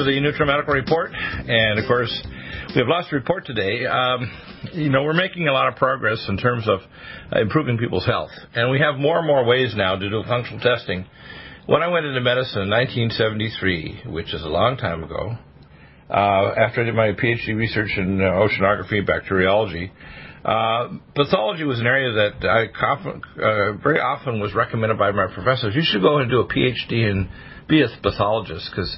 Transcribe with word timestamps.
To 0.00 0.04
the 0.04 0.18
NutriMedical 0.18 0.72
Report. 0.72 1.10
And 1.12 1.78
of 1.78 1.86
course, 1.86 2.10
we 2.74 2.80
have 2.80 2.88
lots 2.88 3.10
to 3.10 3.16
report 3.16 3.44
today. 3.44 3.84
Um, 3.84 4.32
you 4.72 4.88
know, 4.88 5.02
we're 5.02 5.12
making 5.12 5.46
a 5.46 5.52
lot 5.52 5.68
of 5.68 5.76
progress 5.76 6.24
in 6.26 6.38
terms 6.38 6.66
of 6.66 6.80
uh, 7.30 7.40
improving 7.40 7.76
people's 7.76 8.06
health. 8.06 8.30
And 8.54 8.70
we 8.70 8.78
have 8.80 8.96
more 8.96 9.18
and 9.18 9.26
more 9.26 9.44
ways 9.44 9.74
now 9.76 9.96
to 9.96 10.10
do 10.10 10.22
functional 10.26 10.60
testing. 10.60 11.04
When 11.66 11.82
I 11.82 11.88
went 11.88 12.06
into 12.06 12.20
medicine 12.22 12.62
in 12.62 12.70
1973, 12.70 14.04
which 14.10 14.32
is 14.32 14.42
a 14.42 14.48
long 14.48 14.78
time 14.78 15.04
ago, 15.04 15.36
uh, 16.08 16.54
after 16.56 16.80
I 16.80 16.84
did 16.84 16.94
my 16.94 17.12
PhD 17.12 17.54
research 17.54 17.90
in 17.98 18.20
uh, 18.20 18.24
oceanography 18.24 18.98
and 18.98 19.06
bacteriology, 19.06 19.92
uh, 20.44 20.88
pathology 21.14 21.64
was 21.64 21.78
an 21.78 21.86
area 21.86 22.12
that 22.12 22.48
I 22.48 22.64
uh, 22.64 23.72
very 23.82 24.00
often 24.00 24.40
was 24.40 24.54
recommended 24.54 24.98
by 24.98 25.10
my 25.10 25.26
professors. 25.26 25.74
You 25.74 25.82
should 25.84 26.00
go 26.00 26.18
and 26.18 26.30
do 26.30 26.40
a 26.40 26.48
PhD 26.48 27.10
and 27.10 27.28
be 27.68 27.82
a 27.82 27.88
pathologist 28.02 28.70
because 28.70 28.96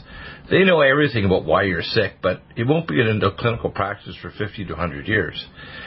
they 0.53 0.65
know 0.65 0.83
everything 0.83 1.25
about 1.25 1.47
why 1.47 1.63
you're 1.63 1.83
sick, 1.83 2.17
but 2.23 2.43
it 2.57 2.67
won't 2.67 2.87
be 2.87 3.01
into 3.01 3.31
clinical 3.39 3.71
practice 3.71 4.15
for 4.21 4.31
50 4.31 4.67
to 4.67 4.73
100 4.75 5.09
years. 5.09 5.43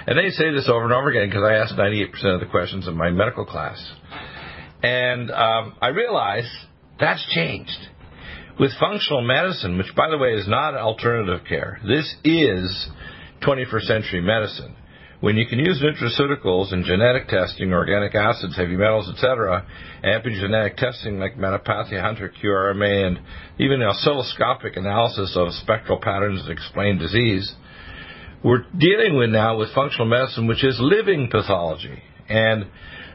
And 0.07 0.17
they 0.17 0.31
say 0.31 0.49
this 0.49 0.67
over 0.67 0.85
and 0.85 0.91
over 0.91 1.09
again 1.09 1.29
because 1.29 1.43
I 1.43 1.53
ask 1.53 1.75
98% 1.75 2.33
of 2.33 2.39
the 2.39 2.47
questions 2.47 2.87
in 2.87 2.97
my 2.97 3.11
medical 3.11 3.45
class. 3.45 3.77
And 4.81 5.29
um, 5.29 5.75
I 5.79 5.89
realize 5.89 6.49
that's 6.99 7.23
changed. 7.35 7.77
With 8.59 8.71
functional 8.79 9.21
medicine, 9.21 9.77
which 9.77 9.93
by 9.95 10.09
the 10.09 10.17
way 10.17 10.29
is 10.29 10.47
not 10.47 10.75
alternative 10.75 11.45
care, 11.47 11.79
this 11.85 12.15
is 12.23 12.89
21st 13.43 13.81
century 13.81 14.21
medicine. 14.21 14.75
When 15.21 15.37
you 15.37 15.45
can 15.47 15.59
use 15.59 15.81
nutraceuticals 15.81 16.73
and 16.73 16.83
genetic 16.83 17.29
testing, 17.29 17.71
organic 17.71 18.13
acids, 18.15 18.57
heavy 18.57 18.75
metals, 18.75 19.09
etc., 19.09 19.65
epigenetic 20.03 20.75
testing 20.75 21.19
like 21.19 21.37
Metapathia, 21.37 22.01
Hunter, 22.01 22.31
QRMA, 22.43 23.07
and 23.07 23.19
even 23.57 23.79
oscilloscopic 23.79 24.77
analysis 24.77 25.33
of 25.37 25.53
spectral 25.53 25.99
patterns 26.01 26.45
that 26.45 26.51
explain 26.51 26.97
disease, 26.97 27.55
we're 28.43 28.65
dealing 28.77 29.17
with 29.17 29.29
now 29.29 29.57
with 29.57 29.73
functional 29.73 30.07
medicine, 30.07 30.47
which 30.47 30.65
is 30.65 30.77
living 30.81 31.29
pathology. 31.31 32.03
And 32.27 32.65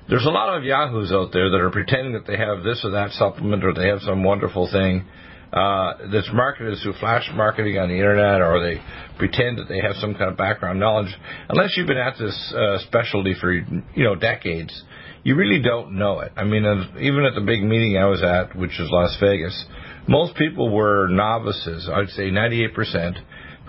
there's 0.09 0.25
a 0.25 0.31
lot 0.31 0.56
of 0.56 0.65
yahoos 0.65 1.12
out 1.12 1.32
there 1.32 1.50
that 1.50 1.61
are 1.61 1.71
pretending 1.71 2.15
that 2.15 2.27
they 2.27 2.38
have 2.38 2.65
this 2.65 2.81
or 2.82 2.93
that 2.93 3.11
supplement 3.12 3.62
or 3.62 3.75
they 3.75 3.88
have 3.88 4.00
some 4.00 4.25
wonderful 4.25 4.69
thing 4.72 5.06
uh, 5.53 5.94
that's 6.12 6.31
marketed 6.33 6.78
through 6.83 6.94
flash 7.00 7.28
marketing 7.34 7.78
on 7.78 7.88
the 7.88 7.94
internet 7.94 8.41
or 8.41 8.61
they 8.61 8.81
pretend 9.19 9.59
that 9.59 9.69
they 9.69 9.81
have 9.81 9.97
some 9.97 10.15
kind 10.15 10.31
of 10.31 10.37
background 10.37 10.78
knowledge. 10.78 11.12
Unless 11.49 11.77
you've 11.77 11.88
been 11.88 11.99
at 11.99 12.15
this 12.19 12.55
uh, 12.56 12.78
specialty 12.87 13.34
for 13.41 13.53
you 13.53 13.83
know 13.97 14.15
decades, 14.15 14.83
you 15.25 15.34
really 15.34 15.61
don't 15.61 15.99
know 15.99 16.21
it. 16.21 16.33
I 16.37 16.44
mean, 16.44 16.65
even 17.00 17.25
at 17.25 17.34
the 17.34 17.43
big 17.44 17.62
meeting 17.62 17.99
I 17.99 18.06
was 18.06 18.22
at, 18.22 18.56
which 18.56 18.78
was 18.78 18.88
Las 18.91 19.16
Vegas, 19.21 19.65
most 20.09 20.37
people 20.37 20.71
were 20.75 21.09
novices. 21.09 21.88
I'd 21.93 22.09
say 22.11 22.31
98% 22.31 23.19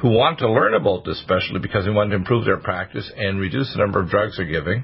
who 0.02 0.10
want 0.10 0.40
to 0.40 0.50
learn 0.50 0.74
about 0.74 1.06
this 1.06 1.20
specialty 1.22 1.60
because 1.60 1.86
they 1.86 1.92
want 1.92 2.10
to 2.10 2.16
improve 2.16 2.46
their 2.46 2.58
practice 2.58 3.10
and 3.16 3.40
reduce 3.40 3.72
the 3.74 3.80
number 3.80 4.00
of 4.00 4.10
drugs 4.10 4.38
they're 4.38 4.46
giving, 4.46 4.84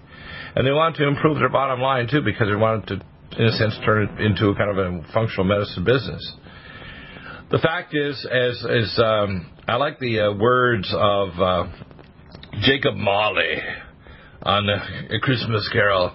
and 0.55 0.65
they 0.65 0.71
want 0.71 0.95
to 0.95 1.07
improve 1.07 1.37
their 1.39 1.49
bottom 1.49 1.79
line 1.79 2.07
too 2.07 2.21
because 2.21 2.47
they 2.47 2.55
want 2.55 2.85
to, 2.87 3.01
in 3.37 3.45
a 3.45 3.51
sense, 3.51 3.73
turn 3.83 4.03
it 4.03 4.21
into 4.21 4.49
a 4.49 4.55
kind 4.55 4.69
of 4.69 4.77
a 4.77 5.13
functional 5.13 5.45
medicine 5.45 5.83
business. 5.83 6.21
The 7.49 7.59
fact 7.59 7.95
is, 7.95 8.27
as 8.29 8.65
as 8.69 8.99
um, 8.99 9.49
I 9.69 9.77
like 9.77 9.99
the 9.99 10.19
uh, 10.19 10.33
words 10.33 10.93
of 10.93 11.29
uh, 11.39 11.67
Jacob 12.59 12.95
Marley 12.95 13.55
on 14.43 14.67
a 14.67 15.19
Christmas 15.21 15.69
Carol. 15.71 16.11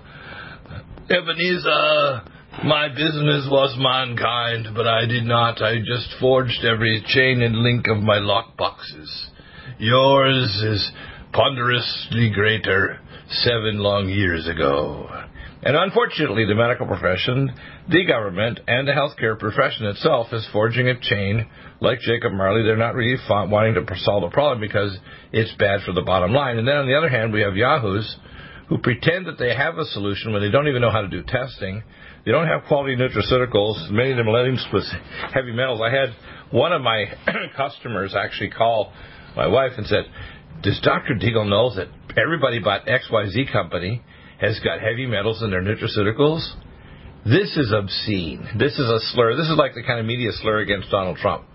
Ebenezer, 1.09 2.21
my 2.65 2.89
business 2.89 3.49
was 3.51 3.75
mankind, 3.79 4.69
but 4.77 4.87
I 4.87 5.07
did 5.07 5.25
not. 5.25 5.63
I 5.63 5.79
just 5.79 6.15
forged 6.21 6.67
every 6.67 7.03
chain 7.07 7.41
and 7.41 7.57
link 7.57 7.87
of 7.89 8.03
my 8.03 8.19
lock 8.19 8.59
boxes. 8.59 9.29
Yours 9.79 10.63
is 10.63 10.93
ponderously 11.33 12.31
greater 12.35 13.01
seven 13.29 13.79
long 13.79 14.11
years 14.11 14.47
ago. 14.47 15.09
And 15.65 15.77
unfortunately, 15.77 16.45
the 16.45 16.57
medical 16.57 16.87
profession, 16.87 17.55
the 17.89 18.05
government, 18.05 18.59
and 18.67 18.87
the 18.87 18.93
healthcare 18.93 19.39
profession 19.39 19.87
itself 19.87 20.33
is 20.33 20.47
forging 20.53 20.89
a 20.89 20.99
chain 20.99 21.47
like 21.81 22.01
Jacob 22.01 22.33
Marley. 22.33 22.65
They're 22.65 22.77
not 22.77 22.97
really 22.97 23.17
wanting 23.29 23.75
to 23.75 23.97
solve 23.99 24.23
the 24.23 24.35
problem 24.35 24.61
because 24.61 24.97
it's 25.33 25.55
bad 25.59 25.83
for 25.87 25.93
the 25.93 26.03
bottom 26.03 26.33
line. 26.33 26.59
And 26.59 26.67
then 26.67 26.77
on 26.77 26.87
the 26.87 26.97
other 26.97 27.09
hand, 27.09 27.33
we 27.33 27.43
have 27.43 27.55
yahoos 27.55 28.17
who 28.69 28.79
pretend 28.79 29.27
that 29.27 29.39
they 29.39 29.55
have 29.55 29.79
a 29.79 29.85
solution 29.85 30.33
when 30.33 30.43
they 30.43 30.51
don't 30.51 30.67
even 30.67 30.83
know 30.83 30.91
how 30.91 31.03
to 31.03 31.09
do 31.09 31.23
testing. 31.23 31.83
They 32.25 32.33
don't 32.33 32.49
have 32.49 32.65
quality 32.67 32.97
nutraceuticals. 32.97 33.89
Many 33.91 34.13
of 34.13 34.17
them 34.17 34.29
letting 34.29 34.59
with 34.73 34.85
heavy 35.33 35.53
metals. 35.53 35.81
I 35.81 35.91
had 35.91 36.09
one 36.51 36.73
of 36.73 36.83
my 36.83 37.05
customers 37.57 38.17
actually 38.19 38.51
call 38.51 38.93
my 39.37 39.47
wife 39.47 39.73
and 39.77 39.87
said, 39.87 40.05
does 40.63 40.81
Dr. 40.83 41.15
Deagle 41.15 41.49
know 41.49 41.75
that 41.77 41.89
everybody 42.17 42.59
bought 42.59 42.87
XYZ 42.87 43.53
company 43.53 44.03
has 44.43 44.59
got 44.61 44.81
heavy 44.81 45.07
metals 45.07 45.41
in 45.43 45.51
their 45.51 45.63
nutraceuticals. 45.63 46.43
This 47.25 47.57
is 47.57 47.73
obscene. 47.73 48.59
This 48.59 48.73
is 48.73 48.91
a 48.91 48.99
slur. 49.13 49.37
This 49.37 49.47
is 49.47 49.57
like 49.57 49.75
the 49.75 49.85
kind 49.85 50.01
of 50.01 50.07
media 50.07 50.31
slur 50.33 50.59
against 50.59 50.91
Donald 50.91 51.17
Trump. 51.19 51.47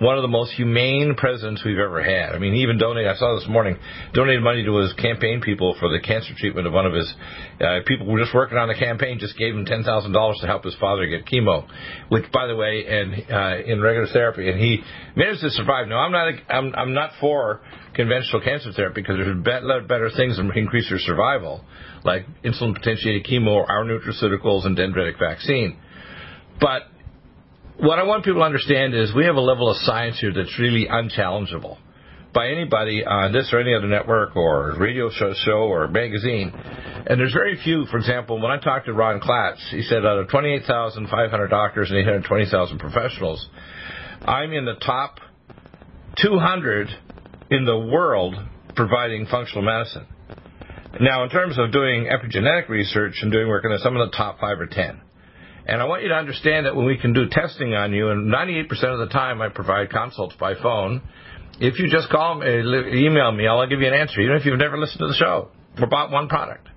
One 0.00 0.16
of 0.16 0.22
the 0.22 0.28
most 0.28 0.52
humane 0.52 1.14
presidents 1.16 1.62
we've 1.64 1.78
ever 1.78 2.02
had. 2.02 2.34
I 2.34 2.38
mean, 2.38 2.54
he 2.54 2.60
even 2.62 2.78
donated, 2.78 3.10
I 3.10 3.16
saw 3.16 3.34
this 3.34 3.48
morning, 3.48 3.76
donated 4.14 4.44
money 4.44 4.64
to 4.64 4.76
his 4.76 4.92
campaign 4.92 5.40
people 5.40 5.74
for 5.80 5.88
the 5.90 5.98
cancer 5.98 6.34
treatment 6.38 6.66
of 6.68 6.72
one 6.72 6.86
of 6.86 6.92
his 6.92 7.12
uh, 7.60 7.80
people 7.84 8.06
who 8.06 8.12
were 8.12 8.20
just 8.20 8.34
working 8.34 8.58
on 8.58 8.68
the 8.68 8.74
campaign, 8.74 9.18
just 9.18 9.36
gave 9.36 9.54
him 9.54 9.64
$10,000 9.64 10.40
to 10.40 10.46
help 10.46 10.64
his 10.64 10.76
father 10.76 11.06
get 11.06 11.26
chemo, 11.26 11.66
which, 12.10 12.24
by 12.32 12.46
the 12.46 12.54
way, 12.54 12.84
and 12.86 13.30
uh, 13.30 13.58
in 13.66 13.80
regular 13.80 14.06
therapy, 14.12 14.48
and 14.48 14.60
he 14.60 14.82
managed 15.16 15.40
to 15.40 15.50
survive. 15.50 15.88
Now, 15.88 15.98
I'm 15.98 16.12
not, 16.12 16.32
I'm, 16.48 16.74
I'm 16.76 16.94
not 16.94 17.10
for 17.20 17.60
conventional 17.94 18.40
cancer 18.40 18.72
therapy 18.72 19.02
because 19.02 19.16
there's 19.16 19.42
better 19.42 20.10
things 20.16 20.36
that 20.36 20.48
increase 20.54 20.88
your 20.88 21.00
survival 21.00 21.64
like 22.04 22.24
insulin 22.44 22.74
potentiated 22.74 23.26
chemo, 23.26 23.68
our 23.68 23.84
nutraceuticals, 23.84 24.64
and 24.66 24.76
dendritic 24.76 25.18
vaccine. 25.18 25.76
But 26.60 26.82
what 27.78 27.98
I 28.00 28.02
want 28.02 28.24
people 28.24 28.40
to 28.40 28.44
understand 28.44 28.94
is 28.94 29.14
we 29.14 29.24
have 29.24 29.36
a 29.36 29.40
level 29.40 29.70
of 29.70 29.76
science 29.78 30.18
here 30.20 30.32
that's 30.34 30.58
really 30.58 30.86
unchallengeable. 30.90 31.78
by 32.34 32.48
anybody 32.48 33.04
on 33.04 33.32
this 33.32 33.50
or 33.52 33.58
any 33.60 33.74
other 33.74 33.86
network 33.86 34.36
or 34.36 34.74
radio 34.78 35.10
show, 35.10 35.32
show 35.34 35.62
or 35.64 35.88
magazine. 35.88 36.52
And 36.54 37.18
there's 37.18 37.32
very 37.32 37.58
few, 37.64 37.86
for 37.86 37.96
example, 37.96 38.40
when 38.40 38.50
I 38.50 38.58
talked 38.58 38.84
to 38.86 38.92
Ron 38.92 39.18
Klatz, 39.20 39.58
he 39.70 39.82
said 39.82 40.04
out 40.04 40.18
of 40.18 40.28
28,500 40.28 41.48
doctors 41.48 41.90
and 41.90 41.98
820,000 41.98 42.78
professionals, 42.78 43.48
I'm 44.20 44.52
in 44.52 44.66
the 44.66 44.74
top 44.74 45.20
200 46.22 46.88
in 47.50 47.64
the 47.64 47.78
world 47.78 48.34
providing 48.76 49.26
functional 49.26 49.62
medicine. 49.62 50.06
Now, 51.00 51.24
in 51.24 51.30
terms 51.30 51.58
of 51.58 51.72
doing 51.72 52.06
epigenetic 52.06 52.68
research 52.68 53.20
and 53.22 53.32
doing 53.32 53.48
work 53.48 53.64
in 53.64 53.76
some 53.78 53.96
of 53.96 54.10
the 54.10 54.16
top 54.16 54.38
five 54.38 54.60
or 54.60 54.66
ten. 54.66 55.00
And 55.68 55.82
I 55.82 55.84
want 55.84 56.02
you 56.02 56.08
to 56.08 56.14
understand 56.14 56.64
that 56.64 56.74
when 56.74 56.86
we 56.86 56.96
can 56.96 57.12
do 57.12 57.28
testing 57.30 57.74
on 57.74 57.92
you, 57.92 58.08
and 58.08 58.32
98% 58.32 58.70
of 58.84 58.98
the 59.00 59.12
time 59.12 59.42
I 59.42 59.50
provide 59.50 59.90
consults 59.90 60.34
by 60.40 60.54
phone, 60.54 61.02
if 61.60 61.78
you 61.78 61.90
just 61.90 62.08
call 62.08 62.36
me, 62.36 62.46
email 62.46 63.30
me, 63.32 63.46
I'll 63.46 63.68
give 63.68 63.80
you 63.80 63.86
an 63.86 63.92
answer, 63.92 64.18
even 64.22 64.36
if 64.36 64.46
you've 64.46 64.58
never 64.58 64.78
listened 64.78 65.00
to 65.00 65.08
the 65.08 65.14
show 65.14 65.50
or 65.78 65.86
bought 65.86 66.10
one 66.10 66.28
product. 66.28 66.68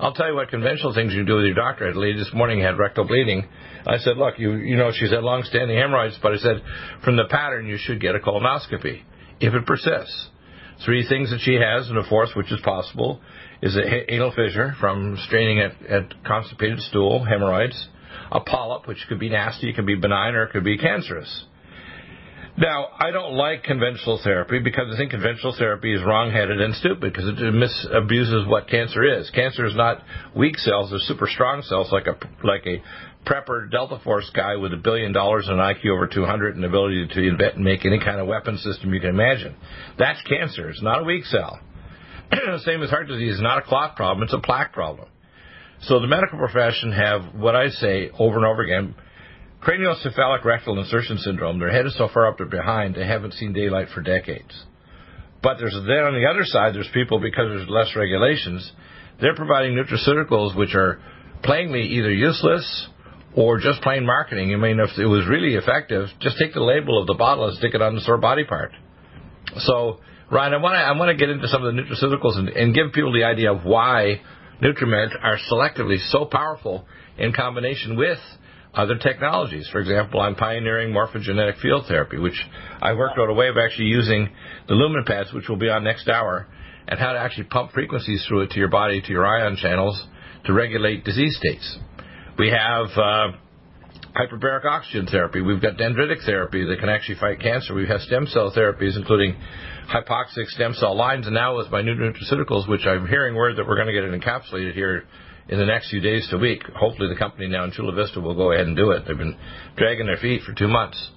I'll 0.00 0.14
tell 0.14 0.26
you 0.26 0.34
what 0.34 0.48
conventional 0.48 0.92
things 0.92 1.12
you 1.12 1.20
can 1.20 1.26
do 1.26 1.36
with 1.36 1.44
your 1.44 1.54
doctor. 1.54 1.88
A 1.88 1.94
lady 1.94 2.18
this 2.18 2.32
morning 2.34 2.60
had 2.60 2.76
rectal 2.76 3.06
bleeding. 3.06 3.46
I 3.86 3.98
said, 3.98 4.16
look, 4.16 4.38
you 4.38 4.54
you 4.54 4.76
know 4.76 4.90
she's 4.92 5.10
had 5.10 5.22
long-standing 5.22 5.76
hemorrhoids, 5.76 6.18
but 6.20 6.32
I 6.32 6.38
said 6.38 6.62
from 7.04 7.16
the 7.16 7.26
pattern 7.30 7.68
you 7.68 7.78
should 7.78 8.00
get 8.00 8.16
a 8.16 8.18
colonoscopy 8.18 9.02
if 9.38 9.54
it 9.54 9.66
persists. 9.66 10.30
Three 10.84 11.06
things 11.08 11.30
that 11.30 11.38
she 11.40 11.54
has, 11.54 11.88
and 11.88 11.98
a 11.98 12.08
fourth, 12.08 12.30
which 12.34 12.50
is 12.50 12.58
possible, 12.64 13.20
is 13.62 13.76
an 13.76 13.84
anal 14.08 14.32
fissure 14.32 14.74
from 14.80 15.16
straining 15.26 15.60
at, 15.60 15.86
at 15.86 16.24
constipated 16.24 16.80
stool, 16.80 17.24
hemorrhoids, 17.24 17.88
a 18.32 18.40
polyp, 18.40 18.86
which 18.86 19.04
could 19.08 19.18
be 19.18 19.28
nasty, 19.28 19.70
it 19.70 19.76
could 19.76 19.86
be 19.86 19.96
benign, 19.96 20.34
or 20.34 20.44
it 20.44 20.52
could 20.52 20.64
be 20.64 20.78
cancerous. 20.78 21.44
Now, 22.56 22.86
I 23.00 23.10
don't 23.10 23.32
like 23.34 23.64
conventional 23.64 24.20
therapy 24.22 24.60
because 24.60 24.84
I 24.94 24.96
think 24.96 25.10
conventional 25.10 25.56
therapy 25.58 25.92
is 25.92 26.00
wrong-headed 26.04 26.60
and 26.60 26.72
stupid 26.76 27.12
because 27.12 27.26
it 27.26 27.36
misabuses 27.36 28.46
what 28.48 28.68
cancer 28.68 29.02
is. 29.02 29.28
Cancer 29.30 29.66
is 29.66 29.74
not 29.74 30.02
weak 30.36 30.56
cells; 30.58 30.90
they're 30.90 31.00
super 31.00 31.26
strong 31.26 31.62
cells, 31.62 31.90
like 31.90 32.06
a 32.06 32.16
like 32.46 32.64
a 32.66 32.80
prepper 33.28 33.68
Delta 33.68 33.98
Force 34.04 34.30
guy 34.34 34.54
with 34.54 34.72
a 34.72 34.76
billion 34.76 35.12
dollars 35.12 35.46
and 35.48 35.58
an 35.58 35.74
IQ 35.74 35.96
over 35.96 36.06
200 36.06 36.54
and 36.54 36.64
ability 36.64 37.08
to 37.14 37.26
invent 37.26 37.56
and 37.56 37.64
make 37.64 37.84
any 37.84 37.98
kind 37.98 38.20
of 38.20 38.28
weapon 38.28 38.56
system 38.58 38.94
you 38.94 39.00
can 39.00 39.10
imagine. 39.10 39.56
That's 39.98 40.22
cancer. 40.22 40.70
It's 40.70 40.82
not 40.82 41.00
a 41.00 41.04
weak 41.04 41.24
cell. 41.24 41.58
Same 42.64 42.84
as 42.84 42.90
heart 42.90 43.08
disease. 43.08 43.32
It's 43.32 43.42
not 43.42 43.58
a 43.58 43.62
clot 43.62 43.96
problem. 43.96 44.22
It's 44.22 44.34
a 44.34 44.38
plaque 44.38 44.72
problem. 44.72 45.08
So 45.82 46.00
the 46.00 46.06
medical 46.06 46.38
profession 46.38 46.92
have 46.92 47.34
what 47.34 47.54
I 47.54 47.68
say 47.68 48.10
over 48.18 48.36
and 48.36 48.46
over 48.46 48.62
again 48.62 48.94
Craniocephalic 49.64 50.44
rectal 50.44 50.78
insertion 50.78 51.16
syndrome. 51.18 51.58
Their 51.58 51.72
head 51.72 51.86
is 51.86 51.96
so 51.96 52.08
far 52.12 52.28
up 52.28 52.36
they're 52.36 52.46
behind, 52.46 52.96
they 52.96 53.06
haven't 53.06 53.32
seen 53.32 53.54
daylight 53.54 53.88
for 53.94 54.02
decades. 54.02 54.52
But 55.42 55.56
there's 55.58 55.72
then 55.72 56.04
on 56.04 56.14
the 56.14 56.28
other 56.28 56.44
side, 56.44 56.74
there's 56.74 56.88
people 56.92 57.18
because 57.18 57.46
there's 57.48 57.68
less 57.68 57.96
regulations, 57.96 58.70
they're 59.20 59.34
providing 59.34 59.74
nutraceuticals 59.74 60.54
which 60.56 60.74
are 60.74 61.00
plainly 61.42 61.82
either 61.82 62.12
useless 62.12 62.88
or 63.34 63.58
just 63.58 63.80
plain 63.80 64.04
marketing. 64.04 64.52
I 64.52 64.56
mean, 64.56 64.78
if 64.80 64.98
it 64.98 65.06
was 65.06 65.26
really 65.26 65.54
effective, 65.54 66.08
just 66.20 66.36
take 66.38 66.52
the 66.52 66.60
label 66.60 67.00
of 67.00 67.06
the 67.06 67.14
bottle 67.14 67.48
and 67.48 67.56
stick 67.56 67.74
it 67.74 67.80
on 67.80 67.94
the 67.94 68.00
sore 68.02 68.18
body 68.18 68.44
part. 68.44 68.72
So, 69.58 70.00
Ryan, 70.30 70.54
I 70.54 70.56
want 70.58 70.74
to 70.74 70.78
I 70.78 70.92
want 70.92 71.08
to 71.08 71.16
get 71.16 71.30
into 71.30 71.48
some 71.48 71.64
of 71.64 71.74
the 71.74 71.80
nutraceuticals 71.80 72.36
and, 72.36 72.48
and 72.50 72.74
give 72.74 72.92
people 72.92 73.12
the 73.12 73.24
idea 73.24 73.52
of 73.52 73.64
why 73.64 74.20
Nutrimed 74.62 75.10
are 75.22 75.38
selectively 75.50 75.98
so 76.10 76.24
powerful 76.24 76.86
in 77.18 77.32
combination 77.32 77.96
with 77.96 78.18
other 78.74 78.96
technologies. 78.98 79.68
For 79.70 79.80
example, 79.80 80.20
I'm 80.20 80.34
pioneering 80.34 80.92
morphogenetic 80.92 81.60
field 81.60 81.84
therapy, 81.86 82.18
which 82.18 82.40
I 82.80 82.92
worked 82.94 83.18
out 83.18 83.30
a 83.30 83.34
way 83.34 83.48
of 83.48 83.56
actually 83.56 83.86
using 83.86 84.28
the 84.68 84.74
lumen 84.74 85.04
pads, 85.06 85.32
which 85.32 85.48
will 85.48 85.56
be 85.56 85.68
on 85.68 85.84
next 85.84 86.08
hour, 86.08 86.48
and 86.88 86.98
how 86.98 87.12
to 87.12 87.18
actually 87.18 87.44
pump 87.44 87.72
frequencies 87.72 88.24
through 88.28 88.42
it 88.42 88.50
to 88.50 88.58
your 88.58 88.68
body, 88.68 89.00
to 89.00 89.10
your 89.10 89.26
ion 89.26 89.56
channels, 89.56 90.06
to 90.44 90.52
regulate 90.52 91.04
disease 91.04 91.36
states. 91.36 91.78
We 92.38 92.50
have 92.50 92.86
uh, 92.96 93.36
hyperbaric 94.14 94.64
oxygen 94.64 95.06
therapy. 95.06 95.40
We've 95.40 95.60
got 95.60 95.76
dendritic 95.76 96.24
therapy 96.24 96.64
that 96.64 96.78
can 96.78 96.88
actually 96.88 97.16
fight 97.16 97.40
cancer. 97.40 97.74
We 97.74 97.86
have 97.88 98.00
stem 98.02 98.26
cell 98.26 98.52
therapies, 98.56 98.96
including 98.96 99.36
hypoxic 99.92 100.46
stem 100.48 100.74
cell 100.74 100.96
lines, 100.96 101.26
and 101.26 101.34
now 101.34 101.56
with 101.56 101.70
my 101.70 101.82
new 101.82 101.94
nutraceuticals, 101.94 102.68
which 102.68 102.86
I'm 102.86 103.08
hearing 103.08 103.34
word 103.34 103.56
that 103.56 103.66
we're 103.66 103.76
going 103.76 103.88
to 103.88 103.92
get 103.92 104.04
it 104.04 104.20
encapsulated 104.20 104.74
here 104.74 105.04
in 105.48 105.58
the 105.58 105.66
next 105.66 105.90
few 105.90 106.00
days 106.00 106.28
to 106.30 106.38
week. 106.38 106.62
Hopefully, 106.74 107.08
the 107.08 107.18
company 107.18 107.48
now 107.48 107.64
in 107.64 107.72
Chula 107.72 107.92
Vista 107.94 108.20
will 108.20 108.36
go 108.36 108.52
ahead 108.52 108.66
and 108.66 108.76
do 108.76 108.92
it. 108.92 109.04
They've 109.06 109.18
been 109.18 109.36
dragging 109.76 110.06
their 110.06 110.16
feet 110.16 110.42
for 110.42 110.52
two 110.54 110.68
months. 110.68 111.10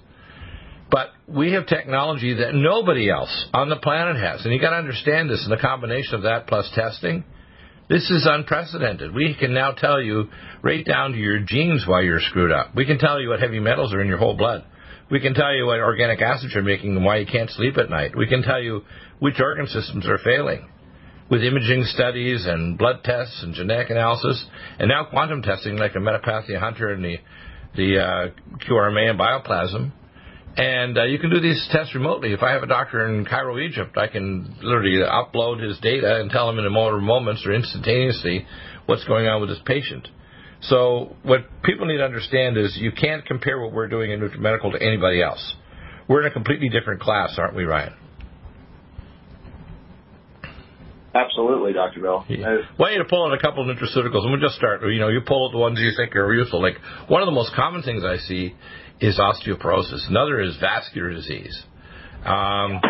But 0.90 1.08
we 1.26 1.52
have 1.52 1.66
technology 1.66 2.34
that 2.34 2.54
nobody 2.54 3.10
else 3.10 3.46
on 3.52 3.68
the 3.68 3.76
planet 3.76 4.16
has. 4.16 4.44
And 4.44 4.54
you 4.54 4.60
got 4.60 4.70
to 4.70 4.76
understand 4.76 5.30
this 5.30 5.46
And 5.46 5.50
the 5.50 5.60
combination 5.60 6.14
of 6.14 6.22
that 6.22 6.46
plus 6.46 6.70
testing. 6.74 7.24
This 7.88 8.10
is 8.10 8.28
unprecedented. 8.30 9.14
We 9.14 9.34
can 9.38 9.54
now 9.54 9.72
tell 9.72 10.00
you 10.00 10.28
right 10.62 10.84
down 10.84 11.12
to 11.12 11.18
your 11.18 11.38
genes 11.40 11.84
why 11.86 12.02
you're 12.02 12.20
screwed 12.20 12.52
up. 12.52 12.74
We 12.74 12.84
can 12.84 12.98
tell 12.98 13.18
you 13.20 13.30
what 13.30 13.40
heavy 13.40 13.60
metals 13.60 13.94
are 13.94 14.02
in 14.02 14.08
your 14.08 14.18
whole 14.18 14.36
blood. 14.36 14.64
We 15.10 15.20
can 15.20 15.32
tell 15.32 15.54
you 15.54 15.64
what 15.64 15.80
organic 15.80 16.20
acids 16.20 16.52
you're 16.54 16.62
making 16.62 16.96
and 16.96 17.04
why 17.04 17.16
you 17.16 17.26
can't 17.26 17.48
sleep 17.48 17.78
at 17.78 17.88
night. 17.88 18.14
We 18.14 18.26
can 18.26 18.42
tell 18.42 18.60
you 18.60 18.82
which 19.20 19.40
organ 19.40 19.66
systems 19.66 20.06
are 20.06 20.18
failing 20.18 20.68
with 21.30 21.42
imaging 21.42 21.84
studies 21.84 22.46
and 22.46 22.76
blood 22.76 23.04
tests 23.04 23.42
and 23.42 23.54
genetic 23.54 23.90
analysis, 23.90 24.44
and 24.78 24.88
now 24.88 25.04
quantum 25.04 25.42
testing 25.42 25.76
like 25.76 25.94
the 25.94 25.98
Metapathia 25.98 26.58
Hunter 26.58 26.88
and 26.88 27.04
the 27.04 27.16
the 27.76 27.98
uh, 27.98 28.28
QRMA 28.66 29.10
and 29.10 29.18
bioplasm. 29.18 29.92
And 30.58 30.98
uh, 30.98 31.04
you 31.04 31.20
can 31.20 31.30
do 31.30 31.38
these 31.38 31.68
tests 31.70 31.94
remotely. 31.94 32.32
If 32.32 32.42
I 32.42 32.50
have 32.50 32.64
a 32.64 32.66
doctor 32.66 33.06
in 33.06 33.24
Cairo, 33.24 33.60
Egypt, 33.60 33.96
I 33.96 34.08
can 34.08 34.56
literally 34.60 34.98
upload 35.08 35.62
his 35.62 35.78
data 35.78 36.20
and 36.20 36.30
tell 36.30 36.50
him 36.50 36.58
in 36.58 36.66
a 36.66 36.70
matter 36.70 36.96
of 36.96 37.02
moments 37.02 37.46
or 37.46 37.54
instantaneously 37.54 38.44
what's 38.86 39.04
going 39.04 39.28
on 39.28 39.40
with 39.40 39.50
his 39.50 39.60
patient. 39.64 40.08
So 40.62 41.14
what 41.22 41.42
people 41.62 41.86
need 41.86 41.98
to 41.98 42.04
understand 42.04 42.56
is 42.56 42.76
you 42.76 42.90
can't 42.90 43.24
compare 43.24 43.60
what 43.60 43.72
we're 43.72 43.86
doing 43.86 44.10
in 44.10 44.18
NutriMedical 44.18 44.72
to 44.72 44.82
anybody 44.82 45.22
else. 45.22 45.54
We're 46.08 46.22
in 46.22 46.26
a 46.26 46.34
completely 46.34 46.70
different 46.70 47.00
class, 47.00 47.36
aren't 47.38 47.54
we, 47.54 47.62
Ryan? 47.62 47.94
Absolutely, 51.14 51.72
Dr. 51.72 52.00
Bill. 52.00 52.24
Yeah. 52.28 52.58
Well, 52.78 52.92
you 52.92 53.02
pull 53.08 53.26
out 53.26 53.32
a 53.32 53.40
couple 53.40 53.68
of 53.68 53.76
nutraceuticals, 53.76 54.22
and 54.22 54.32
we'll 54.32 54.40
just 54.40 54.56
start. 54.56 54.82
You 54.82 54.98
know, 54.98 55.08
you 55.08 55.20
pull 55.24 55.46
out 55.46 55.52
the 55.52 55.58
ones 55.58 55.78
you 55.80 55.92
think 55.96 56.14
are 56.16 56.34
useful. 56.34 56.60
Like 56.60 56.76
one 57.08 57.22
of 57.22 57.26
the 57.26 57.32
most 57.32 57.54
common 57.54 57.82
things 57.82 58.02
I 58.04 58.16
see 58.16 58.54
is 59.00 59.18
osteoporosis. 59.18 60.08
Another 60.08 60.40
is 60.40 60.56
vascular 60.60 61.10
disease. 61.10 61.62
Um, 62.24 62.80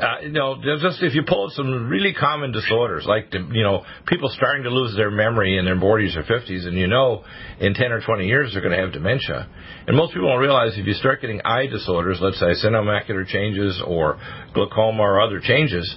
uh, 0.00 0.20
you 0.22 0.28
know, 0.30 0.56
just 0.80 1.02
if 1.02 1.14
you 1.14 1.22
pull 1.26 1.46
out 1.46 1.52
some 1.52 1.88
really 1.88 2.12
common 2.12 2.52
disorders, 2.52 3.04
like 3.06 3.32
you 3.32 3.62
know, 3.62 3.84
people 4.06 4.28
starting 4.28 4.62
to 4.62 4.70
lose 4.70 4.94
their 4.94 5.10
memory 5.10 5.58
in 5.58 5.64
their 5.64 5.76
40s 5.76 6.16
or 6.16 6.22
50s, 6.22 6.66
and 6.66 6.76
you 6.76 6.86
know, 6.86 7.24
in 7.58 7.74
10 7.74 7.92
or 7.92 8.00
20 8.00 8.26
years 8.26 8.52
they're 8.52 8.62
going 8.62 8.76
to 8.76 8.82
have 8.82 8.92
dementia. 8.92 9.48
And 9.86 9.96
most 9.96 10.12
people 10.12 10.28
don't 10.28 10.40
realize 10.40 10.76
if 10.76 10.86
you 10.86 10.94
start 10.94 11.20
getting 11.20 11.40
eye 11.44 11.66
disorders, 11.66 12.18
let's 12.20 12.38
say 12.38 12.54
senile 12.54 12.84
macular 12.84 13.26
changes 13.26 13.82
or 13.84 14.20
glaucoma 14.54 15.02
or 15.02 15.20
other 15.20 15.40
changes, 15.40 15.96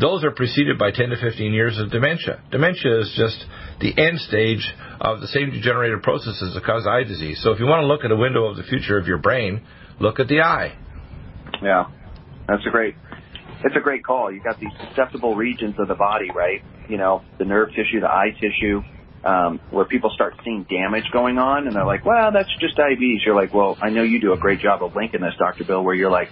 those 0.00 0.24
are 0.24 0.30
preceded 0.30 0.78
by 0.78 0.90
10 0.90 1.10
to 1.10 1.16
15 1.16 1.52
years 1.52 1.78
of 1.78 1.90
dementia. 1.90 2.42
Dementia 2.50 3.00
is 3.00 3.14
just 3.16 3.44
the 3.80 3.94
end 3.96 4.18
stage 4.20 4.74
of 5.00 5.20
the 5.20 5.28
same 5.28 5.50
degenerative 5.50 6.02
processes 6.02 6.54
that 6.54 6.64
cause 6.64 6.86
eye 6.86 7.04
disease. 7.04 7.40
So 7.42 7.52
if 7.52 7.60
you 7.60 7.66
want 7.66 7.82
to 7.82 7.86
look 7.86 8.04
at 8.04 8.10
a 8.10 8.16
window 8.16 8.46
of 8.46 8.56
the 8.56 8.64
future 8.64 8.98
of 8.98 9.06
your 9.06 9.18
brain, 9.18 9.62
look 10.00 10.18
at 10.18 10.28
the 10.28 10.40
eye. 10.40 10.76
Yeah, 11.62 11.86
that's 12.46 12.66
a 12.66 12.70
great. 12.70 12.94
It's 13.64 13.76
a 13.76 13.80
great 13.80 14.04
call. 14.04 14.32
You 14.32 14.40
got 14.42 14.60
these 14.60 14.72
susceptible 14.88 15.34
regions 15.34 15.74
of 15.78 15.88
the 15.88 15.94
body, 15.94 16.30
right? 16.34 16.62
You 16.88 16.96
know, 16.96 17.22
the 17.38 17.44
nerve 17.44 17.70
tissue, 17.70 18.00
the 18.00 18.08
eye 18.08 18.30
tissue, 18.40 18.82
um, 19.24 19.60
where 19.70 19.84
people 19.84 20.10
start 20.14 20.34
seeing 20.44 20.64
damage 20.64 21.04
going 21.12 21.38
on, 21.38 21.66
and 21.66 21.74
they're 21.74 21.84
like, 21.84 22.04
"Well, 22.04 22.30
that's 22.30 22.54
just 22.60 22.76
diabetes." 22.76 23.22
You're 23.26 23.34
like, 23.34 23.52
"Well, 23.52 23.76
I 23.82 23.90
know 23.90 24.02
you 24.02 24.20
do 24.20 24.32
a 24.32 24.36
great 24.38 24.60
job 24.60 24.82
of 24.82 24.94
linking 24.94 25.20
this, 25.20 25.34
Dr. 25.38 25.64
Bill, 25.64 25.82
where 25.82 25.94
you're 25.94 26.10
like, 26.10 26.30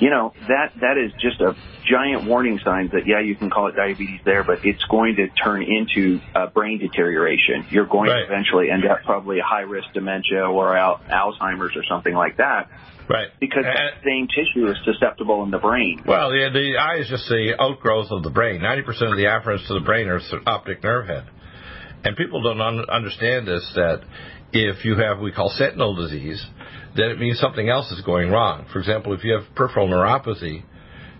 you 0.00 0.10
know, 0.10 0.32
that, 0.48 0.72
that 0.80 0.96
is 0.98 1.12
just 1.20 1.40
a 1.40 1.56
giant 1.90 2.26
warning 2.26 2.60
sign 2.64 2.90
that, 2.92 3.06
yeah, 3.06 3.20
you 3.20 3.34
can 3.34 3.50
call 3.50 3.68
it 3.68 3.76
diabetes 3.76 4.20
there, 4.24 4.44
but 4.44 4.64
it's 4.64 4.84
going 4.84 5.16
to 5.16 5.28
turn 5.28 5.62
into 5.62 6.20
uh, 6.34 6.46
brain 6.46 6.78
deterioration. 6.78 7.66
You're 7.70 7.86
going 7.86 8.10
right. 8.10 8.20
to 8.20 8.24
eventually 8.24 8.70
end 8.70 8.84
up 8.86 9.02
probably 9.04 9.38
a 9.38 9.44
high 9.44 9.62
risk 9.62 9.92
dementia 9.94 10.44
or 10.44 10.76
al- 10.76 11.00
Alzheimer's 11.10 11.76
or 11.76 11.84
something 11.88 12.14
like 12.14 12.36
that. 12.36 12.70
Right. 13.08 13.28
Because 13.40 13.64
and, 13.64 13.74
that 13.74 14.04
same 14.04 14.28
tissue 14.28 14.70
is 14.70 14.76
susceptible 14.84 15.42
in 15.42 15.50
the 15.50 15.58
brain. 15.58 16.02
Well, 16.06 16.30
the, 16.30 16.50
the 16.52 16.78
eye 16.78 17.00
is 17.00 17.08
just 17.08 17.26
the 17.28 17.54
outgrowth 17.58 18.10
of 18.10 18.22
the 18.22 18.30
brain. 18.30 18.60
90% 18.60 18.86
of 18.88 19.16
the 19.16 19.24
afferents 19.24 19.66
to 19.68 19.74
the 19.74 19.84
brain 19.84 20.08
are 20.08 20.20
optic 20.46 20.82
nerve 20.82 21.06
head. 21.06 21.24
And 22.04 22.16
people 22.16 22.42
don't 22.42 22.60
un- 22.60 22.88
understand 22.88 23.48
this 23.48 23.68
that 23.74 24.02
if 24.52 24.84
you 24.84 24.96
have 24.96 25.18
what 25.18 25.24
we 25.24 25.32
call 25.32 25.50
sentinel 25.50 25.94
disease, 25.94 26.44
then 26.96 27.10
it 27.10 27.18
means 27.18 27.38
something 27.38 27.68
else 27.68 27.90
is 27.90 28.00
going 28.02 28.30
wrong. 28.30 28.66
For 28.72 28.78
example, 28.78 29.12
if 29.12 29.24
you 29.24 29.32
have 29.34 29.54
peripheral 29.54 29.88
neuropathy, 29.88 30.64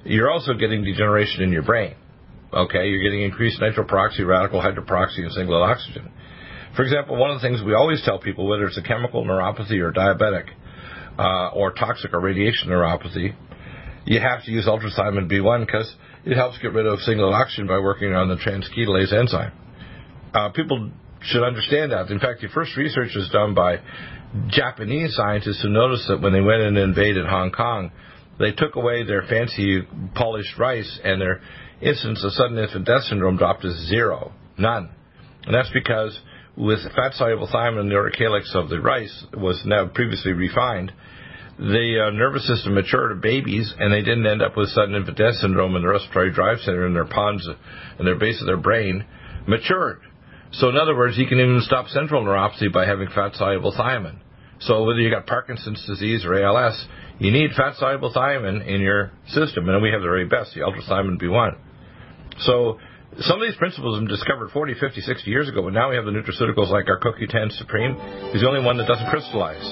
you're 0.04 0.30
also 0.30 0.54
getting 0.54 0.84
degeneration 0.84 1.42
in 1.42 1.52
your 1.52 1.62
brain. 1.62 1.94
Okay, 2.52 2.88
you're 2.88 3.02
getting 3.02 3.22
increased 3.22 3.60
nitroperoxy, 3.60 4.26
radical 4.26 4.60
hydroperoxy, 4.60 5.18
and 5.18 5.32
singlet 5.32 5.60
oxygen. 5.60 6.10
For 6.74 6.82
example, 6.82 7.16
one 7.16 7.30
of 7.30 7.40
the 7.40 7.46
things 7.46 7.62
we 7.64 7.74
always 7.74 8.02
tell 8.04 8.18
people, 8.18 8.46
whether 8.46 8.64
it's 8.64 8.78
a 8.78 8.82
chemical 8.82 9.24
neuropathy 9.24 9.80
or 9.80 9.92
diabetic, 9.92 10.48
uh, 11.18 11.48
or 11.48 11.72
toxic 11.72 12.14
or 12.14 12.20
radiation 12.20 12.70
neuropathy, 12.70 13.34
you 14.06 14.20
have 14.20 14.44
to 14.44 14.50
use 14.50 14.66
ultrathiamine 14.66 15.30
B1 15.30 15.66
because 15.66 15.94
it 16.24 16.34
helps 16.34 16.58
get 16.58 16.72
rid 16.72 16.86
of 16.86 17.00
single 17.00 17.32
oxygen 17.34 17.66
by 17.66 17.78
working 17.78 18.14
on 18.14 18.28
the 18.28 18.36
transketolase 18.36 19.12
enzyme. 19.12 19.52
Uh, 20.32 20.48
people 20.50 20.90
should 21.22 21.42
understand 21.42 21.92
that. 21.92 22.10
In 22.10 22.20
fact, 22.20 22.40
the 22.40 22.48
first 22.48 22.76
research 22.76 23.10
was 23.14 23.28
done 23.30 23.54
by 23.54 23.80
Japanese 24.48 25.14
scientists 25.14 25.62
who 25.62 25.70
noticed 25.70 26.08
that 26.08 26.20
when 26.20 26.32
they 26.32 26.40
went 26.40 26.62
in 26.62 26.76
and 26.76 26.78
invaded 26.78 27.26
Hong 27.26 27.50
Kong, 27.50 27.90
they 28.38 28.52
took 28.52 28.76
away 28.76 29.04
their 29.04 29.22
fancy 29.22 29.82
polished 30.14 30.58
rice 30.58 31.00
and 31.02 31.20
their 31.20 31.40
incidence 31.80 32.24
of 32.24 32.32
sudden 32.32 32.58
infant 32.58 32.86
death 32.86 33.02
syndrome 33.04 33.36
dropped 33.36 33.62
to 33.62 33.72
zero. 33.88 34.32
None. 34.56 34.90
And 35.44 35.54
that's 35.54 35.70
because 35.72 36.18
with 36.56 36.80
fat 36.94 37.14
soluble 37.14 37.48
thiamine, 37.48 37.88
the 37.88 38.16
calyx 38.16 38.52
of 38.54 38.68
the 38.68 38.80
rice 38.80 39.26
was 39.34 39.62
now 39.64 39.86
previously 39.86 40.32
refined. 40.32 40.92
The 41.58 42.06
uh, 42.06 42.10
nervous 42.10 42.46
system 42.46 42.74
matured 42.74 43.12
of 43.12 43.20
babies, 43.20 43.72
and 43.78 43.92
they 43.92 44.02
didn't 44.02 44.26
end 44.26 44.42
up 44.42 44.56
with 44.56 44.68
sudden 44.68 44.94
infant 44.94 45.18
death 45.18 45.34
syndrome 45.34 45.74
in 45.74 45.82
the 45.82 45.88
respiratory 45.88 46.32
drive 46.32 46.58
center 46.58 46.86
in 46.86 46.94
their 46.94 47.04
pons 47.04 47.48
and 47.98 48.06
their 48.06 48.18
base 48.18 48.40
of 48.40 48.46
their 48.46 48.56
brain 48.56 49.04
matured. 49.46 50.00
So 50.52 50.68
in 50.68 50.76
other 50.76 50.96
words, 50.96 51.18
you 51.18 51.26
can 51.26 51.38
even 51.38 51.60
stop 51.62 51.88
central 51.88 52.24
neuropathy 52.24 52.72
by 52.72 52.86
having 52.86 53.08
fat 53.14 53.34
soluble 53.34 53.72
thiamine. 53.72 54.18
So 54.60 54.84
whether 54.84 55.00
you 55.00 55.10
got 55.10 55.26
Parkinson's 55.26 55.84
disease 55.86 56.24
or 56.24 56.34
ALS, 56.34 56.86
you 57.18 57.30
need 57.30 57.50
fat 57.56 57.76
soluble 57.76 58.12
thiamine 58.12 58.66
in 58.66 58.80
your 58.80 59.12
system, 59.28 59.68
and 59.68 59.82
we 59.82 59.90
have 59.90 60.00
the 60.00 60.08
very 60.08 60.26
best, 60.26 60.54
the 60.54 60.60
ultrathiamine 60.60 61.20
B1. 61.20 61.56
So 62.40 62.78
some 63.20 63.40
of 63.40 63.48
these 63.48 63.56
principles 63.56 63.96
have 63.96 64.06
been 64.06 64.14
discovered 64.14 64.50
40, 64.50 64.74
50, 64.80 65.00
60 65.00 65.30
years 65.30 65.48
ago, 65.48 65.62
but 65.62 65.72
now 65.72 65.90
we 65.90 65.96
have 65.96 66.04
the 66.04 66.12
nutraceuticals 66.12 66.70
like 66.70 66.86
our 66.88 66.98
CoQ10 67.00 67.52
Supreme 67.58 67.96
is 68.34 68.42
the 68.42 68.48
only 68.48 68.64
one 68.64 68.78
that 68.78 68.86
doesn't 68.86 69.08
crystallize. 69.10 69.62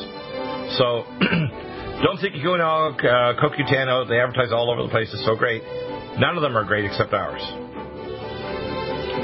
So 0.78 1.06
don't 2.02 2.18
think 2.20 2.34
you're 2.34 2.44
going 2.44 2.60
all 2.60 2.90
uh, 2.92 3.38
CoQ10 3.38 3.88
out. 3.88 4.08
They 4.08 4.20
advertise 4.20 4.52
all 4.52 4.70
over 4.70 4.82
the 4.82 4.88
place. 4.88 5.10
It's 5.12 5.24
so 5.24 5.36
great. 5.36 5.62
None 6.18 6.36
of 6.36 6.42
them 6.42 6.56
are 6.56 6.64
great 6.64 6.84
except 6.84 7.12
ours. 7.12 7.42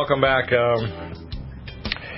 Welcome 0.10 0.22
back. 0.22 0.52
Um, 0.52 1.14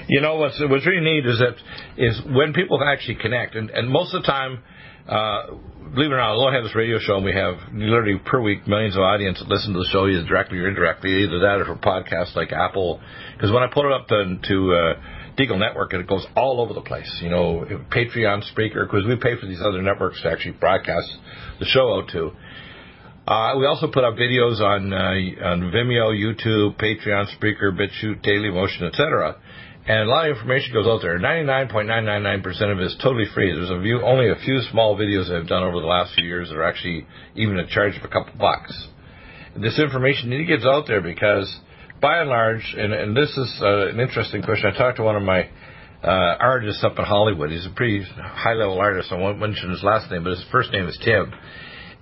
you 0.08 0.22
know 0.22 0.36
what's 0.36 0.58
what's 0.70 0.88
really 0.88 1.04
neat 1.04 1.26
is 1.26 1.40
that 1.40 1.56
is 1.98 2.22
when 2.34 2.54
people 2.54 2.80
actually 2.82 3.16
connect, 3.16 3.56
and, 3.56 3.70
and 3.70 3.90
most 3.90 4.16
of 4.16 4.22
the 4.22 4.28
time, 4.28 4.64
uh, 5.10 5.48
believe 5.94 6.10
it 6.10 6.14
or 6.14 6.18
not, 6.18 6.30
although 6.32 6.48
I 6.48 6.54
have 6.54 6.64
this 6.64 6.76
radio 6.76 7.00
show 7.00 7.18
and 7.18 7.26
we 7.26 7.34
have 7.34 7.56
literally 7.74 8.18
per 8.24 8.40
week 8.40 8.66
millions 8.66 8.96
of 8.96 9.02
audience 9.02 9.40
that 9.40 9.50
listen 9.50 9.74
to 9.74 9.80
the 9.80 9.90
show 9.92 10.08
either 10.08 10.26
directly 10.26 10.60
or 10.60 10.70
indirectly, 10.70 11.24
either 11.24 11.40
that 11.40 11.60
or 11.60 11.66
for 11.66 11.76
podcasts 11.76 12.34
like 12.34 12.54
Apple. 12.54 13.02
Because 13.36 13.52
when 13.52 13.62
I 13.62 13.68
put 13.68 13.86
it 13.86 13.92
up 13.92 14.08
to, 14.08 14.40
to 14.42 14.74
uh, 14.74 15.36
Deagle 15.38 15.60
Network, 15.60 15.94
it 15.94 16.08
goes 16.08 16.26
all 16.38 16.62
over 16.62 16.74
the 16.74 16.82
place. 16.88 17.12
You 17.22 17.30
know, 17.30 17.66
Patreon, 17.92 18.44
Spreaker, 18.56 18.88
because 18.88 19.06
we 19.06 19.18
pay 19.18 19.36
for 19.38 19.48
these 19.48 19.62
other 19.62 19.82
networks 19.82 20.22
to 20.22 20.32
actually 20.32 20.54
broadcast 20.54 21.12
the 21.60 21.66
show 21.66 22.00
out 22.00 22.08
to. 22.14 22.32
Uh, 23.28 23.54
we 23.60 23.68
also 23.68 23.88
put 23.88 24.04
up 24.04 24.16
videos 24.16 24.60
on 24.60 24.92
uh, 24.92 25.46
on 25.46 25.72
Vimeo, 25.72 26.10
YouTube, 26.10 26.76
Patreon, 26.82 27.28
Spreaker, 27.38 27.72
BitChute, 27.72 28.26
Dailymotion, 28.26 28.90
etc. 28.90 29.36
And 29.86 30.10
a 30.10 30.12
lot 30.12 30.30
of 30.30 30.38
information 30.38 30.74
goes 30.74 30.88
out 30.88 31.02
there. 31.02 31.20
99.999% 31.20 32.72
of 32.72 32.80
it 32.80 32.84
is 32.86 32.96
totally 33.02 33.26
free. 33.34 33.52
There's 33.52 33.70
a 33.70 34.06
only 34.06 34.30
a 34.30 34.36
few 34.36 34.62
small 34.72 34.98
videos 34.98 35.32
I've 35.32 35.48
done 35.48 35.64
over 35.64 35.80
the 35.80 35.88
last 35.88 36.16
few 36.16 36.26
years 36.26 36.50
that 36.50 36.56
are 36.56 36.64
actually 36.64 37.06
even 37.36 37.58
a 37.60 37.68
charge 37.68 37.96
of 37.98 38.04
a 38.04 38.08
couple 38.08 38.34
bucks. 38.40 38.88
This 39.56 39.80
information 39.80 40.30
needs 40.30 40.48
to 40.48 40.58
get 40.58 40.66
out 40.66 40.86
there 40.88 41.02
because, 41.02 41.60
by 42.00 42.20
and 42.20 42.30
large, 42.30 42.74
and, 42.78 42.94
and 42.94 43.18
this 43.18 43.30
is 43.38 43.60
uh, 43.62 43.90
an 43.90 44.00
interesting 44.00 44.42
question. 44.42 44.72
I 44.74 44.78
talked 44.78 44.98
to 44.98 45.04
one 45.04 45.16
of 45.16 45.24
my 45.24 45.50
uh, 46.04 46.38
artists 46.40 46.84
up 46.84 46.98
in 46.98 47.06
Hollywood. 47.06 47.52
He's 47.52 47.66
a 47.66 47.76
pretty 47.76 48.04
high 48.04 48.54
level 48.54 48.80
artist. 48.80 49.12
I 49.12 49.16
won't 49.16 49.40
mention 49.40 49.70
his 49.70 49.84
last 49.84 50.10
name, 50.10 50.24
but 50.24 50.32
his 50.32 50.46
first 50.52 50.72
name 50.72 50.88
is 50.88 50.98
Tim 51.04 51.34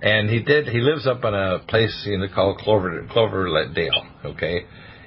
and 0.02 0.30
he 0.30 0.40
did. 0.40 0.68
He 0.68 0.78
lives 0.78 1.06
up 1.06 1.24
in 1.24 1.34
a 1.34 1.60
place 1.68 2.06
in 2.06 2.20
the 2.20 2.28
called 2.28 2.58
Clover 2.58 3.06
Cloverdale. 3.10 4.06
Okay, 4.24 4.64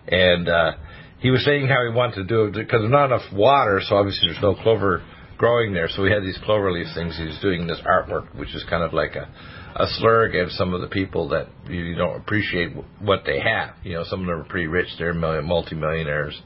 and 0.08 0.48
uh, 0.48 0.74
he 1.20 1.32
was 1.32 1.44
saying 1.46 1.68
how 1.68 1.84
he 1.84 1.96
wanted 1.96 2.16
to 2.16 2.24
do 2.26 2.46
it 2.46 2.54
because 2.54 2.82
there's 2.82 2.92
not 2.92 3.06
enough 3.06 3.32
water, 3.34 3.82
so 3.84 3.96
obviously 3.96 4.30
there's 4.30 4.42
no 4.42 4.56
clover 4.56 5.04
growing 5.38 5.74
there. 5.74 5.88
So 5.90 6.04
we 6.04 6.12
had 6.12 6.24
these 6.24 6.38
clover 6.44 6.72
leaf 6.72 6.88
things. 6.94 7.18
He's 7.18 7.40
doing 7.42 7.66
this 7.66 7.80
artwork, 7.86 8.36
which 8.38 8.54
is 8.56 8.64
kind 8.70 8.84
of 8.84 8.94
like 8.94 9.16
a 9.16 9.30
a 9.76 9.88
slur 9.98 10.26
against 10.26 10.56
some 10.56 10.74
of 10.74 10.82
the 10.82 10.88
people 10.88 11.30
that 11.30 11.48
you 11.68 11.96
don't 11.96 12.18
appreciate 12.18 12.74
what 13.00 13.24
they 13.26 13.40
have. 13.40 13.76
You 13.84 13.94
know, 13.94 14.04
some 14.04 14.22
of 14.22 14.28
them 14.28 14.42
are 14.42 14.44
pretty 14.44 14.68
rich; 14.68 14.88
they're 15.00 15.14
multimillionaires. 15.14 16.40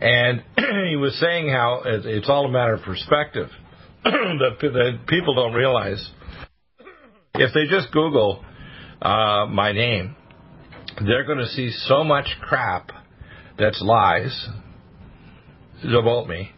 And 0.00 0.42
he 0.88 0.96
was 0.96 1.18
saying 1.20 1.48
how 1.50 1.82
it's 1.84 2.28
all 2.28 2.46
a 2.46 2.50
matter 2.50 2.74
of 2.74 2.82
perspective. 2.82 3.48
that 4.04 4.98
people 5.06 5.34
don't 5.34 5.52
realize 5.52 6.10
if 7.34 7.54
they 7.54 7.64
just 7.66 7.92
Google 7.92 8.44
uh, 9.00 9.46
my 9.48 9.72
name, 9.72 10.16
they're 11.04 11.24
going 11.24 11.38
to 11.38 11.46
see 11.46 11.70
so 11.70 12.04
much 12.04 12.26
crap 12.42 12.90
that's 13.58 13.80
lies 13.82 14.48
about 15.82 16.28
me. 16.28 16.50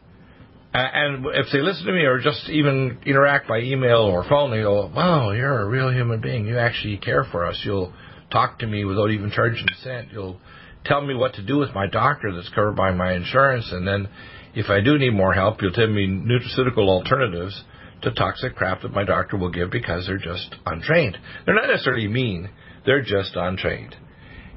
And 0.73 1.27
if 1.27 1.47
they 1.53 1.61
listen 1.61 1.87
to 1.87 1.93
me 1.93 2.01
or 2.01 2.19
just 2.19 2.49
even 2.49 2.99
interact 3.07 3.47
by 3.47 3.61
email 3.61 3.99
or 3.99 4.25
phone, 4.29 4.51
they 4.51 4.63
go, 4.63 4.91
wow, 4.95 5.31
you're 5.31 5.61
a 5.61 5.69
real 5.69 5.93
human 5.93 6.21
being. 6.21 6.47
You 6.47 6.59
actually 6.59 6.97
care 6.97 7.25
for 7.31 7.47
us. 7.47 7.61
You'll 7.65 7.93
talk 8.33 8.59
to 8.59 8.67
me 8.67 8.85
without 8.85 9.13
even 9.13 9.31
charging 9.31 9.69
a 9.69 9.77
cent. 9.77 10.09
You'll 10.11 10.41
tell 10.85 11.01
me 11.01 11.15
what 11.15 11.35
to 11.35 11.47
do 11.47 11.59
with 11.59 11.73
my 11.75 11.87
doctor 11.87 12.35
that's 12.35 12.49
covered 12.49 12.75
by 12.75 12.91
my 12.91 13.13
insurance. 13.13 13.69
And 13.71 13.87
then 13.87 14.09
if 14.55 14.69
I 14.69 14.81
do 14.81 14.99
need 14.99 15.15
more 15.15 15.33
help, 15.33 15.63
you'll 15.63 15.73
tell 15.73 15.87
me 15.87 16.09
nutraceutical 16.09 16.89
alternatives 16.89 17.63
to 18.05 18.13
toxic 18.13 18.55
crap 18.55 18.83
that 18.83 18.93
my 18.93 19.05
doctor 19.05 19.37
will 19.37 19.51
give 19.51 19.71
because 19.71 20.07
they're 20.07 20.19
just 20.19 20.55
untrained. 20.67 21.19
They're 21.45 21.55
not 21.55 21.69
necessarily 21.69 22.09
mean, 22.09 22.51
they're 22.87 23.03
just 23.03 23.35
untrained. 23.35 23.97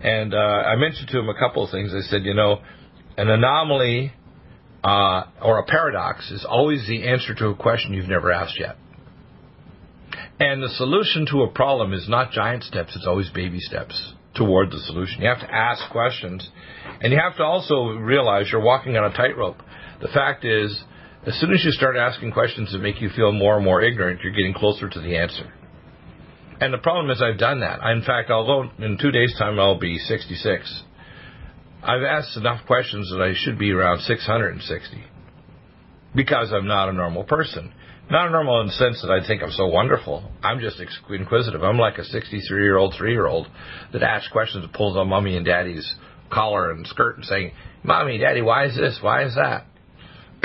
And 0.02 0.34
uh, 0.34 0.38
I 0.38 0.76
mentioned 0.76 1.10
to 1.10 1.20
him 1.20 1.30
a 1.30 1.38
couple 1.38 1.64
of 1.64 1.72
things. 1.72 1.92
I 1.94 2.02
said, 2.02 2.24
you 2.24 2.34
know, 2.34 2.62
an 3.18 3.30
anomaly 3.30 4.14
uh, 4.84 5.24
or 5.42 5.60
a 5.60 5.66
paradox 5.66 6.30
is 6.32 6.46
always 6.48 6.88
the 6.88 7.08
answer 7.08 7.34
to 7.36 7.48
a 7.48 7.56
question 7.56 7.94
you've 7.94 8.10
never 8.10 8.32
asked 8.32 8.60
yet. 8.60 8.78
And 10.40 10.62
the 10.62 10.70
solution 10.70 11.26
to 11.32 11.42
a 11.44 11.48
problem 11.48 11.94
is 11.94 12.08
not 12.08 12.32
giant 12.32 12.64
steps, 12.64 12.96
it's 12.96 13.08
always 13.08 13.30
baby 13.30 13.60
steps 13.60 14.14
toward 14.36 14.70
the 14.70 14.80
solution. 14.86 15.22
You 15.22 15.30
have 15.30 15.40
to 15.40 15.52
ask 15.52 15.90
questions. 15.92 16.48
And 17.02 17.12
you 17.12 17.20
have 17.20 17.38
to 17.38 17.44
also 17.44 17.88
realize 17.88 18.50
you're 18.52 18.62
walking 18.62 18.96
on 18.98 19.12
a 19.12 19.16
tightrope. 19.16 19.58
The 20.00 20.08
fact 20.10 20.46
is, 20.46 20.84
as 21.28 21.38
soon 21.42 21.52
as 21.52 21.64
you 21.66 21.72
start 21.72 21.98
asking 21.98 22.32
questions 22.32 22.72
that 22.72 22.80
make 22.80 23.02
you 23.02 23.10
feel 23.10 23.34
more 23.34 23.58
and 23.58 23.66
more 23.66 23.82
ignorant, 23.82 24.22
you're 24.24 24.32
getting 24.32 24.54
closer 24.54 24.88
to 24.88 25.00
the 25.00 25.18
answer. 25.18 25.52
And 26.62 26.74
the 26.74 26.78
problem 26.78 27.12
is, 27.12 27.22
I've 27.22 27.38
done 27.38 27.60
that. 27.60 27.82
In 27.92 28.02
fact, 28.02 28.32
although 28.32 28.70
in 28.80 28.98
two 28.98 29.12
days' 29.12 29.36
time 29.38 29.60
I'll 29.60 29.78
be 29.78 29.98
66, 29.98 30.84
I've 31.84 32.04
asked 32.04 32.38
enough 32.38 32.66
questions 32.66 33.10
that 33.12 33.22
I 33.22 33.34
should 33.36 33.60
be 33.60 33.72
around 33.72 34.00
660 34.00 35.04
because 36.16 36.52
I'm 36.52 36.68
not 36.68 36.90
a 36.90 36.94
normal 36.94 37.26
person. 37.26 37.74
Not 38.10 38.32
normal 38.32 38.62
in 38.62 38.68
the 38.68 38.74
sense 38.74 39.02
that 39.02 39.12
I 39.12 39.26
think 39.28 39.44
I'm 39.44 39.52
so 39.52 39.68
wonderful. 39.68 40.32
I'm 40.42 40.62
just 40.62 40.82
inquisitive. 41.10 41.62
I'm 41.62 41.78
like 41.78 41.98
a 41.98 42.06
63 42.06 42.64
year 42.64 42.78
old, 42.78 42.96
three 42.98 43.12
year 43.12 43.28
old 43.28 43.48
that 43.92 44.02
asks 44.02 44.30
questions 44.32 44.64
that 44.64 44.74
pulls 44.74 44.96
on 44.96 45.10
mommy 45.10 45.36
and 45.36 45.46
daddy's 45.46 45.94
collar 46.32 46.72
and 46.72 46.88
skirt 46.88 47.18
and 47.18 47.26
saying, 47.26 47.52
Mommy, 47.84 48.18
Daddy, 48.18 48.42
why 48.42 48.66
is 48.66 48.76
this? 48.76 48.98
Why 49.02 49.26
is 49.26 49.36
that? 49.36 49.66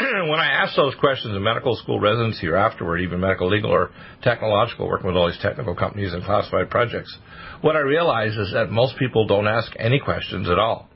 when 0.29 0.41
I 0.41 0.63
ask 0.63 0.75
those 0.77 0.95
questions 0.97 1.35
of 1.35 1.43
medical 1.43 1.77
school 1.77 2.01
residency 2.01 2.47
or 2.47 2.57
afterward, 2.57 2.99
even 2.99 3.21
medical, 3.21 3.49
legal, 3.49 3.71
or 3.71 3.91
technological, 4.23 4.89
working 4.89 5.07
with 5.07 5.17
all 5.17 5.29
these 5.29 5.41
technical 5.41 5.75
companies 5.75 6.13
and 6.13 6.25
classified 6.25 6.71
projects, 6.71 7.17
what 7.61 7.77
I 7.77 7.81
realize 7.81 8.37
is 8.37 8.53
that 8.53 8.71
most 8.71 8.97
people 8.99 9.27
don't 9.27 9.47
ask 9.47 9.73
any 9.79 10.01
questions 10.01 10.49
at 10.49 10.59
all. 10.59 10.89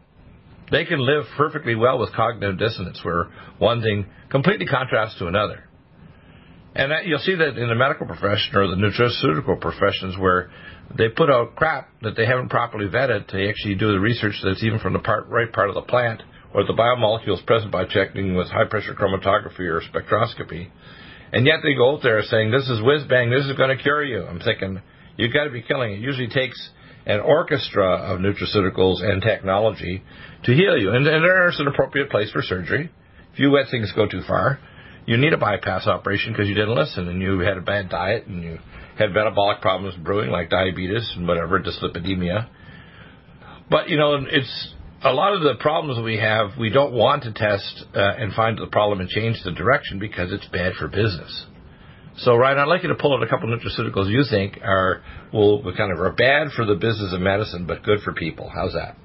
They 0.70 0.84
can 0.84 0.98
live 0.98 1.24
perfectly 1.36 1.76
well 1.76 1.98
with 1.98 2.12
cognitive 2.12 2.58
dissonance, 2.58 3.00
where 3.04 3.30
one 3.58 3.82
thing 3.82 4.06
completely 4.30 4.66
contrasts 4.66 5.18
to 5.18 5.28
another. 5.28 5.62
And 6.74 6.90
that, 6.90 7.06
you'll 7.06 7.20
see 7.20 7.36
that 7.36 7.56
in 7.56 7.68
the 7.68 7.74
medical 7.74 8.06
profession 8.06 8.56
or 8.56 8.66
the 8.66 8.76
nutraceutical 8.76 9.60
professions 9.60 10.18
where 10.18 10.50
they 10.96 11.08
put 11.08 11.30
out 11.30 11.56
crap 11.56 11.88
that 12.02 12.16
they 12.16 12.26
haven't 12.26 12.50
properly 12.50 12.86
vetted 12.86 13.28
to 13.28 13.48
actually 13.48 13.76
do 13.76 13.92
the 13.92 14.00
research 14.00 14.34
that's 14.44 14.62
even 14.62 14.78
from 14.80 14.92
the 14.92 14.98
part, 14.98 15.28
right 15.28 15.50
part 15.50 15.68
of 15.68 15.74
the 15.74 15.82
plant 15.82 16.22
or 16.56 16.64
the 16.64 16.72
biomolecules 16.72 17.44
present 17.44 17.70
by 17.70 17.84
checking 17.84 18.34
with 18.34 18.48
high 18.48 18.64
pressure 18.64 18.94
chromatography 18.94 19.68
or 19.68 19.82
spectroscopy. 19.82 20.70
And 21.30 21.44
yet 21.44 21.56
they 21.62 21.74
go 21.74 21.94
out 21.94 22.02
there 22.02 22.22
saying, 22.22 22.50
this 22.50 22.66
is 22.70 22.80
whiz 22.82 23.04
bang, 23.06 23.28
this 23.28 23.44
is 23.44 23.52
going 23.58 23.76
to 23.76 23.82
cure 23.82 24.02
you. 24.02 24.24
I'm 24.24 24.40
thinking, 24.40 24.80
you've 25.18 25.34
got 25.34 25.44
to 25.44 25.50
be 25.50 25.60
killing. 25.60 25.92
It 25.92 26.00
usually 26.00 26.28
takes 26.28 26.70
an 27.04 27.20
orchestra 27.20 27.96
of 27.96 28.20
nutraceuticals 28.20 29.04
and 29.04 29.20
technology 29.20 30.02
to 30.44 30.54
heal 30.54 30.78
you. 30.78 30.92
And, 30.92 31.06
and 31.06 31.22
there's 31.22 31.60
an 31.60 31.66
appropriate 31.68 32.08
place 32.08 32.30
for 32.32 32.40
surgery. 32.40 32.90
If 33.34 33.38
you 33.38 33.52
let 33.52 33.70
things 33.70 33.92
go 33.94 34.08
too 34.08 34.22
far, 34.26 34.58
you 35.04 35.18
need 35.18 35.34
a 35.34 35.38
bypass 35.38 35.86
operation 35.86 36.32
because 36.32 36.48
you 36.48 36.54
didn't 36.54 36.74
listen 36.74 37.06
and 37.08 37.20
you 37.20 37.40
had 37.40 37.58
a 37.58 37.60
bad 37.60 37.90
diet 37.90 38.26
and 38.28 38.42
you 38.42 38.58
had 38.98 39.12
metabolic 39.12 39.60
problems 39.60 39.94
brewing 40.02 40.30
like 40.30 40.48
diabetes 40.48 41.12
and 41.16 41.28
whatever, 41.28 41.60
dyslipidemia. 41.60 42.48
But, 43.68 43.90
you 43.90 43.98
know, 43.98 44.14
it's 44.26 44.72
a 45.06 45.12
lot 45.12 45.34
of 45.34 45.42
the 45.42 45.54
problems 45.60 46.02
we 46.02 46.18
have, 46.18 46.50
we 46.58 46.70
don't 46.70 46.92
want 46.92 47.22
to 47.24 47.32
test 47.32 47.84
uh, 47.94 48.00
and 48.18 48.32
find 48.34 48.58
the 48.58 48.66
problem 48.66 49.00
and 49.00 49.08
change 49.08 49.36
the 49.44 49.52
direction 49.52 49.98
because 49.98 50.32
it's 50.32 50.46
bad 50.48 50.74
for 50.74 50.88
business. 50.88 51.46
So, 52.18 52.34
Ryan, 52.34 52.58
I'd 52.58 52.68
like 52.68 52.82
you 52.82 52.88
to 52.88 52.94
pull 52.94 53.14
out 53.14 53.22
a 53.22 53.28
couple 53.28 53.52
of 53.52 53.60
nutraceuticals 53.60 54.10
you 54.10 54.24
think 54.28 54.58
are 54.62 55.02
will 55.32 55.62
kind 55.76 55.92
of 55.92 56.00
are 56.00 56.12
bad 56.12 56.48
for 56.56 56.64
the 56.64 56.74
business 56.74 57.12
of 57.12 57.20
medicine 57.20 57.66
but 57.66 57.82
good 57.82 58.00
for 58.00 58.14
people. 58.14 58.50
How's 58.52 58.72
that? 58.72 58.96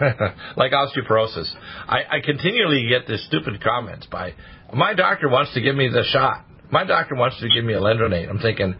like 0.56 0.72
osteoporosis. 0.72 1.52
I, 1.88 1.98
I 2.10 2.20
continually 2.24 2.88
get 2.88 3.06
this 3.06 3.24
stupid 3.26 3.62
comments 3.62 4.06
by 4.06 4.34
my 4.72 4.94
doctor 4.94 5.28
wants 5.28 5.52
to 5.54 5.60
give 5.60 5.74
me 5.74 5.88
the 5.88 6.04
shot. 6.04 6.44
My 6.70 6.84
doctor 6.84 7.14
wants 7.14 7.38
to 7.40 7.48
give 7.48 7.64
me 7.64 7.74
alendronate. 7.74 8.28
I'm 8.28 8.38
thinking, 8.38 8.74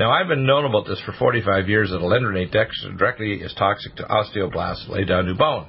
now 0.00 0.10
I've 0.10 0.28
been 0.28 0.46
known 0.46 0.64
about 0.64 0.86
this 0.86 0.98
for 1.04 1.12
45 1.12 1.68
years 1.68 1.90
that 1.90 2.00
alendronate 2.00 2.52
directly 2.96 3.34
is 3.34 3.52
toxic 3.52 3.96
to 3.96 4.04
osteoblasts, 4.04 4.88
lay 4.88 5.04
down 5.04 5.26
new 5.26 5.34
bone. 5.34 5.68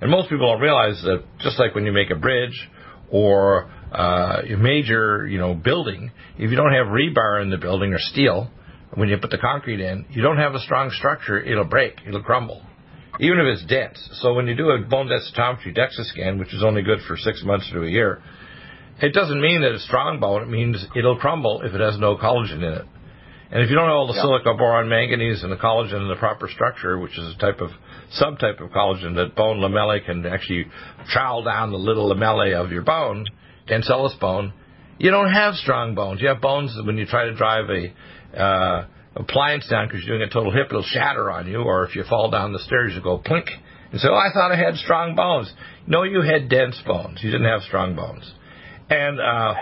And 0.00 0.10
most 0.10 0.28
people 0.28 0.50
don't 0.50 0.60
realize 0.60 1.00
that 1.02 1.22
just 1.38 1.60
like 1.60 1.76
when 1.76 1.86
you 1.86 1.92
make 1.92 2.10
a 2.10 2.16
bridge 2.16 2.68
or 3.08 3.70
uh, 3.92 4.42
a 4.52 4.56
major, 4.56 5.28
you 5.28 5.38
know, 5.38 5.54
building, 5.54 6.10
if 6.38 6.50
you 6.50 6.56
don't 6.56 6.72
have 6.72 6.88
rebar 6.88 7.40
in 7.40 7.50
the 7.50 7.56
building 7.56 7.94
or 7.94 8.00
steel, 8.00 8.50
when 8.94 9.08
you 9.08 9.16
put 9.18 9.30
the 9.30 9.38
concrete 9.38 9.80
in, 9.80 10.06
you 10.10 10.22
don't 10.22 10.38
have 10.38 10.54
a 10.54 10.60
strong 10.60 10.90
structure, 10.90 11.40
it'll 11.40 11.64
break, 11.64 12.00
it'll 12.04 12.24
crumble, 12.24 12.60
even 13.20 13.38
if 13.38 13.44
it's 13.46 13.64
dense. 13.66 14.08
So 14.14 14.34
when 14.34 14.48
you 14.48 14.56
do 14.56 14.70
a 14.70 14.80
bone 14.80 15.08
densitometry 15.08 15.76
DEXA 15.76 16.04
scan, 16.06 16.40
which 16.40 16.52
is 16.52 16.64
only 16.64 16.82
good 16.82 16.98
for 17.06 17.16
six 17.16 17.44
months 17.44 17.70
to 17.70 17.84
a 17.84 17.88
year, 17.88 18.20
it 19.00 19.14
doesn't 19.14 19.40
mean 19.40 19.60
that 19.60 19.70
it's 19.70 19.84
strong 19.84 20.18
bone. 20.18 20.42
It 20.42 20.48
means 20.48 20.84
it'll 20.96 21.16
crumble 21.16 21.62
if 21.62 21.72
it 21.74 21.80
has 21.80 21.96
no 22.00 22.16
collagen 22.16 22.56
in 22.56 22.72
it. 22.72 22.84
And 23.50 23.62
if 23.62 23.70
you 23.70 23.76
don't 23.76 23.88
know 23.88 23.94
all 23.94 24.06
the 24.06 24.14
yeah. 24.14 24.22
silica, 24.22 24.54
boron, 24.54 24.88
manganese, 24.88 25.42
and 25.42 25.50
the 25.50 25.56
collagen 25.56 26.02
in 26.02 26.08
the 26.08 26.16
proper 26.16 26.48
structure, 26.48 26.98
which 26.98 27.18
is 27.18 27.34
a 27.34 27.38
type 27.38 27.60
of 27.60 27.70
subtype 28.20 28.62
of 28.62 28.70
collagen 28.70 29.14
that 29.16 29.34
bone 29.34 29.58
lamellae 29.58 30.04
can 30.04 30.26
actually 30.26 30.66
trowel 31.08 31.42
down 31.42 31.70
the 31.70 31.78
little 31.78 32.14
lamellae 32.14 32.54
of 32.54 32.70
your 32.70 32.82
bone, 32.82 33.26
cancellous 33.66 34.14
bone, 34.20 34.52
you 34.98 35.10
don't 35.10 35.32
have 35.32 35.54
strong 35.54 35.94
bones. 35.94 36.20
You 36.20 36.28
have 36.28 36.40
bones 36.40 36.74
that 36.76 36.84
when 36.84 36.98
you 36.98 37.06
try 37.06 37.26
to 37.26 37.34
drive 37.34 37.66
a 37.70 38.38
uh, 38.38 38.86
appliance 39.14 39.66
down 39.68 39.86
because 39.86 40.04
you're 40.04 40.18
doing 40.18 40.28
a 40.28 40.32
total 40.32 40.52
hip, 40.52 40.66
it'll 40.68 40.82
shatter 40.82 41.30
on 41.30 41.46
you. 41.46 41.62
Or 41.62 41.84
if 41.84 41.94
you 41.94 42.02
fall 42.08 42.30
down 42.30 42.52
the 42.52 42.58
stairs, 42.58 42.92
you 42.94 43.02
go 43.02 43.18
plink. 43.18 43.46
And 43.90 44.00
say, 44.00 44.08
oh, 44.10 44.14
I 44.14 44.32
thought 44.34 44.52
I 44.52 44.56
had 44.56 44.74
strong 44.74 45.14
bones. 45.14 45.50
No, 45.86 46.02
you 46.02 46.20
had 46.20 46.50
dense 46.50 46.78
bones. 46.86 47.20
You 47.22 47.30
didn't 47.30 47.46
have 47.46 47.62
strong 47.62 47.96
bones. 47.96 48.30
And 48.90 49.18
uh, 49.18 49.54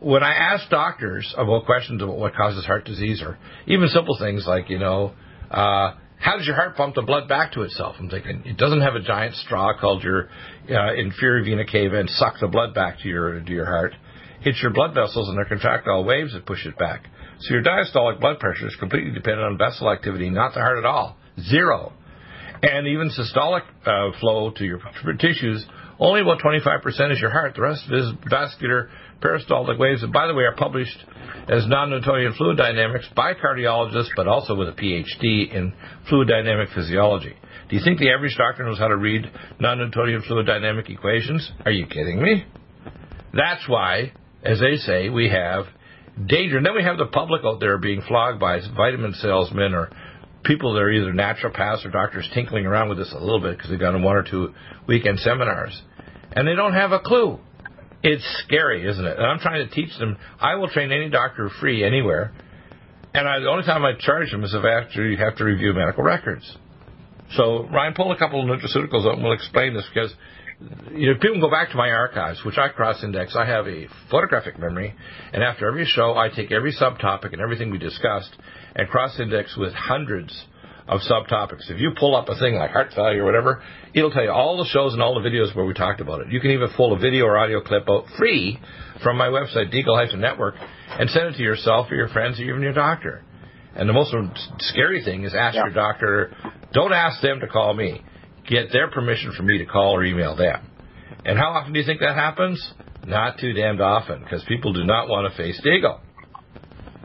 when 0.00 0.22
I 0.22 0.32
ask 0.34 0.68
doctors 0.68 1.34
about 1.36 1.64
questions 1.64 2.02
about 2.02 2.18
what 2.18 2.34
causes 2.34 2.64
heart 2.64 2.84
disease, 2.84 3.22
or 3.22 3.38
even 3.66 3.88
simple 3.88 4.16
things 4.18 4.44
like, 4.46 4.68
you 4.68 4.78
know, 4.78 5.12
uh, 5.50 5.94
how 6.18 6.36
does 6.36 6.46
your 6.46 6.56
heart 6.56 6.76
pump 6.76 6.94
the 6.94 7.02
blood 7.02 7.28
back 7.28 7.52
to 7.52 7.62
itself? 7.62 7.96
I'm 7.98 8.08
thinking 8.08 8.42
it 8.46 8.56
doesn't 8.56 8.80
have 8.80 8.94
a 8.94 9.00
giant 9.00 9.34
straw 9.36 9.78
called 9.78 10.02
your 10.02 10.28
uh, 10.70 10.94
inferior 10.94 11.44
vena 11.44 11.64
cava 11.64 12.00
and 12.00 12.10
suck 12.10 12.34
the 12.40 12.48
blood 12.48 12.74
back 12.74 13.00
to 13.00 13.08
your 13.08 13.40
to 13.40 13.52
your 13.52 13.66
heart. 13.66 13.94
It's 14.42 14.60
your 14.62 14.72
blood 14.72 14.94
vessels 14.94 15.28
and 15.28 15.36
their 15.36 15.44
contractile 15.44 16.04
waves 16.04 16.32
that 16.34 16.46
push 16.46 16.64
it 16.66 16.78
back. 16.78 17.04
So 17.40 17.54
your 17.54 17.62
diastolic 17.62 18.20
blood 18.20 18.38
pressure 18.38 18.66
is 18.66 18.76
completely 18.76 19.12
dependent 19.12 19.44
on 19.44 19.58
vessel 19.58 19.90
activity, 19.90 20.30
not 20.30 20.54
the 20.54 20.60
heart 20.60 20.78
at 20.78 20.84
all. 20.84 21.16
Zero. 21.40 21.92
And 22.62 22.86
even 22.86 23.10
systolic 23.10 23.62
uh, 23.84 24.18
flow 24.18 24.50
to 24.52 24.64
your 24.64 24.80
tissues 25.18 25.64
only 25.98 26.20
about 26.20 26.40
25% 26.40 27.12
is 27.12 27.20
your 27.20 27.30
heart. 27.30 27.54
The 27.54 27.62
rest 27.62 27.84
is 27.90 28.12
vascular 28.28 28.90
peristaltic 29.20 29.78
waves, 29.78 30.02
and 30.02 30.12
by 30.12 30.26
the 30.26 30.34
way, 30.34 30.44
are 30.44 30.54
published 30.54 30.98
as 31.48 31.66
non-Newtonian 31.66 32.34
fluid 32.34 32.58
dynamics 32.58 33.06
by 33.14 33.32
cardiologists, 33.32 34.10
but 34.14 34.28
also 34.28 34.54
with 34.54 34.68
a 34.68 34.72
PhD 34.72 35.54
in 35.54 35.72
fluid 36.08 36.28
dynamic 36.28 36.68
physiology. 36.74 37.34
Do 37.68 37.76
you 37.76 37.82
think 37.82 37.98
the 37.98 38.10
average 38.10 38.36
doctor 38.36 38.64
knows 38.64 38.78
how 38.78 38.88
to 38.88 38.96
read 38.96 39.24
non-Newtonian 39.58 40.22
fluid 40.22 40.46
dynamic 40.46 40.90
equations? 40.90 41.50
Are 41.64 41.72
you 41.72 41.86
kidding 41.86 42.22
me? 42.22 42.44
That's 43.32 43.66
why, 43.68 44.12
as 44.42 44.60
they 44.60 44.76
say, 44.76 45.08
we 45.08 45.30
have 45.30 45.64
danger. 46.26 46.58
And 46.58 46.66
then 46.66 46.74
we 46.74 46.82
have 46.82 46.98
the 46.98 47.06
public 47.06 47.42
out 47.44 47.58
there 47.60 47.78
being 47.78 48.02
flogged 48.06 48.38
by 48.38 48.60
vitamin 48.76 49.14
salesmen 49.14 49.74
or 49.74 49.90
people 50.46 50.74
that 50.74 50.80
are 50.80 50.90
either 50.90 51.12
naturopaths 51.12 51.84
or 51.84 51.90
doctors 51.90 52.28
tinkling 52.32 52.66
around 52.66 52.88
with 52.88 52.98
this 52.98 53.12
a 53.12 53.18
little 53.18 53.40
bit 53.40 53.56
because 53.56 53.70
they've 53.70 53.80
gone 53.80 53.94
to 53.94 53.98
one 53.98 54.16
or 54.16 54.22
two 54.22 54.54
weekend 54.86 55.18
seminars. 55.20 55.80
And 56.32 56.46
they 56.46 56.54
don't 56.54 56.74
have 56.74 56.92
a 56.92 57.00
clue. 57.00 57.38
It's 58.02 58.24
scary, 58.44 58.88
isn't 58.88 59.04
it? 59.04 59.16
And 59.16 59.26
I'm 59.26 59.38
trying 59.38 59.66
to 59.66 59.74
teach 59.74 59.96
them. 59.98 60.16
I 60.38 60.54
will 60.54 60.68
train 60.68 60.92
any 60.92 61.08
doctor 61.08 61.50
free 61.60 61.84
anywhere. 61.84 62.32
And 63.14 63.26
I, 63.26 63.40
the 63.40 63.48
only 63.48 63.64
time 63.64 63.84
I 63.84 63.92
charge 63.98 64.30
them 64.30 64.44
is 64.44 64.54
if 64.54 64.64
after 64.64 65.08
you 65.08 65.16
have 65.16 65.36
to 65.36 65.44
review 65.44 65.72
medical 65.72 66.04
records. 66.04 66.56
So, 67.32 67.66
Ryan, 67.66 67.94
pull 67.94 68.12
a 68.12 68.18
couple 68.18 68.40
of 68.40 68.46
nutraceuticals 68.46 69.06
up, 69.06 69.14
and 69.14 69.24
we'll 69.24 69.32
explain 69.32 69.74
this 69.74 69.86
because 69.92 70.14
you 70.92 71.12
know, 71.12 71.18
people 71.20 71.40
go 71.40 71.50
back 71.50 71.70
to 71.70 71.76
my 71.76 71.90
archives, 71.90 72.44
which 72.44 72.56
I 72.56 72.68
cross-index. 72.68 73.34
I 73.34 73.46
have 73.46 73.66
a 73.66 73.88
photographic 74.10 74.58
memory, 74.58 74.94
and 75.32 75.42
after 75.42 75.66
every 75.66 75.86
show, 75.86 76.16
I 76.16 76.28
take 76.28 76.52
every 76.52 76.72
subtopic 76.72 77.32
and 77.32 77.40
everything 77.40 77.70
we 77.70 77.78
discussed 77.78 78.34
and 78.76 78.88
cross-index 78.88 79.56
with 79.56 79.72
hundreds 79.72 80.46
of 80.86 81.00
subtopics. 81.00 81.68
If 81.68 81.80
you 81.80 81.92
pull 81.98 82.14
up 82.14 82.28
a 82.28 82.38
thing 82.38 82.54
like 82.54 82.70
heart 82.70 82.92
failure 82.94 83.22
or 83.22 83.24
whatever, 83.24 83.62
it'll 83.92 84.10
tell 84.10 84.22
you 84.22 84.30
all 84.30 84.56
the 84.58 84.68
shows 84.70 84.92
and 84.92 85.02
all 85.02 85.20
the 85.20 85.28
videos 85.28 85.54
where 85.56 85.64
we 85.64 85.74
talked 85.74 86.00
about 86.00 86.20
it. 86.20 86.28
You 86.30 86.40
can 86.40 86.52
even 86.52 86.68
pull 86.76 86.92
a 86.92 86.98
video 86.98 87.24
or 87.24 87.38
audio 87.38 87.60
clip 87.60 87.88
out 87.90 88.04
free 88.16 88.60
from 89.02 89.16
my 89.16 89.28
website, 89.28 89.74
Deagle 89.74 90.16
Network, 90.18 90.54
and 90.88 91.10
send 91.10 91.34
it 91.34 91.36
to 91.38 91.42
yourself 91.42 91.90
or 91.90 91.96
your 91.96 92.08
friends 92.08 92.38
or 92.38 92.44
even 92.44 92.62
your 92.62 92.74
doctor. 92.74 93.24
And 93.74 93.88
the 93.88 93.92
most 93.92 94.14
scary 94.58 95.02
thing 95.02 95.24
is 95.24 95.34
ask 95.34 95.56
yeah. 95.56 95.64
your 95.64 95.74
doctor. 95.74 96.34
Don't 96.72 96.92
ask 96.92 97.20
them 97.20 97.40
to 97.40 97.48
call 97.48 97.74
me. 97.74 98.02
Get 98.48 98.70
their 98.72 98.88
permission 98.88 99.32
for 99.36 99.42
me 99.42 99.58
to 99.58 99.66
call 99.66 99.96
or 99.96 100.04
email 100.04 100.36
them. 100.36 100.70
And 101.24 101.36
how 101.36 101.50
often 101.50 101.72
do 101.72 101.80
you 101.80 101.84
think 101.84 102.00
that 102.00 102.14
happens? 102.14 102.62
Not 103.06 103.38
too 103.38 103.52
damned 103.52 103.80
often, 103.80 104.22
because 104.22 104.44
people 104.46 104.72
do 104.72 104.84
not 104.84 105.08
want 105.08 105.30
to 105.30 105.36
face 105.36 105.60
Deagle. 105.64 106.00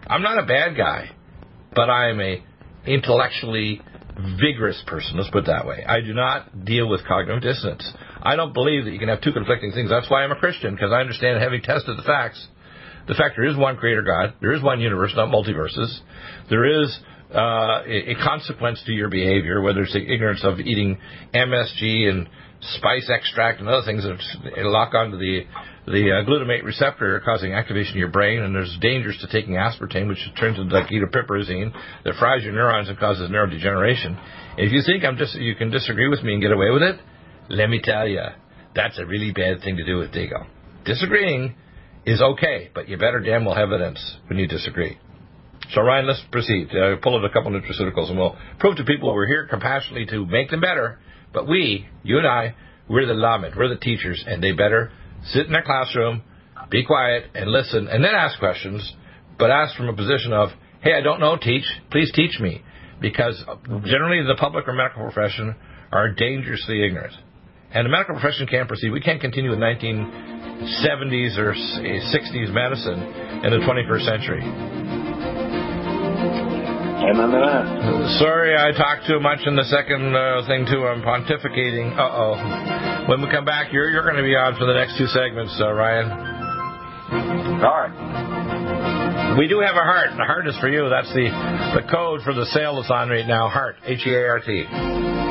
I'm 0.08 0.22
not 0.22 0.38
a 0.38 0.46
bad 0.46 0.78
guy 0.78 1.12
but 1.74 1.90
I 1.90 2.10
am 2.10 2.20
a 2.20 2.44
intellectually 2.86 3.82
vigorous 4.40 4.82
person. 4.88 5.18
Let's 5.18 5.30
put 5.30 5.44
it 5.44 5.48
that 5.48 5.66
way. 5.66 5.84
I 5.86 6.02
do 6.02 6.14
not 6.14 6.66
deal 6.66 6.88
with 6.88 7.06
cognitive 7.08 7.42
dissonance. 7.42 7.90
I 8.22 8.36
don't 8.36 8.54
believe 8.54 8.86
that 8.86 8.92
you 8.92 9.00
can 9.00 9.10
have 9.10 9.22
two 9.22 9.32
conflicting 9.32 9.72
things. 9.72 9.90
That's 9.90 10.10
why 10.10 10.24
I'm 10.24 10.32
a 10.32 10.36
Christian 10.36 10.76
because 10.76 10.92
I 10.92 11.00
understand, 11.00 11.42
having 11.42 11.62
tested 11.62 11.98
the 11.98 12.04
facts, 12.04 12.46
the 13.08 13.16
fact 13.16 13.36
there 13.36 13.46
is 13.46 13.58
one 13.58 13.78
Creator 13.78 14.04
God, 14.04 14.34
there 14.42 14.54
is 14.54 14.62
one 14.62 14.80
universe, 14.80 15.14
not 15.16 15.30
multiverses. 15.30 15.98
There 16.50 16.84
is 16.84 17.00
uh, 17.34 17.82
a, 17.86 18.12
a 18.12 18.16
consequence 18.16 18.82
to 18.86 18.92
your 18.92 19.10
behavior, 19.10 19.62
whether 19.62 19.82
it's 19.82 19.94
the 19.94 20.14
ignorance 20.14 20.44
of 20.44 20.60
eating 20.60 21.00
MSG 21.34 22.10
and 22.10 22.30
spice 22.62 23.10
extract 23.10 23.60
and 23.60 23.68
other 23.68 23.86
things 23.86 24.04
that 24.04 24.66
lock 24.66 24.94
onto 24.94 25.18
the 25.18 25.42
the 25.86 26.12
uh, 26.12 26.30
glutamate 26.30 26.64
receptor 26.64 27.20
causing 27.26 27.54
activation 27.54 27.94
in 27.94 28.00
your 28.00 28.10
brain, 28.10 28.42
and 28.42 28.54
there's 28.54 28.78
dangers 28.82 29.18
to 29.22 29.28
taking 29.28 29.56
aspartame, 29.56 30.08
which 30.08 30.20
turns 30.40 30.60
into 30.60 30.74
like 30.74 30.90
ketopiperazine 30.90 31.74
that 32.04 32.14
fries 32.20 32.44
your 32.44 32.54
neurons 32.54 32.88
and 32.90 32.98
causes 33.00 33.30
neurodegeneration. 33.30 34.20
If 34.58 34.72
you 34.72 34.82
think 34.86 35.04
I'm 35.04 35.18
just 35.18 35.36
you 35.36 35.56
can 35.56 35.72
disagree 35.72 36.08
with 36.08 36.24
me 36.24 36.34
and 36.34 36.42
get 36.42 36.52
away 36.52 36.70
with 36.70 36.84
it, 36.84 37.00
let 37.50 37.70
me 37.70 37.82
tell 37.84 38.08
you, 38.08 38.22
that's 38.76 39.00
a 39.00 39.06
really 39.06 39.32
bad 39.32 39.62
thing 39.62 39.78
to 39.78 39.86
do 39.86 39.98
with 39.98 40.12
Deagle. 40.12 40.46
Disagreeing 40.86 41.56
is 42.06 42.22
okay, 42.22 42.70
but 42.74 42.88
you 42.88 42.98
better 42.98 43.20
damn 43.20 43.46
well 43.46 43.56
have 43.56 43.72
evidence 43.72 44.18
when 44.28 44.38
you 44.40 44.48
disagree. 44.48 44.98
So 45.74 45.82
Ryan, 45.82 46.08
let's 46.08 46.22
proceed. 46.32 46.70
Uh, 46.70 46.98
pull 47.02 47.18
out 47.18 47.26
a 47.26 47.30
couple 47.30 47.56
of 47.56 47.64
nutraceuticals, 47.64 48.10
and 48.10 48.18
we'll 48.18 48.36
prove 48.60 48.78
to 48.78 48.84
people 48.84 49.14
we're 49.14 49.28
here 49.28 49.48
compassionately 49.48 50.06
to 50.08 50.26
make 50.26 50.50
them 50.50 50.62
better. 50.62 51.00
But 51.34 51.48
we, 51.48 51.88
you 52.04 52.18
and 52.18 52.28
I, 52.28 52.56
we're 52.90 53.06
the 53.06 53.14
lamed, 53.14 53.56
we're 53.56 53.70
the 53.70 53.78
teachers, 53.78 54.24
and 54.28 54.44
they 54.44 54.52
better 54.52 54.92
sit 55.26 55.46
in 55.46 55.52
their 55.52 55.64
classroom, 55.64 56.22
be 56.70 56.86
quiet, 56.86 57.26
and 57.36 57.52
listen, 57.52 57.88
and 57.88 58.04
then 58.04 58.14
ask 58.16 58.40
questions, 58.40 58.96
but 59.38 59.52
ask 59.52 59.76
from 59.76 59.90
a 59.90 59.96
position 59.96 60.34
of, 60.34 60.50
hey, 60.82 60.94
I 60.94 61.02
don't 61.02 61.20
know, 61.20 61.38
teach, 61.38 61.66
please 61.92 62.12
teach 62.14 62.40
me. 62.40 62.64
Because 63.00 63.44
generally 63.86 64.22
the 64.28 64.36
public 64.40 64.68
or 64.68 64.74
medical 64.74 65.04
profession 65.04 65.56
are 65.92 66.12
dangerously 66.12 66.86
ignorant. 66.86 67.14
And 67.74 67.86
the 67.86 67.90
medical 67.90 68.16
profession 68.16 68.48
can't 68.48 68.68
proceed. 68.68 68.92
We 68.92 69.02
can't 69.02 69.20
continue 69.20 69.50
with 69.50 69.60
19 69.60 70.32
70s 70.62 71.38
or 71.38 71.54
60s 71.54 72.54
medicine 72.54 73.02
in 73.44 73.52
the 73.52 73.66
21st 73.66 74.06
century. 74.06 74.91
That. 77.18 78.18
Sorry, 78.20 78.56
I 78.56 78.72
talked 78.72 79.06
too 79.06 79.20
much 79.20 79.40
in 79.46 79.56
the 79.56 79.66
second 79.66 80.16
uh, 80.16 80.48
thing 80.48 80.66
too. 80.66 80.88
I'm 80.88 81.02
pontificating. 81.02 81.92
Uh 81.98 82.08
oh. 82.08 83.10
When 83.10 83.22
we 83.22 83.30
come 83.30 83.44
back, 83.44 83.74
you're 83.74 83.90
you're 83.92 84.04
going 84.04 84.16
to 84.16 84.24
be 84.24 84.36
on 84.36 84.56
for 84.56 84.66
the 84.66 84.74
next 84.74 84.98
two 84.98 85.08
segments, 85.08 85.58
uh, 85.60 85.74
Ryan. 85.74 86.08
All 87.60 87.76
right. 87.76 89.38
We 89.38 89.48
do 89.48 89.60
have 89.60 89.76
a 89.76 89.84
heart. 89.84 90.12
The 90.16 90.24
heart 90.24 90.48
is 90.48 90.58
for 90.60 90.70
you. 90.70 90.90
That's 90.90 91.12
the 91.14 91.28
the 91.76 91.84
code 91.92 92.22
for 92.24 92.34
the 92.34 92.46
sale 92.46 92.78
that's 92.78 92.92
on 92.92 93.10
right 93.10 93.28
now. 93.28 93.50
Heart. 93.50 93.76
H 93.86 94.08
E 94.08 94.14
A 94.14 94.28
R 94.28 94.40
T. 94.40 95.31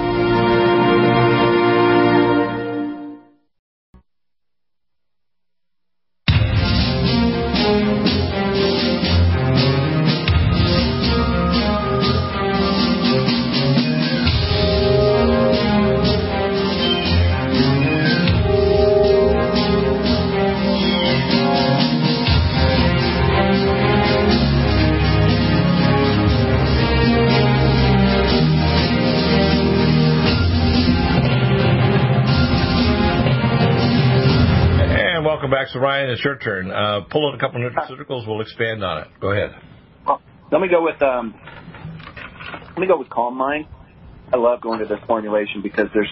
turn. 36.41 36.71
Uh, 36.71 37.03
pull 37.11 37.29
out 37.29 37.35
a 37.35 37.39
couple 37.39 37.65
of 37.65 37.73
nutraceuticals. 37.73 38.27
We'll 38.27 38.41
expand 38.41 38.85
on 38.85 39.03
it. 39.03 39.09
Go 39.21 39.33
ahead. 39.33 39.55
Well, 40.07 40.21
let 40.51 40.61
me 40.61 40.69
go 40.69 40.83
with 40.83 41.01
um, 41.03 41.35
let 42.71 42.79
me 42.79 42.87
go 42.87 42.99
with 42.99 43.09
Calm 43.09 43.37
Mind. 43.37 43.67
I 44.33 44.37
love 44.37 44.61
going 44.61 44.79
to 44.81 44.87
this 44.87 45.01
formulation 45.07 45.61
because 45.63 45.89
there's 45.93 46.11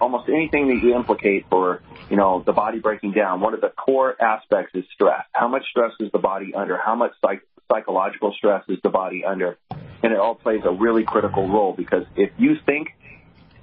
almost 0.00 0.28
anything 0.28 0.68
that 0.68 0.80
you 0.82 0.94
implicate 0.94 1.46
for 1.48 1.82
you 2.10 2.16
know 2.16 2.42
the 2.44 2.52
body 2.52 2.78
breaking 2.78 3.12
down. 3.12 3.40
One 3.40 3.54
of 3.54 3.60
the 3.60 3.68
core 3.68 4.14
aspects 4.20 4.74
is 4.74 4.84
stress. 4.94 5.24
How 5.32 5.48
much 5.48 5.62
stress 5.70 5.92
is 6.00 6.10
the 6.12 6.18
body 6.18 6.54
under? 6.54 6.76
How 6.76 6.94
much 6.94 7.12
psych- 7.24 7.46
psychological 7.70 8.34
stress 8.36 8.64
is 8.68 8.78
the 8.82 8.90
body 8.90 9.24
under? 9.24 9.58
And 10.02 10.12
it 10.12 10.18
all 10.18 10.34
plays 10.34 10.62
a 10.64 10.72
really 10.72 11.04
critical 11.04 11.48
role 11.48 11.74
because 11.76 12.04
if 12.16 12.30
you 12.36 12.56
think 12.66 12.88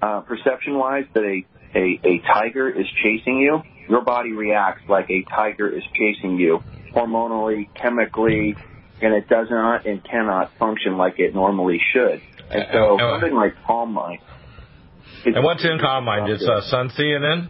uh, 0.02 0.22
perception-wise 0.22 1.06
that 1.14 1.24
a, 1.24 1.46
a 1.78 2.00
a 2.04 2.22
tiger 2.34 2.70
is 2.70 2.86
chasing 3.04 3.40
you, 3.40 3.62
your 3.90 4.02
body 4.02 4.34
reacts 4.34 4.84
like 4.88 5.10
a 5.10 5.24
tiger 5.24 5.68
is 5.68 5.84
chasing 5.96 6.38
you, 6.38 6.62
hormonally, 6.96 7.68
chemically, 7.74 8.56
and 9.02 9.14
it 9.14 9.28
does 9.28 9.48
not 9.50 9.86
and 9.86 10.04
cannot 10.04 10.52
function 10.60 10.98
like 10.98 11.20
it 11.20 11.34
normally 11.34 11.82
should. 11.92 12.22
And 12.52 12.66
so 12.72 13.00
Uh, 13.00 13.20
something 13.20 13.36
like 13.36 13.56
Calm 13.66 13.94
Mind. 13.94 14.20
And 15.26 15.44
what's 15.44 15.64
in 15.64 15.80
Calm 15.80 16.06
Mind? 16.06 16.30
It's 16.30 16.48
uh, 16.48 16.62
suntheanine, 16.72 17.50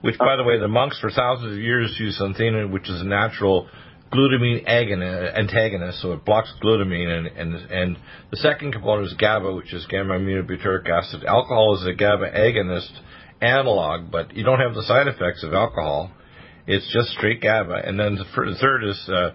which, 0.00 0.18
by 0.18 0.36
the 0.36 0.44
way, 0.44 0.58
the 0.58 0.68
monks 0.68 0.98
for 1.00 1.10
thousands 1.10 1.52
of 1.52 1.58
years 1.58 1.94
used 1.98 2.20
suntheanine, 2.20 2.70
which 2.72 2.88
is 2.88 3.00
a 3.00 3.04
natural 3.04 3.68
glutamine 4.12 4.66
agoni- 4.68 5.38
antagonist, 5.38 6.00
so 6.02 6.12
it 6.12 6.24
blocks 6.24 6.52
glutamine. 6.62 7.08
And, 7.08 7.26
and, 7.26 7.54
and 7.70 7.98
the 8.30 8.36
second 8.36 8.72
component 8.72 9.06
is 9.08 9.14
GABA, 9.14 9.54
which 9.54 9.72
is 9.72 9.86
gamma 9.86 10.14
aminobutyric 10.14 10.88
acid. 10.88 11.24
Alcohol 11.24 11.76
is 11.76 11.86
a 11.86 11.92
GABA 11.94 12.30
agonist 12.30 12.92
analog, 13.42 14.10
but 14.10 14.34
you 14.36 14.44
don't 14.44 14.60
have 14.60 14.74
the 14.74 14.84
side 14.84 15.08
effects 15.08 15.42
of 15.44 15.52
alcohol. 15.52 16.10
It's 16.66 16.90
just 16.92 17.08
straight 17.08 17.40
GABA. 17.42 17.82
And 17.84 17.98
then 17.98 18.14
the 18.14 18.56
third 18.60 18.84
is 18.84 19.08
uh, 19.08 19.30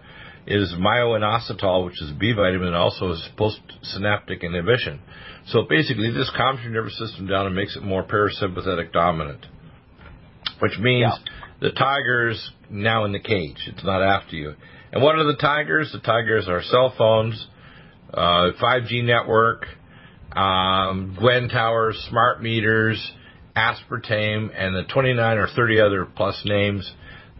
is 0.48 0.74
myoinositol, 0.80 1.86
which 1.86 2.02
is 2.02 2.12
B 2.17 2.32
vitamin, 2.32 2.70
and 2.70 2.76
also 2.76 3.12
is 3.12 3.30
postsynaptic 3.38 4.41
inhibition. 4.41 5.02
So 5.48 5.63
basically, 5.70 6.12
this 6.12 6.32
calms 6.36 6.62
your 6.63 6.72
nervous 6.72 6.98
system 6.98 7.28
down 7.28 7.48
and 7.48 7.56
makes 7.56 7.76
it 7.76 7.84
more 7.84 8.04
parasympathetic 8.04 8.93
dominant, 8.93 9.46
which 10.60 10.80
means 10.80 11.12
the 11.60 11.72
tiger's 11.72 12.52
now 12.70 13.04
in 13.04 13.12
the 13.12 13.20
cage. 13.20 13.58
It's 13.67 13.84
not 13.84 14.02
after 14.02 14.36
you. 14.36 14.54
And 14.93 15.04
what 15.04 15.15
are 15.15 15.26
the 15.26 15.36
tigers? 15.36 15.91
The 15.91 16.00
tigers 16.00 16.48
are 16.48 16.63
cell 16.63 16.93
phones, 16.98 17.48
uh, 18.13 18.52
5G 18.62 19.04
network, 19.04 19.65
um, 20.34 21.17
GWEN 21.20 21.50
towers, 21.52 21.98
smart 22.10 22.41
meters, 22.41 23.12
aspartame, 23.58 24.50
and 24.56 24.76
the 24.76 24.84
29 24.93 25.38
or 25.38 25.48
30 25.56 25.82
other 25.82 26.06
plus 26.06 26.39
names 26.46 26.89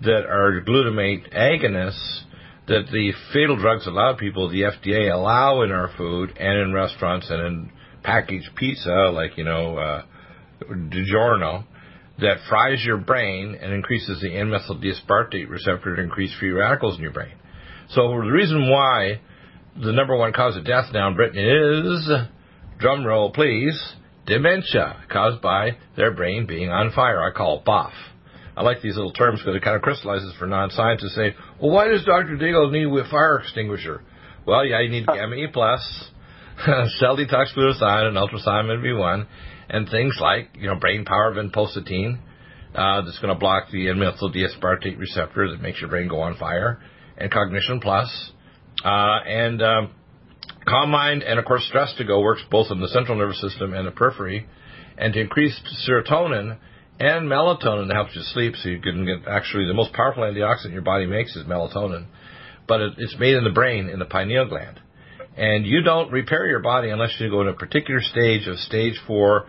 that 0.02 0.26
are 0.26 0.64
glutamate 0.68 1.32
agonists 1.34 2.24
that 2.68 2.88
the 2.92 3.14
fatal 3.34 3.56
drugs 3.56 3.88
allow 3.88 4.16
people, 4.16 4.50
the 4.50 4.64
FDA 4.64 5.14
allow 5.14 5.62
in 5.62 5.72
our 5.72 5.90
food 5.98 6.36
and 6.38 6.60
in 6.60 6.74
restaurants 6.74 7.30
and 7.30 7.42
in 7.42 7.72
packaged 8.04 8.50
pizza, 8.56 9.10
like, 9.14 9.38
you 9.38 9.44
know, 9.44 9.78
uh, 9.78 10.04
DiGiorno, 10.70 11.64
that 12.20 12.38
fries 12.50 12.84
your 12.84 12.98
brain 12.98 13.58
and 13.62 13.74
increases 13.74 14.20
the 14.22 14.36
N-methyl 14.36 14.80
D-aspartate 14.80 15.50
receptor 15.50 15.96
to 15.96 16.02
increase 16.02 16.36
free 16.40 16.52
radicals 16.52 16.98
in 16.98 17.04
your 17.04 17.12
brain. 17.12 17.34
So 17.90 18.10
the 18.10 18.16
reason 18.16 18.70
why 18.70 19.22
the 19.82 19.94
number 19.94 20.18
one 20.18 20.34
cause 20.34 20.58
of 20.58 20.66
death 20.66 20.86
now 20.92 21.10
in 21.10 21.16
Britain 21.16 21.40
is, 21.40 22.10
drum 22.80 23.06
roll 23.06 23.32
please, 23.32 23.80
dementia 24.28 25.04
caused 25.10 25.42
by 25.42 25.78
their 25.96 26.12
brain 26.12 26.46
being 26.46 26.70
on 26.70 26.92
fire. 26.92 27.24
I 27.24 27.36
call 27.36 27.60
it 27.60 27.66
BOF. 27.66 27.94
I 28.56 28.64
like 28.64 28.82
these 28.82 28.96
little 28.96 29.14
terms 29.14 29.40
because 29.40 29.56
it 29.56 29.64
kind 29.64 29.76
of 29.76 29.82
crystallizes 29.82 30.34
for 30.38 30.48
non-scientists 30.48 31.14
to 31.14 31.32
say, 31.32 31.36
well, 31.62 31.72
why 31.72 31.88
does 31.88 32.04
Dr. 32.04 32.38
Deagle 32.38 32.72
need 32.72 32.88
a 32.88 33.10
fire 33.10 33.40
extinguisher? 33.40 34.02
Well, 34.46 34.66
yeah, 34.66 34.82
you 34.82 34.90
need 34.90 35.06
gamma 35.06 35.36
E 35.36 35.48
plus, 35.52 35.82
cell 37.00 37.18
detox 37.18 37.56
glutathione, 37.56 38.08
and 38.08 38.18
ultrathiamine 38.18 38.82
B1, 38.84 39.28
and 39.70 39.88
things 39.90 40.18
like, 40.20 40.50
you 40.58 40.68
know, 40.68 40.76
brain 40.76 41.06
power 41.06 41.34
vinpocetine, 41.34 42.20
uh, 42.74 43.02
that's 43.02 43.20
going 43.20 43.34
to 43.34 43.40
block 43.40 43.66
the 43.72 43.90
N-methyl 43.90 44.30
D-aspartate 44.30 44.98
receptor 44.98 45.52
that 45.52 45.62
makes 45.62 45.80
your 45.80 45.90
brain 45.90 46.08
go 46.08 46.22
on 46.22 46.36
fire, 46.38 46.80
and 47.18 47.32
cognition 47.32 47.80
plus, 47.80 48.32
uh, 48.84 49.20
and 49.26 49.62
um, 49.62 49.92
calm 50.68 50.92
mind, 50.92 51.24
and 51.24 51.40
of 51.40 51.46
course, 51.46 51.66
stress 51.68 51.94
to 51.98 52.04
go 52.04 52.20
works 52.22 52.44
both 52.52 52.68
in 52.72 52.80
the 52.80 52.88
central 52.90 53.18
nervous 53.18 53.42
system 53.42 53.74
and 53.74 53.88
the 53.88 53.92
periphery, 53.92 54.48
and 54.98 55.14
to 55.14 55.22
increase 55.22 55.60
serotonin 55.88 56.58
and 57.00 57.28
melatonin 57.28 57.94
helps 57.94 58.16
you 58.16 58.22
sleep, 58.24 58.56
so 58.56 58.70
you 58.70 58.82
can 58.82 59.06
get 59.06 59.28
actually 59.28 59.68
the 59.68 59.74
most 59.74 59.94
powerful 59.94 60.24
antioxidant 60.24 60.74
your 60.74 60.82
body 60.82 61.06
makes 61.06 61.36
is 61.36 61.46
melatonin, 61.46 62.08
but 62.68 62.82
it, 62.82 62.94
it's 62.98 63.16
made 63.20 63.36
in 63.36 63.44
the 63.44 63.52
brain 63.52 63.88
in 63.88 64.00
the 64.00 64.06
pineal 64.06 64.48
gland. 64.48 64.80
And 65.36 65.66
you 65.66 65.84
don't 65.84 66.12
repair 66.12 66.48
your 66.48 66.62
body 66.62 66.90
unless 66.90 67.16
you 67.20 67.30
go 67.30 67.42
in 67.42 67.48
a 67.48 67.54
particular 67.54 68.02
stage 68.02 68.48
of 68.48 68.58
stage 68.58 68.96
four 69.06 69.46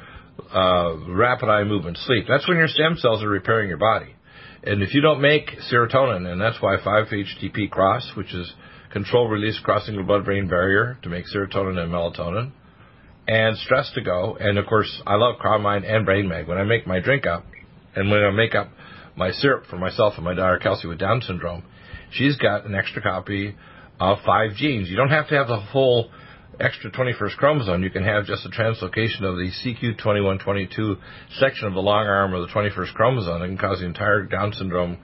uh, 0.53 0.95
rapid 1.09 1.49
eye 1.49 1.65
movement 1.65 1.97
sleep. 1.97 2.27
That's 2.29 2.47
when 2.47 2.59
your 2.59 2.69
stem 2.69 2.97
cells 2.99 3.23
are 3.23 3.29
repairing 3.29 3.71
your 3.71 3.79
body. 3.79 4.15
And 4.63 4.83
if 4.83 4.93
you 4.93 5.01
don't 5.01 5.23
make 5.23 5.51
serotonin, 5.73 6.31
and 6.31 6.39
that's 6.39 6.61
why 6.61 6.77
5-HTP 6.77 7.71
cross, 7.71 8.13
which 8.15 8.35
is 8.35 8.53
control 8.93 9.29
release 9.29 9.59
crossing 9.63 9.97
the 9.97 10.03
blood-brain 10.03 10.49
barrier 10.49 10.99
to 11.03 11.09
make 11.09 11.25
serotonin 11.27 11.79
and 11.79 11.93
melatonin, 11.93 12.53
and 13.27 13.57
stress 13.59 13.91
to 13.95 14.01
go. 14.01 14.37
And 14.41 14.59
of 14.59 14.67
course, 14.67 15.03
I 15.07 15.17
love 15.17 15.37
Calm 15.41 15.63
Mind 15.63 15.85
and 15.85 16.05
Brain 16.07 16.29
Mag. 16.29 16.49
When 16.49 16.59
I 16.59 16.65
make 16.65 16.87
my 16.87 17.01
drink 17.01 17.27
up, 17.27 17.45
and 17.95 18.11
when 18.11 18.23
I 18.23 18.31
make 18.31 18.55
up 18.55 18.71
my 19.17 19.31
syrup 19.31 19.65
for 19.69 19.77
myself 19.77 20.15
and 20.17 20.25
my 20.25 20.35
daughter 20.35 20.59
Kelsey 20.59 20.89
with 20.89 20.99
Down 20.99 21.21
syndrome, 21.21 21.65
she's 22.11 22.37
got 22.37 22.65
an 22.65 22.75
extra 22.75 23.03
copy 23.03 23.55
of 24.01 24.19
five 24.25 24.55
genes. 24.55 24.89
You 24.89 24.97
don't 24.97 25.11
have 25.11 25.29
to 25.29 25.35
have 25.35 25.49
the 25.49 25.59
whole 25.61 26.11
extra 26.61 26.91
21st 26.91 27.37
chromosome. 27.37 27.83
You 27.83 27.91
can 27.91 28.05
have 28.05 28.25
just 28.25 28.47
a 28.47 28.49
translocation 28.49 29.23
of 29.23 29.37
the 29.37 29.51
CQ2122 29.65 30.97
section 31.39 31.69
of 31.69 31.75
the 31.75 31.81
long 31.81 32.07
arm 32.07 32.35
of 32.35 32.47
the 32.47 32.53
21st 32.53 32.95
chromosome 32.95 33.41
can 33.41 33.59
cause 33.59 33.81
the 33.81 33.87
entire 33.87 34.23
Down 34.25 34.53
syndrome 34.53 34.99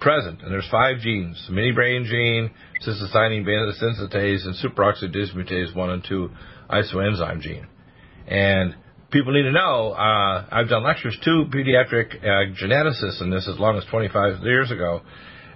present. 0.00 0.42
And 0.42 0.50
there's 0.52 0.68
five 0.70 0.98
genes: 1.00 1.42
the 1.48 1.54
mini 1.54 1.72
brain 1.72 2.04
gene, 2.04 2.50
cystosine 2.86 3.44
beta 3.44 3.72
synthetase, 3.80 4.44
and 4.46 4.54
superoxide 4.54 5.14
dismutase 5.14 5.74
1 5.74 5.90
and 5.90 6.04
2 6.04 6.30
isoenzyme 6.70 7.40
gene. 7.40 7.66
And 8.26 8.74
people 9.10 9.32
need 9.32 9.42
to 9.42 9.52
know, 9.52 9.92
uh, 9.92 10.44
I've 10.50 10.68
done 10.68 10.82
lectures 10.82 11.16
to 11.24 11.44
pediatric 11.50 12.16
uh, 12.22 12.54
geneticists 12.60 13.22
in 13.22 13.30
this 13.30 13.48
as 13.48 13.58
long 13.58 13.76
as 13.76 13.84
25 13.90 14.42
years 14.42 14.70
ago. 14.70 15.02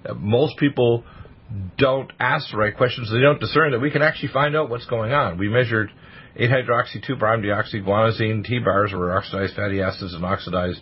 Uh, 0.08 0.14
most 0.14 0.56
people 0.56 1.04
don't 1.76 2.12
ask 2.20 2.50
the 2.52 2.56
right 2.56 2.76
questions. 2.76 3.10
They 3.10 3.20
don't 3.20 3.40
discern 3.40 3.72
that 3.72 3.80
we 3.80 3.90
can 3.90 4.02
actually 4.02 4.32
find 4.32 4.56
out 4.56 4.70
what's 4.70 4.86
going 4.86 5.12
on. 5.12 5.36
We 5.38 5.48
measured 5.48 5.90
8-hydroxy 6.38 7.04
2-bromdeoxyguanosine 7.08 8.44
T-bars, 8.44 8.92
or 8.92 9.16
oxidized 9.16 9.56
fatty 9.56 9.82
acids 9.82 10.14
and 10.14 10.24
oxidized 10.24 10.80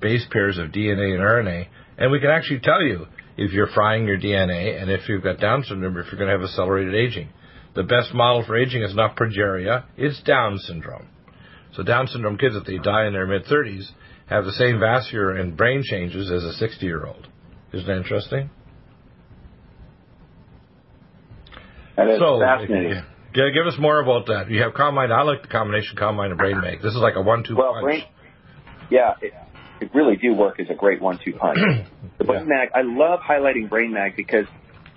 base 0.00 0.26
pairs 0.30 0.58
of 0.58 0.68
DNA 0.68 1.14
and 1.14 1.22
RNA, 1.22 1.68
and 2.00 2.10
we 2.10 2.18
can 2.18 2.30
actually 2.30 2.60
tell 2.60 2.82
you 2.82 3.06
if 3.36 3.52
you're 3.52 3.68
frying 3.68 4.06
your 4.06 4.18
DNA 4.18 4.80
and 4.80 4.90
if 4.90 5.08
you've 5.08 5.22
got 5.22 5.38
Down 5.38 5.62
syndrome, 5.62 5.96
if 5.98 6.06
you're 6.06 6.18
going 6.18 6.30
to 6.30 6.36
have 6.38 6.42
accelerated 6.42 6.94
aging. 6.94 7.28
The 7.74 7.84
best 7.84 8.12
model 8.12 8.44
for 8.44 8.58
aging 8.58 8.82
is 8.82 8.94
not 8.94 9.16
progeria, 9.16 9.84
it's 9.96 10.20
Down 10.22 10.58
syndrome. 10.58 11.06
So 11.74 11.84
Down 11.84 12.08
syndrome 12.08 12.36
kids, 12.36 12.56
if 12.56 12.64
they 12.64 12.78
die 12.78 13.06
in 13.06 13.12
their 13.12 13.26
mid-30s, 13.26 13.90
have 14.28 14.44
the 14.44 14.52
same 14.52 14.80
vascular 14.80 15.36
and 15.36 15.56
brain 15.56 15.82
changes 15.84 16.30
as 16.30 16.42
a 16.42 16.64
60-year-old. 16.64 17.28
Isn't 17.72 17.86
that 17.86 17.96
interesting? 17.98 18.50
That 21.96 22.08
is 22.08 22.18
so, 22.18 22.40
fascinating. 22.40 23.02
Yeah, 23.34 23.50
give 23.54 23.66
us 23.66 23.78
more 23.78 24.00
about 24.00 24.26
that. 24.26 24.50
You 24.50 24.62
have 24.62 24.74
Calm 24.74 24.94
Mind. 24.94 25.12
I 25.12 25.22
like 25.22 25.42
the 25.42 25.48
combination 25.48 25.96
Calm 25.96 26.16
Mind 26.16 26.32
and 26.32 26.38
Brain 26.38 26.60
Mag. 26.60 26.82
This 26.82 26.94
is 26.94 27.00
like 27.00 27.14
a 27.14 27.22
one-two 27.22 27.56
Well, 27.56 27.74
punch. 27.74 27.84
brain, 27.84 28.02
yeah, 28.90 29.14
really 29.94 30.16
do 30.16 30.34
work 30.34 30.60
as 30.60 30.68
a 30.70 30.74
great 30.74 31.00
one-two 31.00 31.32
punch. 31.34 31.58
the 32.18 32.24
Brain 32.24 32.40
Yeah. 32.40 32.46
Mag, 32.46 32.68
I 32.74 32.82
love 32.82 33.20
highlighting 33.20 33.68
Brain 33.68 33.92
Mag 33.92 34.16
because 34.16 34.46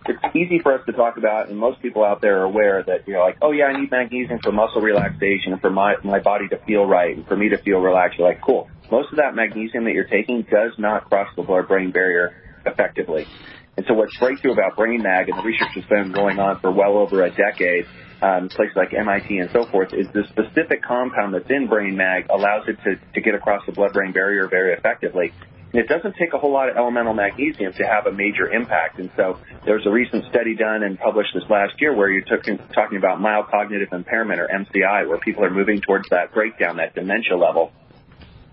it's 0.05 0.35
easy 0.35 0.59
for 0.59 0.73
us 0.73 0.85
to 0.85 0.91
talk 0.91 1.17
about, 1.17 1.49
and 1.49 1.57
most 1.57 1.81
people 1.81 2.03
out 2.03 2.21
there 2.21 2.41
are 2.41 2.43
aware 2.43 2.83
that 2.83 3.07
you're 3.07 3.23
like, 3.23 3.37
oh 3.41 3.51
yeah, 3.51 3.65
I 3.65 3.79
need 3.79 3.89
magnesium 3.89 4.39
for 4.43 4.51
muscle 4.51 4.81
relaxation 4.81 5.53
and 5.53 5.61
for 5.61 5.69
my 5.69 5.95
my 6.03 6.19
body 6.19 6.47
to 6.49 6.57
feel 6.57 6.85
right 6.85 7.15
and 7.15 7.25
for 7.25 7.37
me 7.37 7.49
to 7.49 7.57
feel 7.57 7.79
relaxed. 7.79 8.19
You're 8.19 8.27
like, 8.27 8.41
cool. 8.41 8.69
Most 8.91 9.11
of 9.11 9.17
that 9.17 9.33
magnesium 9.35 9.85
that 9.85 9.93
you're 9.93 10.03
taking 10.03 10.41
does 10.43 10.73
not 10.77 11.09
cross 11.09 11.29
the 11.35 11.43
blood-brain 11.43 11.91
barrier 11.91 12.35
effectively. 12.65 13.27
And 13.75 13.85
so 13.87 13.95
what's 13.95 14.15
breakthrough 14.17 14.53
about 14.53 14.75
Brain 14.75 15.01
Mag 15.01 15.29
and 15.29 15.37
the 15.37 15.43
research 15.43 15.73
has 15.73 15.85
been 15.85 16.11
going 16.11 16.39
on 16.39 16.59
for 16.59 16.71
well 16.71 16.97
over 16.97 17.23
a 17.23 17.31
decade, 17.31 17.85
um, 18.21 18.49
places 18.49 18.75
like 18.75 18.93
MIT 18.93 19.37
and 19.37 19.49
so 19.51 19.65
forth, 19.65 19.93
is 19.93 20.05
the 20.13 20.23
specific 20.29 20.83
compound 20.83 21.33
that's 21.33 21.49
in 21.49 21.67
Brain 21.67 21.97
Mag 21.97 22.27
allows 22.29 22.67
it 22.67 22.77
to, 22.83 22.95
to 23.13 23.21
get 23.21 23.33
across 23.33 23.65
the 23.65 23.71
blood-brain 23.71 24.13
barrier 24.13 24.47
very 24.47 24.73
effectively. 24.73 25.33
And 25.73 25.81
it 25.81 25.87
doesn't 25.87 26.13
take 26.21 26.33
a 26.33 26.37
whole 26.37 26.53
lot 26.53 26.69
of 26.69 26.77
elemental 26.77 27.15
magnesium 27.15 27.73
to 27.73 27.83
have 27.83 28.05
a 28.05 28.11
major 28.11 28.47
impact. 28.47 28.99
And 28.99 29.09
so 29.17 29.39
there's 29.65 29.87
a 29.87 29.89
recent 29.89 30.25
study 30.29 30.55
done 30.55 30.83
and 30.83 30.99
published 30.99 31.33
this 31.33 31.49
last 31.49 31.73
year 31.81 31.95
where 31.95 32.11
you're 32.11 32.25
talking, 32.25 32.59
talking 32.75 32.99
about 32.99 33.19
mild 33.19 33.47
cognitive 33.49 33.89
impairment 33.91 34.39
or 34.39 34.47
MCI, 34.47 35.09
where 35.09 35.17
people 35.17 35.43
are 35.43 35.49
moving 35.49 35.81
towards 35.81 36.07
that 36.09 36.31
breakdown, 36.31 36.77
that 36.77 36.93
dementia 36.93 37.35
level. 37.35 37.71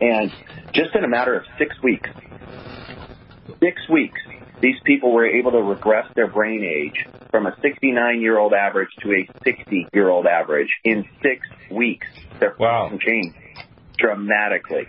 And 0.00 0.32
just 0.72 0.94
in 0.94 1.04
a 1.04 1.08
matter 1.08 1.34
of 1.34 1.44
six 1.58 1.76
weeks, 1.82 2.08
six 3.60 3.76
weeks, 3.92 4.18
these 4.60 4.76
people 4.84 5.12
were 5.12 5.26
able 5.26 5.52
to 5.52 5.58
regress 5.62 6.06
their 6.14 6.26
brain 6.28 6.62
age 6.64 7.06
from 7.30 7.46
a 7.46 7.54
69 7.62 8.20
year 8.20 8.38
old 8.38 8.52
average 8.52 8.90
to 9.02 9.12
a 9.12 9.26
60 9.44 9.88
year 9.92 10.08
old 10.10 10.26
average 10.26 10.68
in 10.84 11.04
six 11.22 11.46
weeks. 11.70 12.06
Their 12.38 12.54
Wow. 12.58 12.90
changed 13.00 13.36
dramatically. 13.98 14.86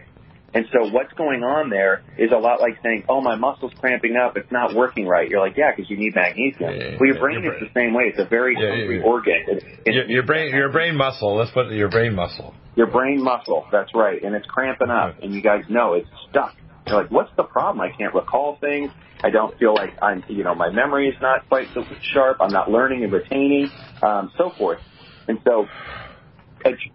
And 0.53 0.65
so 0.73 0.89
what's 0.91 1.13
going 1.13 1.43
on 1.43 1.69
there 1.69 2.01
is 2.17 2.31
a 2.33 2.37
lot 2.37 2.59
like 2.59 2.77
saying, 2.83 3.05
oh, 3.07 3.21
my 3.21 3.35
muscle's 3.35 3.71
cramping 3.79 4.17
up. 4.17 4.35
It's 4.35 4.51
not 4.51 4.75
working 4.75 5.07
right. 5.07 5.29
You're 5.29 5.39
like, 5.39 5.55
yeah, 5.55 5.71
because 5.73 5.89
you 5.89 5.95
need 5.95 6.13
magnesium. 6.13 6.73
Yeah, 6.75 6.97
well, 6.99 7.07
your 7.07 7.19
brain 7.19 7.41
your 7.41 7.53
is 7.55 7.61
the 7.61 7.79
same 7.79 7.93
way. 7.93 8.05
It's 8.11 8.19
a 8.19 8.25
very 8.25 8.55
Yeah, 8.59 8.75
hungry 8.75 8.97
yeah. 8.99 9.05
organ. 9.05 9.41
It, 9.47 9.63
it, 9.85 9.93
Your, 9.93 10.05
your 10.09 10.23
brain, 10.23 10.53
your 10.53 10.69
brain 10.69 10.97
muscle. 10.97 11.37
Let's 11.37 11.51
put 11.51 11.67
it, 11.67 11.75
your 11.77 11.87
brain 11.89 12.15
muscle. 12.15 12.53
your 12.75 12.87
brain 12.87 13.23
muscle. 13.23 13.65
That's 13.71 13.91
right. 13.95 14.21
And 14.21 14.35
it's 14.35 14.45
cramping 14.45 14.89
up, 14.89 15.19
and 15.23 15.33
you 15.33 15.41
guys 15.41 15.63
know 15.69 15.93
it's 15.93 16.09
stuck. 16.29 16.53
You're 16.87 17.01
like, 17.01 17.11
what's 17.11 17.31
the 17.37 17.43
problem? 17.43 17.81
I 17.81 17.95
can't 17.95 18.13
recall 18.13 18.57
things. 18.59 18.91
I 19.23 19.29
don't 19.29 19.57
feel 19.59 19.75
like 19.75 19.93
I'm, 20.01 20.23
you 20.27 20.43
know, 20.43 20.55
my 20.55 20.69
memory 20.71 21.07
is 21.09 21.15
not 21.21 21.47
quite 21.47 21.67
so 21.73 21.85
sharp. 22.13 22.37
I'm 22.41 22.51
not 22.51 22.71
learning 22.71 23.03
and 23.03 23.13
retaining, 23.13 23.71
um, 24.01 24.31
so 24.37 24.53
forth. 24.57 24.79
And 25.27 25.39
so, 25.45 25.67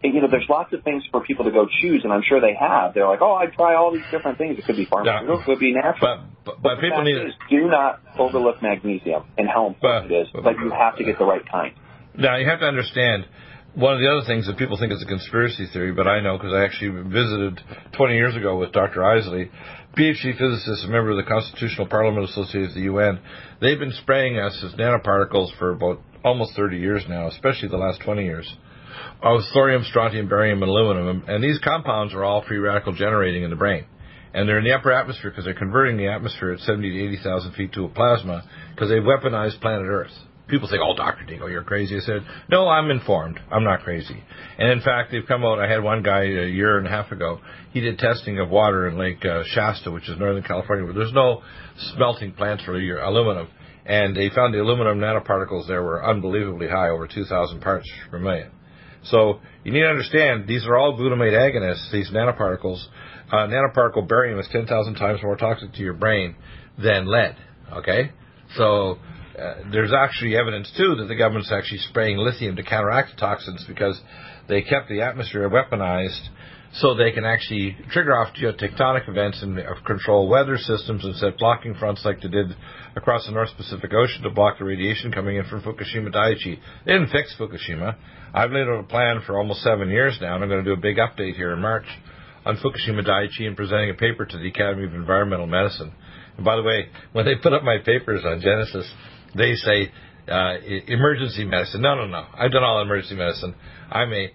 you 0.02 0.20
know, 0.20 0.28
there's 0.30 0.46
lots 0.48 0.72
of 0.72 0.82
things 0.82 1.04
for 1.10 1.20
people 1.22 1.44
to 1.44 1.50
go 1.50 1.66
choose, 1.82 2.02
and 2.04 2.12
I'm 2.12 2.22
sure 2.28 2.40
they 2.40 2.54
have. 2.58 2.94
They're 2.94 3.06
like, 3.06 3.22
oh, 3.22 3.34
I 3.34 3.46
try 3.46 3.74
all 3.74 3.92
these 3.92 4.06
different 4.10 4.38
things. 4.38 4.58
It 4.58 4.66
could 4.66 4.76
be 4.76 4.86
pharmaceutical, 4.86 5.40
it 5.40 5.44
could 5.44 5.58
be 5.58 5.72
natural. 5.72 6.30
But 6.44 6.44
but, 6.44 6.62
but 6.62 6.80
people 6.80 7.02
need. 7.02 7.16
is, 7.16 7.34
do 7.50 7.68
not 7.68 8.00
overlook 8.18 8.62
magnesium 8.62 9.24
and 9.36 9.48
how 9.48 9.66
important 9.68 10.10
But- 10.10 10.14
it 10.14 10.20
is, 10.22 10.28
but 10.32 10.58
you 10.58 10.70
have 10.70 10.96
to 10.98 11.04
get 11.04 11.18
the 11.18 11.24
right 11.24 11.42
kind. 11.50 11.74
Now 12.16 12.36
you 12.36 12.48
have 12.48 12.60
to 12.60 12.66
understand. 12.66 13.26
One 13.76 13.92
of 13.92 14.00
the 14.00 14.08
other 14.08 14.24
things 14.26 14.46
that 14.46 14.56
people 14.56 14.78
think 14.78 14.90
is 14.90 15.02
a 15.02 15.06
conspiracy 15.06 15.66
theory, 15.70 15.92
but 15.92 16.08
I 16.08 16.22
know 16.22 16.38
because 16.38 16.54
I 16.54 16.64
actually 16.64 16.96
visited 17.12 17.60
20 17.92 18.14
years 18.14 18.34
ago 18.34 18.56
with 18.56 18.72
Dr. 18.72 19.04
Isley, 19.04 19.50
PhD 19.94 20.32
physicist, 20.32 20.86
a 20.86 20.88
member 20.88 21.10
of 21.10 21.18
the 21.18 21.28
Constitutional 21.28 21.86
Parliament 21.86 22.24
Association 22.24 22.68
of 22.68 22.74
the 22.74 22.80
UN. 22.88 23.20
They've 23.60 23.78
been 23.78 23.92
spraying 23.92 24.38
us 24.38 24.58
as 24.64 24.72
nanoparticles 24.80 25.54
for 25.58 25.72
about 25.72 26.00
almost 26.24 26.56
30 26.56 26.78
years 26.78 27.04
now, 27.06 27.28
especially 27.28 27.68
the 27.68 27.76
last 27.76 28.00
20 28.00 28.24
years. 28.24 28.50
Of 29.22 29.42
thorium, 29.52 29.84
strontium, 29.84 30.26
barium, 30.26 30.62
and 30.62 30.70
aluminum, 30.70 31.24
and 31.28 31.44
these 31.44 31.58
compounds 31.62 32.14
are 32.14 32.24
all 32.24 32.46
free 32.48 32.56
radical 32.56 32.94
generating 32.94 33.42
in 33.42 33.50
the 33.50 33.56
brain. 33.56 33.84
And 34.32 34.48
they're 34.48 34.58
in 34.58 34.64
the 34.64 34.72
upper 34.72 34.90
atmosphere 34.90 35.30
because 35.30 35.44
they're 35.44 35.52
converting 35.52 35.98
the 35.98 36.08
atmosphere 36.08 36.52
at 36.52 36.60
70 36.60 36.92
to 36.92 37.04
80,000 37.08 37.52
feet 37.52 37.74
to 37.74 37.84
a 37.84 37.88
plasma 37.90 38.42
because 38.70 38.88
they've 38.88 39.02
weaponized 39.02 39.60
planet 39.60 39.86
Earth. 39.86 40.16
People 40.48 40.68
think, 40.68 40.80
oh, 40.84 40.94
Dr. 40.94 41.24
Dingo, 41.24 41.48
you're 41.48 41.64
crazy. 41.64 41.96
I 41.96 42.00
said, 42.00 42.24
no, 42.48 42.68
I'm 42.68 42.90
informed. 42.90 43.40
I'm 43.50 43.64
not 43.64 43.80
crazy. 43.80 44.22
And 44.58 44.70
in 44.70 44.80
fact, 44.80 45.10
they've 45.10 45.26
come 45.26 45.44
out. 45.44 45.58
I 45.58 45.68
had 45.68 45.82
one 45.82 46.04
guy 46.04 46.22
a 46.22 46.46
year 46.46 46.78
and 46.78 46.86
a 46.86 46.90
half 46.90 47.10
ago. 47.10 47.40
He 47.72 47.80
did 47.80 47.98
testing 47.98 48.38
of 48.38 48.48
water 48.48 48.86
in 48.86 48.96
Lake 48.96 49.24
uh, 49.24 49.42
Shasta, 49.44 49.90
which 49.90 50.08
is 50.08 50.18
Northern 50.18 50.44
California, 50.44 50.84
where 50.84 50.94
there's 50.94 51.12
no 51.12 51.42
smelting 51.94 52.32
plants 52.32 52.62
for 52.64 52.78
your 52.78 53.00
aluminum. 53.00 53.48
And 53.84 54.16
they 54.16 54.30
found 54.30 54.54
the 54.54 54.60
aluminum 54.60 55.00
nanoparticles 55.00 55.66
there 55.66 55.82
were 55.82 56.04
unbelievably 56.04 56.68
high, 56.68 56.90
over 56.90 57.08
2,000 57.08 57.60
parts 57.60 57.90
per 58.10 58.18
million. 58.20 58.50
So 59.04 59.40
you 59.64 59.72
need 59.72 59.80
to 59.80 59.88
understand 59.88 60.46
these 60.46 60.64
are 60.66 60.76
all 60.76 60.96
glutamate 60.96 61.32
agonists, 61.32 61.90
these 61.92 62.10
nanoparticles. 62.10 62.84
Uh, 63.32 63.48
nanoparticle 63.48 64.08
barium 64.08 64.38
is 64.38 64.48
10,000 64.52 64.94
times 64.94 65.20
more 65.22 65.36
toxic 65.36 65.72
to 65.72 65.82
your 65.82 65.94
brain 65.94 66.36
than 66.78 67.06
lead. 67.06 67.36
Okay? 67.72 68.12
So 68.56 68.98
uh, 69.38 69.54
there's 69.70 69.92
actually 69.92 70.36
evidence, 70.36 70.70
too, 70.76 70.94
that 70.96 71.06
the 71.06 71.16
government's 71.16 71.52
actually 71.52 71.78
spraying 71.90 72.18
lithium 72.18 72.56
to 72.56 72.62
counteract 72.62 73.10
the 73.14 73.20
toxins 73.20 73.64
because 73.68 74.00
they 74.48 74.62
kept 74.62 74.88
the 74.88 75.02
atmosphere 75.02 75.48
weaponized 75.48 76.28
so 76.74 76.94
they 76.94 77.12
can 77.12 77.24
actually 77.24 77.76
trigger 77.90 78.16
off 78.16 78.34
geotectonic 78.34 79.08
events 79.08 79.42
and 79.42 79.58
uh, 79.58 79.62
control 79.86 80.28
weather 80.28 80.58
systems 80.58 81.04
and 81.04 81.16
set 81.16 81.38
blocking 81.38 81.74
fronts 81.74 82.04
like 82.04 82.20
they 82.20 82.28
did 82.28 82.46
across 82.96 83.24
the 83.26 83.32
North 83.32 83.50
Pacific 83.56 83.92
Ocean 83.94 84.22
to 84.22 84.30
block 84.30 84.58
the 84.58 84.64
radiation 84.64 85.12
coming 85.12 85.36
in 85.36 85.44
from 85.44 85.62
Fukushima 85.62 86.12
Daiichi. 86.12 86.58
They 86.84 86.92
didn't 86.92 87.10
fix 87.10 87.34
Fukushima. 87.38 87.96
I've 88.34 88.50
laid 88.50 88.68
out 88.68 88.80
a 88.80 88.82
plan 88.82 89.22
for 89.26 89.38
almost 89.38 89.62
seven 89.62 89.88
years 89.88 90.18
now, 90.20 90.34
and 90.34 90.44
I'm 90.44 90.50
going 90.50 90.64
to 90.64 90.68
do 90.68 90.78
a 90.78 90.82
big 90.82 90.96
update 90.96 91.34
here 91.36 91.52
in 91.52 91.60
March 91.60 91.86
on 92.44 92.56
Fukushima 92.56 93.06
Daiichi 93.06 93.46
and 93.46 93.56
presenting 93.56 93.90
a 93.90 93.94
paper 93.94 94.26
to 94.26 94.38
the 94.38 94.48
Academy 94.48 94.84
of 94.84 94.94
Environmental 94.94 95.46
Medicine. 95.46 95.92
And 96.36 96.44
by 96.44 96.56
the 96.56 96.62
way, 96.62 96.88
when 97.12 97.24
they 97.24 97.36
put 97.42 97.52
up 97.52 97.62
my 97.62 97.78
papers 97.78 98.22
on 98.24 98.40
Genesis, 98.40 98.90
they 99.36 99.54
say 99.54 99.92
uh, 100.28 100.54
emergency 100.88 101.44
medicine. 101.44 101.82
No, 101.82 101.94
no, 101.94 102.06
no. 102.06 102.26
I've 102.34 102.50
done 102.50 102.64
all 102.64 102.82
emergency 102.82 103.14
medicine. 103.14 103.54
I'm 103.90 104.12
a 104.12 104.32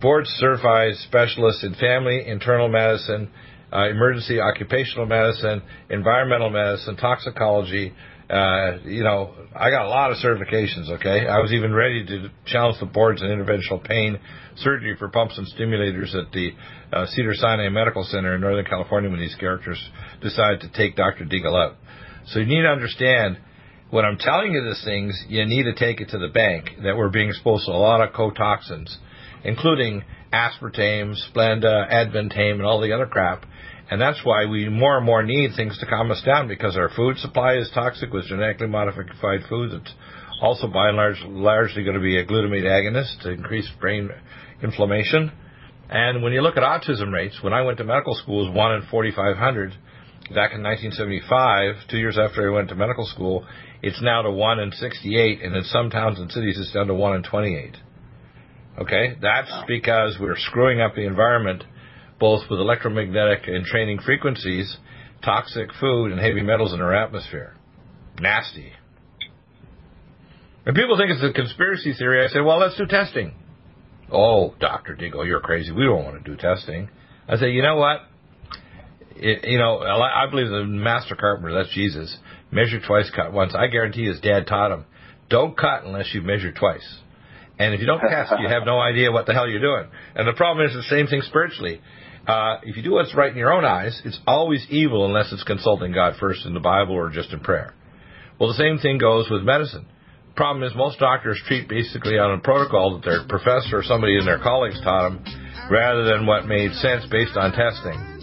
board 0.00 0.26
certified 0.26 0.94
specialist 1.06 1.64
in 1.64 1.74
family 1.74 2.26
internal 2.26 2.68
medicine, 2.68 3.30
uh, 3.72 3.88
emergency 3.88 4.40
occupational 4.40 5.06
medicine, 5.06 5.62
environmental 5.90 6.50
medicine, 6.50 6.96
toxicology. 6.96 7.92
Uh, 8.30 8.78
you 8.84 9.02
know, 9.02 9.34
I 9.56 9.70
got 9.70 9.86
a 9.86 9.88
lot 9.88 10.10
of 10.10 10.18
certifications. 10.18 10.90
Okay, 10.90 11.26
I 11.26 11.38
was 11.40 11.52
even 11.52 11.72
ready 11.72 12.04
to 12.06 12.30
challenge 12.46 12.78
the 12.78 12.86
boards 12.86 13.22
in 13.22 13.28
interventional 13.28 13.82
pain 13.82 14.18
surgery 14.56 14.96
for 14.98 15.08
pumps 15.08 15.38
and 15.38 15.46
stimulators 15.46 16.14
at 16.14 16.30
the 16.32 16.50
uh, 16.92 17.06
Cedar 17.06 17.32
Sinai 17.34 17.68
Medical 17.70 18.04
Center 18.04 18.34
in 18.34 18.40
Northern 18.40 18.64
California 18.64 19.10
when 19.10 19.20
these 19.20 19.36
characters 19.36 19.82
decided 20.20 20.60
to 20.60 20.68
take 20.72 20.96
Dr. 20.96 21.24
Out. 21.46 21.76
So 22.26 22.40
you 22.40 22.46
need 22.46 22.62
to 22.62 22.68
understand 22.68 23.38
when 23.90 24.04
I'm 24.04 24.18
telling 24.18 24.52
you 24.52 24.62
these 24.64 24.84
things, 24.84 25.18
you 25.28 25.46
need 25.46 25.64
to 25.64 25.74
take 25.74 26.00
it 26.00 26.10
to 26.10 26.18
the 26.18 26.28
bank 26.28 26.70
that 26.82 26.96
we're 26.96 27.08
being 27.08 27.30
exposed 27.30 27.66
to 27.66 27.72
a 27.72 27.72
lot 27.72 28.00
of 28.00 28.12
cotoxins, 28.12 28.94
including 29.44 30.04
aspartame, 30.32 31.14
Splenda, 31.30 31.90
advantame, 31.90 32.54
and 32.54 32.66
all 32.66 32.80
the 32.80 32.92
other 32.92 33.06
crap. 33.06 33.46
And 33.90 33.98
that's 34.00 34.20
why 34.22 34.44
we 34.44 34.68
more 34.68 34.98
and 34.98 35.06
more 35.06 35.22
need 35.22 35.52
things 35.56 35.78
to 35.78 35.86
calm 35.86 36.10
us 36.10 36.22
down 36.24 36.48
because 36.48 36.76
our 36.76 36.90
food 36.94 37.16
supply 37.16 37.54
is 37.54 37.70
toxic 37.72 38.12
with 38.12 38.26
genetically 38.26 38.66
modified 38.66 39.40
foods. 39.48 39.72
It's 39.72 39.94
also 40.42 40.66
by 40.66 40.88
and 40.88 40.96
large 40.98 41.22
largely 41.26 41.82
going 41.82 41.96
to 41.96 42.02
be 42.02 42.18
a 42.18 42.26
glutamate 42.26 42.64
agonist 42.64 43.22
to 43.22 43.30
increase 43.30 43.68
brain 43.80 44.10
inflammation. 44.62 45.32
And 45.88 46.22
when 46.22 46.34
you 46.34 46.42
look 46.42 46.58
at 46.58 46.62
autism 46.62 47.10
rates, 47.10 47.38
when 47.42 47.54
I 47.54 47.62
went 47.62 47.78
to 47.78 47.84
medical 47.84 48.14
school, 48.14 48.44
it 48.44 48.48
was 48.50 48.56
1 48.56 48.74
in 48.74 48.82
4,500. 48.90 49.74
Back 50.34 50.52
in 50.52 50.62
1975, 50.62 51.88
two 51.88 51.96
years 51.96 52.18
after 52.18 52.46
I 52.46 52.54
went 52.54 52.68
to 52.68 52.74
medical 52.74 53.06
school, 53.06 53.46
it's 53.82 54.02
now 54.02 54.22
to 54.22 54.30
1 54.30 54.58
in 54.58 54.72
68, 54.72 55.42
and 55.42 55.56
in 55.56 55.64
some 55.64 55.88
towns 55.88 56.18
and 56.18 56.30
cities 56.30 56.58
it's 56.58 56.72
down 56.72 56.88
to 56.88 56.94
1 56.94 57.16
in 57.16 57.22
28. 57.22 57.76
Okay? 58.80 59.16
That's 59.22 59.50
because 59.66 60.18
we're 60.20 60.36
screwing 60.36 60.80
up 60.80 60.94
the 60.94 61.06
environment 61.06 61.64
both 62.20 62.42
with 62.50 62.60
electromagnetic 62.60 63.46
and 63.46 63.64
training 63.64 64.00
frequencies, 64.04 64.76
toxic 65.24 65.70
food, 65.80 66.12
and 66.12 66.20
heavy 66.20 66.42
metals 66.42 66.72
in 66.72 66.80
our 66.80 66.94
atmosphere. 66.94 67.54
Nasty. 68.20 68.72
And 70.66 70.74
people 70.74 70.98
think 70.98 71.10
it's 71.10 71.22
a 71.22 71.32
conspiracy 71.32 71.94
theory. 71.94 72.24
I 72.24 72.28
say, 72.28 72.40
well, 72.40 72.58
let's 72.58 72.76
do 72.76 72.86
testing. 72.86 73.34
Oh, 74.12 74.54
Dr. 74.58 74.94
Dingo, 74.94 75.22
you're 75.22 75.40
crazy. 75.40 75.70
We 75.70 75.84
don't 75.84 76.04
want 76.04 76.22
to 76.22 76.30
do 76.30 76.36
testing. 76.36 76.90
I 77.28 77.36
say, 77.36 77.50
you 77.50 77.62
know 77.62 77.76
what? 77.76 78.00
It, 79.20 79.48
you 79.48 79.58
know, 79.58 79.78
I 79.78 80.24
I 80.24 80.30
believe 80.30 80.48
the 80.48 80.64
master 80.64 81.16
carpenter, 81.16 81.54
that's 81.54 81.74
Jesus, 81.74 82.16
measure 82.50 82.80
twice, 82.80 83.10
cut 83.14 83.32
once. 83.32 83.54
I 83.54 83.66
guarantee 83.66 84.06
his 84.06 84.20
dad 84.20 84.46
taught 84.46 84.72
him, 84.72 84.84
don't 85.28 85.56
cut 85.56 85.84
unless 85.84 86.12
you 86.14 86.22
measure 86.22 86.52
twice. 86.52 86.86
And 87.58 87.74
if 87.74 87.80
you 87.80 87.86
don't 87.86 88.00
test, 88.00 88.32
you 88.40 88.48
have 88.48 88.62
no 88.64 88.78
idea 88.90 89.10
what 89.10 89.26
the 89.26 89.34
hell 89.34 89.48
you're 89.48 89.60
doing. 89.60 89.90
And 90.14 90.28
the 90.28 90.32
problem 90.32 90.66
is 90.66 90.74
the 90.74 90.82
same 90.84 91.06
thing 91.08 91.22
spiritually. 91.22 91.80
uh, 92.28 92.58
if 92.62 92.76
you 92.76 92.82
do 92.82 92.92
what's 92.92 93.14
right 93.14 93.32
in 93.32 93.38
your 93.38 93.52
own 93.52 93.64
eyes, 93.64 94.00
it's 94.04 94.20
always 94.26 94.64
evil 94.70 95.06
unless 95.06 95.32
it's 95.32 95.42
consulting 95.44 95.92
God 95.92 96.14
first 96.20 96.44
in 96.46 96.54
the 96.54 96.60
Bible 96.60 96.94
or 96.94 97.10
just 97.10 97.32
in 97.32 97.40
prayer. 97.40 97.74
Well, 98.38 98.50
the 98.50 98.54
same 98.54 98.78
thing 98.78 98.98
goes 98.98 99.28
with 99.30 99.42
medicine. 99.42 99.86
Problem 100.36 100.62
is, 100.62 100.72
most 100.76 101.00
doctors 101.00 101.42
treat 101.48 101.68
basically 101.68 102.16
on 102.18 102.38
a 102.38 102.40
protocol 102.40 102.94
that 102.94 103.04
their 103.04 103.26
professor 103.26 103.78
or 103.78 103.82
somebody 103.82 104.16
in 104.16 104.24
their 104.24 104.38
colleagues 104.38 104.80
taught 104.82 105.08
them, 105.08 105.24
rather 105.70 106.04
than 106.04 106.26
what 106.26 106.46
made 106.46 106.70
sense 106.74 107.04
based 107.10 107.36
on 107.36 107.50
testing. 107.50 108.17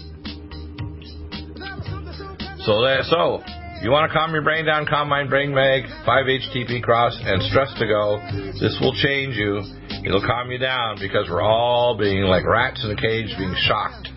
So, 2.66 2.82
that, 2.82 3.06
so 3.06 3.46
you 3.78 3.94
want 3.94 4.10
to 4.10 4.12
calm 4.18 4.34
your 4.34 4.42
brain 4.42 4.66
down, 4.66 4.86
calm 4.86 5.08
mind, 5.08 5.30
brain 5.30 5.54
mag, 5.54 5.84
5-HTP 6.02 6.82
cross, 6.82 7.16
and 7.22 7.40
stress 7.44 7.70
to 7.78 7.86
go. 7.86 8.18
This 8.58 8.76
will 8.80 8.90
change 8.98 9.36
you. 9.36 9.62
It'll 10.04 10.26
calm 10.26 10.50
you 10.50 10.58
down 10.58 10.98
because 10.98 11.30
we're 11.30 11.46
all 11.46 11.96
being 11.96 12.24
like 12.24 12.44
rats 12.44 12.82
in 12.82 12.90
a 12.90 12.96
cage, 12.96 13.30
being 13.38 13.54
shocked. 13.70 14.08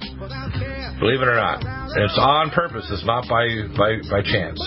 Believe 1.00 1.22
it 1.22 1.28
or 1.30 1.36
not, 1.38 1.62
and 1.64 2.04
it's 2.04 2.18
on 2.18 2.50
purpose. 2.50 2.90
It's 2.90 3.06
not 3.06 3.30
by 3.30 3.46
by 3.78 4.02
by 4.10 4.22
chance. 4.26 4.60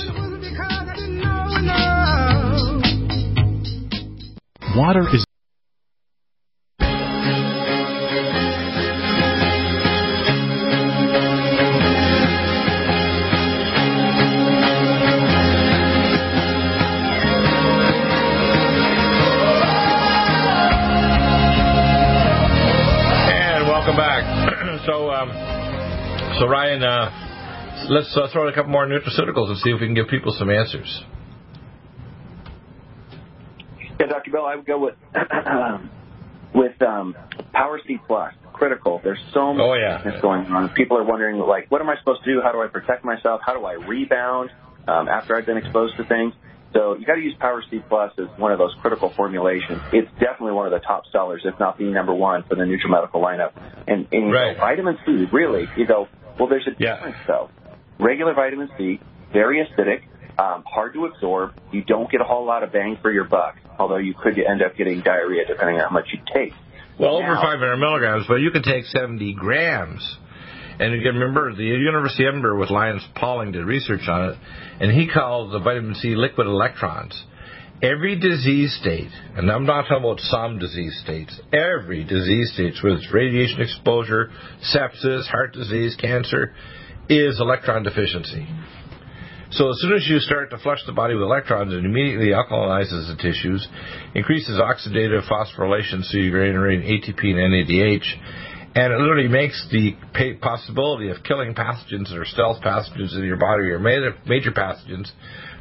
Water 4.77 5.07
is 5.12 5.27
so 26.42 26.48
Ryan, 26.48 26.83
uh, 26.83 27.87
let's 27.88 28.16
uh, 28.16 28.26
throw 28.33 28.48
in 28.48 28.52
a 28.52 28.57
couple 28.57 28.72
more 28.72 28.85
nutraceuticals 28.85 29.48
and 29.50 29.59
see 29.59 29.70
if 29.70 29.81
we 29.81 29.87
can 29.87 29.94
give 29.94 30.09
people 30.09 30.35
some 30.37 30.50
answers. 30.50 31.05
Yeah, 34.00 34.07
Dr. 34.07 34.33
Bill, 34.33 34.44
I 34.44 34.57
would 34.57 34.66
go 34.66 34.81
with 34.81 34.94
with 36.55 36.83
um, 36.83 37.14
Power 37.52 37.81
C 37.87 37.98
Plus. 38.05 38.33
Critical. 38.52 39.00
There's 39.02 39.18
so 39.33 39.55
much 39.55 39.62
Oh, 39.64 39.74
yeah. 39.74 40.20
going 40.20 40.46
on. 40.46 40.68
People 40.70 40.96
are 40.98 41.05
wondering, 41.05 41.38
like, 41.38 41.70
what 41.70 41.81
am 41.81 41.88
I 41.88 41.96
supposed 41.98 42.22
to 42.24 42.33
do? 42.35 42.40
How 42.44 42.52
do 42.52 42.61
I 42.61 42.66
protect 42.68 43.05
myself? 43.05 43.40
How 43.44 43.55
do 43.59 43.64
I 43.64 43.72
rebound 43.72 44.50
um, 44.87 45.09
after 45.09 45.37
I've 45.37 45.46
been 45.46 45.57
exposed 45.57 45.96
to 45.96 46.05
things? 46.05 46.35
So 46.72 46.94
you 46.98 47.05
got 47.07 47.14
to 47.14 47.20
use 47.20 47.35
Power 47.40 47.62
C 47.70 47.81
Plus 47.88 48.12
as 48.18 48.26
one 48.37 48.52
of 48.52 48.59
those 48.59 48.74
critical 48.81 49.12
formulations. 49.16 49.83
It's 49.92 50.11
definitely 50.20 50.52
one 50.52 50.66
of 50.66 50.72
the 50.72 50.81
top 50.87 51.05
sellers, 51.12 51.42
if 51.44 51.59
not 51.61 51.78
the 51.78 51.85
number 51.90 52.14
one 52.14 52.44
for 52.48 52.55
the 52.57 52.62
NutriMedical 52.62 53.20
lineup. 53.22 53.52
And, 53.87 54.07
and 54.12 54.28
you 54.28 54.33
Right. 54.33 54.57
go, 54.57 54.61
vitamin 54.61 54.98
C, 55.05 55.26
really? 55.33 55.68
You 55.76 55.87
go, 55.87 56.09
well, 56.38 56.49
there's 56.49 56.66
a 56.66 56.73
Yeah. 56.79 56.97
difference 56.97 57.16
though. 57.27 57.51
Regular 57.99 58.35
vitamin 58.35 58.71
C, 58.77 59.01
very 59.33 59.64
acidic, 59.64 60.03
um, 60.38 60.64
hard 60.66 60.95
to 60.95 61.07
absorb. 61.07 61.53
You 61.71 61.83
don't 61.83 62.11
get 62.11 62.21
a 62.21 62.25
whole 62.25 62.45
lot 62.45 62.62
of 62.62 62.73
bang 62.73 62.97
for 63.01 63.11
your 63.11 63.25
buck, 63.25 63.57
although 63.79 63.97
you 63.99 64.14
could 64.14 64.38
end 64.38 64.62
up 64.62 64.77
getting 64.77 65.01
diarrhea 65.01 65.45
depending 65.47 65.77
on 65.77 65.83
how 65.83 65.90
much 65.90 66.09
you 66.12 66.21
take. 66.33 66.55
Well, 66.99 67.16
over 67.16 67.35
500 67.37 67.77
milligrams, 67.79 68.27
but 68.27 68.37
you 68.37 68.51
can 68.51 68.62
take 68.62 68.85
70 68.87 69.35
grams. 69.35 70.18
And 70.79 70.92
remember 70.92 71.55
the 71.55 71.62
University 71.64 72.25
of 72.25 72.31
Edinburgh 72.31 72.59
with 72.59 72.71
Linus 72.71 73.07
Pauling 73.14 73.53
did 73.53 73.64
research 73.64 74.09
on 74.09 74.31
it, 74.31 74.38
and 74.81 74.90
he 74.90 75.07
called 75.07 75.53
the 75.53 75.59
vitamin 75.59 75.95
C 75.95 76.14
liquid 76.16 76.47
electrons. 76.47 77.25
Every 77.83 78.14
disease 78.16 78.79
state, 78.81 79.11
and 79.37 79.51
I'm 79.51 79.66
not 79.66 79.88
talking 79.88 80.05
about 80.05 80.21
some 80.21 80.61
disease 80.61 81.01
states, 81.03 81.40
every 81.53 82.05
disease 82.05 82.53
state, 82.55 82.75
whether 82.81 82.95
it's 82.95 83.12
radiation 83.12 83.61
exposure, 83.61 84.31
sepsis, 84.73 85.27
heart 85.27 85.53
disease, 85.53 85.97
cancer, 86.01 86.55
is 87.09 87.40
electron 87.40 87.83
deficiency. 87.83 88.47
So 89.51 89.68
as 89.68 89.81
soon 89.81 89.95
as 89.95 90.07
you 90.09 90.21
start 90.21 90.51
to 90.51 90.59
flush 90.59 90.79
the 90.87 90.92
body 90.92 91.14
with 91.14 91.25
electrons, 91.25 91.73
it 91.73 91.85
immediately 91.85 92.29
alkalinizes 92.29 93.09
the 93.09 93.16
tissues, 93.21 93.66
increases 94.14 94.61
oxidative 94.61 95.29
phosphorylation, 95.29 96.05
so 96.05 96.18
you're 96.18 96.47
generating 96.47 96.87
ATP 96.88 97.25
and 97.25 97.53
NADH, 97.53 98.07
and 98.77 98.92
it 98.92 98.97
literally 99.01 99.29
makes 99.29 99.66
the 99.73 99.97
possibility 100.40 101.09
of 101.11 101.16
killing 101.25 101.53
pathogens 101.53 102.14
or 102.14 102.25
stealth 102.27 102.62
pathogens 102.62 103.16
in 103.16 103.25
your 103.25 103.38
body 103.38 103.64
or 103.64 103.81
major 103.81 104.53
pathogens. 104.53 105.11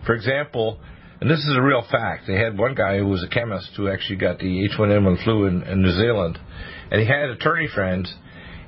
For 0.05 0.13
example, 0.13 0.79
and 1.21 1.29
this 1.29 1.39
is 1.39 1.55
a 1.55 1.61
real 1.61 1.83
fact, 1.89 2.25
they 2.27 2.37
had 2.37 2.57
one 2.57 2.75
guy 2.75 2.97
who 2.97 3.07
was 3.07 3.23
a 3.23 3.27
chemist 3.27 3.69
who 3.77 3.87
actually 3.87 4.17
got 4.17 4.39
the 4.39 4.67
H1N1 4.67 5.23
flu 5.23 5.45
in, 5.45 5.63
in 5.63 5.81
New 5.81 5.91
Zealand, 5.91 6.39
and 6.89 6.99
he 6.99 7.07
had 7.07 7.29
attorney 7.29 7.69
friends 7.73 8.13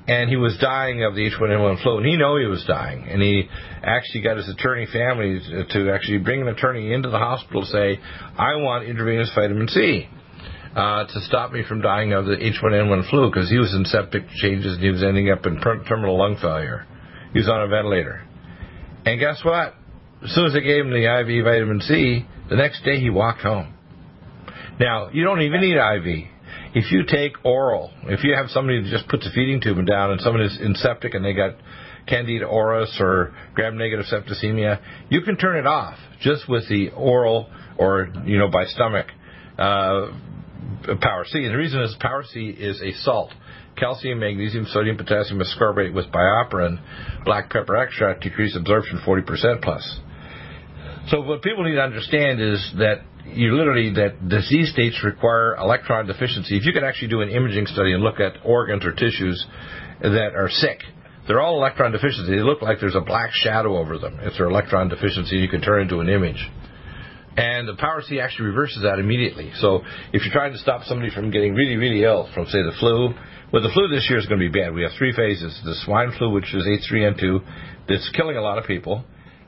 and 0.08 0.30
he 0.30 0.36
was 0.36 0.58
dying 0.60 1.04
of 1.04 1.16
the 1.16 1.30
H1N1 1.30 1.82
flu, 1.82 1.98
and 1.98 2.06
he 2.06 2.18
knew 2.18 2.38
he 2.38 2.46
was 2.46 2.66
dying, 2.68 3.08
and 3.10 3.22
he 3.22 3.48
actually 3.82 4.22
got 4.22 4.36
his 4.36 4.50
attorney 4.50 4.86
family 4.92 5.39
to 5.72 5.92
actually 5.94 6.18
bring 6.18 6.42
an 6.42 6.50
attorney 6.50 6.94
into 6.94 7.10
the 7.10 7.18
hospital 7.18 7.62
to 7.62 7.68
say, 7.68 8.00
I 8.38 8.58
want 8.58 8.86
intravenous 8.86 9.32
vitamin 9.34 9.68
C 9.70 10.10
uh, 10.76 11.06
to 11.06 11.22
stop 11.22 11.54
me 11.54 11.63
from 11.68 11.82
dying 11.82 12.12
of 12.12 12.26
the 12.26 12.36
H1N1 12.36 13.10
flu, 13.10 13.30
because 13.30 13.50
he 13.50 13.58
was 13.58 13.74
in 13.74 13.86
septic 13.86 14.28
changes 14.42 14.74
and 14.74 14.84
he 14.84 14.89
was 14.89 15.04
ending 15.04 15.32
up 15.32 15.46
in 15.46 15.62
terminal 15.62 16.18
lung 16.18 16.38
failure. 16.42 16.86
He 17.32 17.39
was 17.39 17.48
on 17.48 17.62
a 17.62 17.68
ventilator. 17.68 18.28
And 19.06 19.20
guess 19.20 19.39
what? 19.44 19.74
As 20.24 20.32
soon 20.36 20.48
as 20.48 20.54
they 20.54 20.62
gave 20.62 20.86
him 20.86 20.92
the 20.92 21.04
IV 21.04 21.46
vitamin 21.46 21.80
C, 21.82 22.26
the 22.54 22.58
next 22.58 22.84
day 22.84 23.00
he 23.00 23.10
walked 23.10 23.42
home. 23.42 23.74
Now, 24.80 25.10
you 25.10 25.24
don't 25.24 25.42
even 25.42 25.62
need 25.62 25.76
IV. 25.76 26.28
If 26.76 26.92
you 26.92 27.04
take 27.04 27.44
oral, 27.44 27.89
if 28.04 28.24
you 28.24 28.36
have 28.36 28.52
somebody 28.52 28.84
that 28.84 28.92
just 28.92 29.08
puts 29.08 29.26
a 29.26 29.32
feeding 29.32 29.60
tube 29.60 29.84
down 29.88 30.12
and 30.12 30.22
someone 30.22 30.44
is 30.44 30.56
in 30.62 30.76
septic 30.76 31.16
and 31.16 31.26
they 31.26 31.34
got 31.34 31.56
candida 32.08 32.46
auris 32.46 33.02
or 33.02 33.34
gram-negative 33.56 34.06
septicemia, 34.06 34.80
you 35.10 35.22
can 35.22 35.36
turn 35.36 35.58
it 35.58 35.66
off 35.66 35.98
just 36.22 36.48
with 36.48 36.70
the 36.70 36.92
oral 36.92 37.50
or, 37.80 38.10
you 38.24 38.38
know, 38.38 38.50
by 38.50 38.66
stomach 38.66 39.08
uh, 39.58 40.12
Power 41.02 41.26
C. 41.26 41.39
And 41.46 41.56
the 41.56 41.58
reason 41.58 41.82
is 41.82 41.96
Power 42.00 42.24
C 42.24 42.50
is 42.50 42.80
a 42.84 42.92
salt. 43.02 43.32
Calcium, 43.78 44.20
magnesium, 44.20 44.68
sodium, 44.72 44.98
potassium 44.98 45.42
ascorbate 45.42 45.92
with 45.92 46.06
BioPerine, 46.12 46.80
black 47.26 47.50
pepper 47.50 47.78
extract, 47.78 48.22
decrease 48.22 48.56
absorption 48.56 49.02
40% 49.04 49.63
plus. 49.63 50.00
So 51.13 51.21
what 51.21 51.43
people 51.43 51.63
need 51.63 51.76
to 51.76 51.82
understand 51.82 52.41
is 52.41 52.58
that 52.80 53.06
you 53.23 53.56
literally 53.56 53.93
that 53.93 54.30
disease 54.30 54.71
states 54.71 54.99
require 55.04 55.56
electron 55.58 56.08
deficiency. 56.08 56.58
If 56.58 56.65
you 56.65 56.73
could 56.73 56.84
actually 56.84 57.10
do 57.10 57.21
an 57.21 57.30
imaging 57.30 57.67
study 57.67 57.93
and 57.93 58.02
look 58.02 58.19
at 58.19 58.43
organs 58.43 58.84
or 58.84 58.93
tissues 58.93 59.45
that 60.02 60.34
are 60.34 60.49
sick, 60.49 60.80
they're 61.28 61.39
all 61.39 61.58
electron 61.58 61.91
deficiency. 61.91 62.36
They 62.36 62.41
look 62.41 62.63
like 62.63 62.80
there's 62.80 62.95
a 62.95 63.06
black 63.06 63.30
shadow 63.32 63.78
over 63.78 63.99
them. 63.99 64.17
If 64.21 64.34
they're 64.39 64.49
electron 64.49 64.89
deficiency, 64.89 65.36
you 65.36 65.47
can 65.47 65.62
turn 65.62 65.84
into 65.84 65.99
an 65.99 66.10
image. 66.10 66.49
And 67.38 67.67
the 67.67 67.76
Power 67.76 68.02
C 68.02 68.19
actually 68.19 68.47
reverses 68.47 68.82
that 68.82 68.97
immediately. 68.97 69.52
So 69.60 69.84
if 70.13 70.26
you're 70.26 70.34
trying 70.34 70.54
to 70.54 70.60
stop 70.60 70.82
somebody 70.86 71.13
from 71.13 71.30
getting 71.30 71.54
really, 71.54 71.76
really 71.76 72.04
ill 72.04 72.28
from, 72.34 72.47
say, 72.47 72.63
the 72.63 72.73
flu, 72.80 73.13
well, 73.54 73.62
the 73.62 73.69
flu 73.71 73.88
this 73.88 74.08
year 74.10 74.17
is 74.17 74.26
going 74.26 74.41
to 74.41 74.49
be 74.49 74.60
bad. 74.60 74.73
We 74.73 74.82
have 74.82 74.93
three 74.97 75.13
phases. 75.13 75.62
The 75.63 75.76
swine 75.86 76.12
flu, 76.17 76.32
which 76.32 76.52
is 76.56 76.65
H3N2, 76.65 77.88
that's 77.88 78.10
killing 78.17 78.36
a 78.36 78.41
lot 78.41 78.58
of 78.58 78.65
people. 78.65 79.06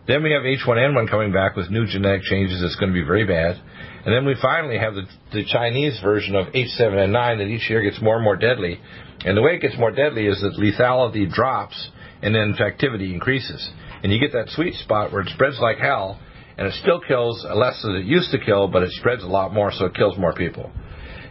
Then 0.08 0.22
we 0.22 0.32
have 0.34 0.44
H1N1 0.44 1.10
coming 1.10 1.34
back 1.34 1.56
with 1.56 1.72
new 1.72 1.88
genetic 1.88 2.22
changes 2.24 2.62
that's 2.62 2.76
going 2.76 2.94
to 2.94 3.00
be 3.00 3.06
very 3.06 3.26
bad. 3.26 3.60
And 4.06 4.14
then 4.14 4.26
we 4.26 4.36
finally 4.40 4.78
have 4.78 4.94
the, 4.94 5.06
the 5.34 5.46
Chinese 5.46 6.00
version 6.04 6.36
of 6.36 6.48
H7N9 6.54 7.38
that 7.40 7.48
each 7.48 7.68
year 7.70 7.82
gets 7.82 8.00
more 8.02 8.16
and 8.16 8.24
more 8.24 8.36
deadly. 8.36 8.80
And 9.26 9.36
the 9.36 9.42
way 9.42 9.56
it 9.56 9.62
gets 9.62 9.78
more 9.80 9.92
deadly 9.92 10.28
is 10.28 10.40
that 10.42 10.62
lethality 10.62 11.28
drops 11.32 11.90
and 12.22 12.36
then 12.36 12.54
infectivity 12.54 13.14
increases. 13.14 13.68
And 14.04 14.12
you 14.12 14.20
get 14.20 14.34
that 14.34 14.50
sweet 14.50 14.76
spot 14.76 15.12
where 15.12 15.22
it 15.22 15.30
spreads 15.30 15.58
like 15.60 15.80
hell 15.80 16.20
and 16.58 16.68
it 16.68 16.74
still 16.74 17.02
kills 17.02 17.44
less 17.56 17.82
than 17.82 17.96
it 17.96 18.06
used 18.06 18.30
to 18.32 18.38
kill, 18.38 18.68
but 18.68 18.84
it 18.84 18.92
spreads 18.92 19.24
a 19.24 19.28
lot 19.28 19.54
more, 19.54 19.72
so 19.72 19.86
it 19.86 19.96
kills 19.96 20.18
more 20.18 20.34
people. 20.34 20.72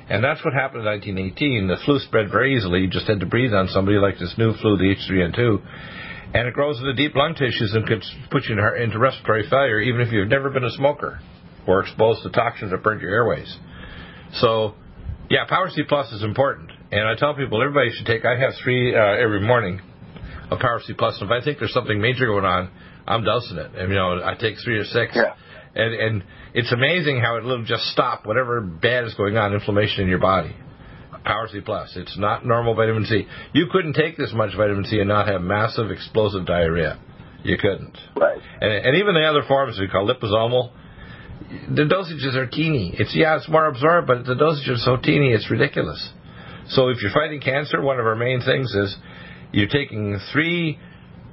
And 0.09 0.23
that's 0.23 0.45
what 0.45 0.53
happened 0.53 0.81
in 0.81 0.87
1918. 0.87 1.69
The 1.69 1.77
flu 1.85 1.99
spread 2.01 2.31
very 2.31 2.57
easily. 2.57 2.81
You 2.81 2.89
just 2.89 3.07
had 3.07 3.21
to 3.21 3.27
breathe 3.27 3.55
on 3.55 3.69
somebody 3.69 3.97
like 3.99 4.19
this 4.19 4.35
new 4.37 4.53
flu, 4.55 4.77
the 4.77 4.95
H3N2, 4.95 5.63
and 6.35 6.49
it 6.49 6.53
grows 6.53 6.81
in 6.81 6.87
the 6.87 6.93
deep 6.93 7.15
lung 7.15 7.35
tissues 7.35 7.73
and 7.75 7.87
could 7.87 8.03
put 8.31 8.45
you 8.49 8.59
into 8.59 8.99
respiratory 8.99 9.49
failure, 9.49 9.79
even 9.79 10.01
if 10.01 10.13
you've 10.13 10.29
never 10.29 10.51
been 10.51 10.65
a 10.65 10.71
smoker 10.71 11.21
or 11.67 11.81
exposed 11.81 12.25
to 12.25 12.31
toxins 12.31 12.73
that 12.73 12.83
burnt 12.83 13.01
your 13.01 13.13
airways. 13.13 13.57
So, 14.35 14.75
yeah, 15.31 15.47
Power 15.49 15.71
C 15.71 15.83
Plus 15.89 16.13
is 16.13 16.25
important. 16.25 16.73
And 16.91 17.09
I 17.09 17.15
tell 17.15 17.35
people 17.35 17.63
everybody 17.63 17.91
should 17.93 18.07
take. 18.07 18.25
I 18.25 18.37
have 18.39 18.53
three 18.63 18.95
uh, 18.95 19.01
every 19.01 19.41
morning 19.41 19.81
of 20.51 20.59
Power 20.59 20.81
C 20.85 20.93
Plus. 20.93 21.17
And 21.21 21.31
if 21.31 21.43
I 21.43 21.43
think 21.43 21.61
there's 21.61 21.73
something 21.73 22.01
major 22.01 22.27
going 22.27 22.45
on, 22.45 22.71
I'm 23.07 23.25
dosing 23.25 23.57
it. 23.57 23.75
And 23.77 23.89
you 23.91 23.95
know, 23.95 24.21
I 24.23 24.35
take 24.35 24.57
three 24.63 24.77
or 24.77 24.85
six. 24.85 25.13
Yeah. 25.15 25.35
And 25.77 25.95
and 25.95 26.25
it's 26.53 26.73
amazing 26.73 27.21
how 27.21 27.37
it 27.37 27.45
will 27.45 27.65
just 27.65 27.85
stop 27.85 28.27
whatever 28.27 28.61
bad 28.61 29.05
is 29.05 29.15
going 29.15 29.37
on, 29.37 29.55
inflammation 29.55 30.03
in 30.03 30.09
your 30.09 30.19
body. 30.19 30.55
Power 31.25 31.49
C 31.51 31.61
Plus. 31.61 31.93
It's 31.97 32.19
not 32.19 32.45
normal 32.47 32.75
vitamin 32.75 33.05
C. 33.05 33.27
You 33.53 33.67
couldn't 33.73 33.95
take 33.95 34.17
this 34.17 34.33
much 34.35 34.57
vitamin 34.57 34.85
C 34.85 34.99
and 35.01 35.09
not 35.09 35.27
have 35.29 35.41
massive 35.41 35.91
explosive 35.91 36.47
diarrhea. 36.47 37.01
You 37.43 37.59
couldn't. 37.59 37.97
Right. 38.17 38.39
And, 38.61 38.73
and 38.73 38.97
even 38.97 39.15
the 39.15 39.25
other 39.25 39.43
forms 39.47 39.79
we 39.79 39.89
call 39.89 40.07
liposomal, 40.07 40.73
the 41.69 41.83
dosages 41.83 42.35
are 42.37 42.47
teeny. 42.47 42.95
It's 42.99 43.15
yeah, 43.15 43.37
it's 43.37 43.49
more 43.49 43.67
absorbed, 43.67 44.07
but 44.07 44.25
the 44.25 44.35
dosages 44.35 44.77
are 44.77 44.97
so 44.97 44.97
teeny, 44.97 45.33
it's 45.33 45.51
ridiculous. 45.51 46.13
So 46.69 46.89
if 46.89 47.03
you're 47.03 47.13
fighting 47.13 47.41
cancer, 47.41 47.83
one 47.83 48.01
of 48.01 48.07
our 48.07 48.17
main 48.17 48.41
things 48.41 48.75
is 48.75 48.97
You're 49.55 49.69
taking 49.69 50.19
three 50.33 50.81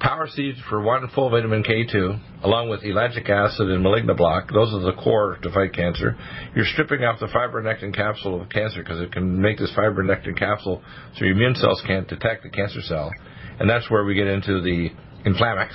Power 0.01 0.27
C's 0.27 0.55
for 0.67 0.81
one 0.81 1.07
full 1.13 1.29
vitamin 1.29 1.63
K2, 1.63 2.43
along 2.43 2.69
with 2.69 2.81
ellagic 2.81 3.29
acid 3.29 3.69
and 3.69 3.85
malignoblock. 3.85 4.51
Those 4.51 4.73
are 4.73 4.79
the 4.79 4.99
core 4.99 5.37
to 5.43 5.51
fight 5.51 5.73
cancer. 5.73 6.17
You're 6.55 6.65
stripping 6.65 7.03
off 7.03 7.19
the 7.19 7.27
fibronectin 7.27 7.95
capsule 7.95 8.41
of 8.41 8.49
cancer 8.49 8.81
because 8.81 8.99
it 8.99 9.11
can 9.11 9.39
make 9.39 9.59
this 9.59 9.71
fibronectin 9.77 10.35
capsule 10.35 10.81
so 11.15 11.25
your 11.25 11.35
immune 11.35 11.53
cells 11.53 11.83
can't 11.85 12.07
detect 12.07 12.41
the 12.41 12.49
cancer 12.49 12.81
cell. 12.81 13.11
And 13.59 13.69
that's 13.69 13.91
where 13.91 14.03
we 14.03 14.15
get 14.15 14.25
into 14.25 14.59
the 14.61 14.89
Inflammex. 15.23 15.69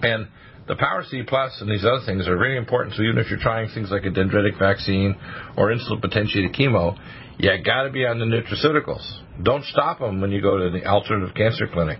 And 0.00 0.28
the 0.68 0.76
Power 0.76 1.02
C 1.10 1.24
Plus 1.26 1.60
and 1.60 1.68
these 1.68 1.84
other 1.84 2.06
things 2.06 2.28
are 2.28 2.38
very 2.38 2.56
important. 2.56 2.94
So 2.94 3.02
even 3.02 3.18
if 3.18 3.30
you're 3.30 3.40
trying 3.40 3.68
things 3.70 3.90
like 3.90 4.04
a 4.04 4.10
dendritic 4.10 4.60
vaccine 4.60 5.16
or 5.56 5.72
insulin 5.72 6.00
potentiated 6.00 6.54
chemo, 6.54 6.96
you 7.38 7.50
got 7.64 7.82
to 7.82 7.90
be 7.90 8.06
on 8.06 8.20
the 8.20 8.26
nutraceuticals. 8.26 9.42
Don't 9.42 9.64
stop 9.64 9.98
them 9.98 10.20
when 10.20 10.30
you 10.30 10.40
go 10.40 10.58
to 10.58 10.70
the 10.70 10.86
alternative 10.86 11.34
cancer 11.34 11.66
clinic. 11.66 11.98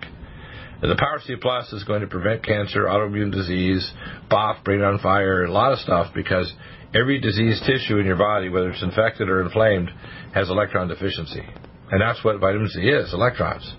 The 0.81 0.95
Power 0.97 1.19
C 1.25 1.35
Plus 1.35 1.73
is 1.73 1.83
going 1.83 2.01
to 2.01 2.07
prevent 2.07 2.43
cancer, 2.43 2.85
autoimmune 2.85 3.31
disease, 3.33 3.91
BOF, 4.29 4.63
brain 4.63 4.81
on 4.81 4.97
fire, 4.99 5.43
a 5.43 5.51
lot 5.51 5.73
of 5.73 5.79
stuff 5.79 6.13
because 6.15 6.53
every 6.95 7.19
diseased 7.19 7.63
tissue 7.65 7.97
in 7.97 8.05
your 8.05 8.15
body, 8.15 8.47
whether 8.47 8.69
it's 8.69 8.81
infected 8.81 9.27
or 9.27 9.41
inflamed, 9.41 9.89
has 10.33 10.49
electron 10.49 10.87
deficiency. 10.87 11.43
And 11.91 12.01
that's 12.01 12.23
what 12.23 12.39
vitamin 12.39 12.69
C 12.69 12.81
is, 12.81 13.13
electrons. 13.13 13.73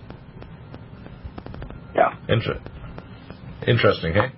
Yeah. 1.95 2.15
Inter- 2.29 2.61
interesting, 3.67 4.13
hey? 4.13 4.31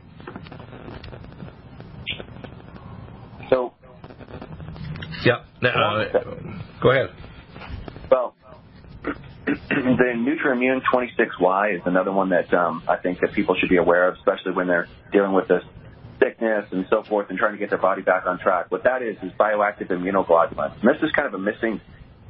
So. 3.49 3.73
Yeah. 5.25 5.43
Now, 5.61 5.97
uh, 5.97 6.05
go 6.81 6.91
ahead. 6.91 7.09
Well, 8.09 8.35
the 9.45 10.13
Nutriimmune 10.15 10.81
26Y 10.91 11.75
is 11.75 11.81
another 11.85 12.11
one 12.11 12.29
that 12.29 12.53
um, 12.53 12.83
I 12.87 12.95
think 12.95 13.19
that 13.19 13.33
people 13.33 13.55
should 13.55 13.69
be 13.69 13.77
aware 13.77 14.07
of, 14.07 14.15
especially 14.15 14.53
when 14.53 14.67
they're 14.67 14.87
dealing 15.11 15.33
with 15.33 15.47
this 15.47 15.63
sickness 16.19 16.65
and 16.71 16.85
so 16.89 17.03
forth 17.03 17.29
and 17.29 17.37
trying 17.37 17.51
to 17.51 17.57
get 17.57 17.69
their 17.69 17.79
body 17.79 18.01
back 18.01 18.25
on 18.25 18.39
track. 18.39 18.71
What 18.71 18.83
that 18.83 19.01
is 19.01 19.17
is 19.21 19.31
bioactive 19.33 19.87
immunoglobulins. 19.87 20.79
And 20.79 20.89
this 20.89 21.01
is 21.03 21.11
kind 21.11 21.27
of 21.27 21.33
a 21.33 21.39
missing 21.39 21.81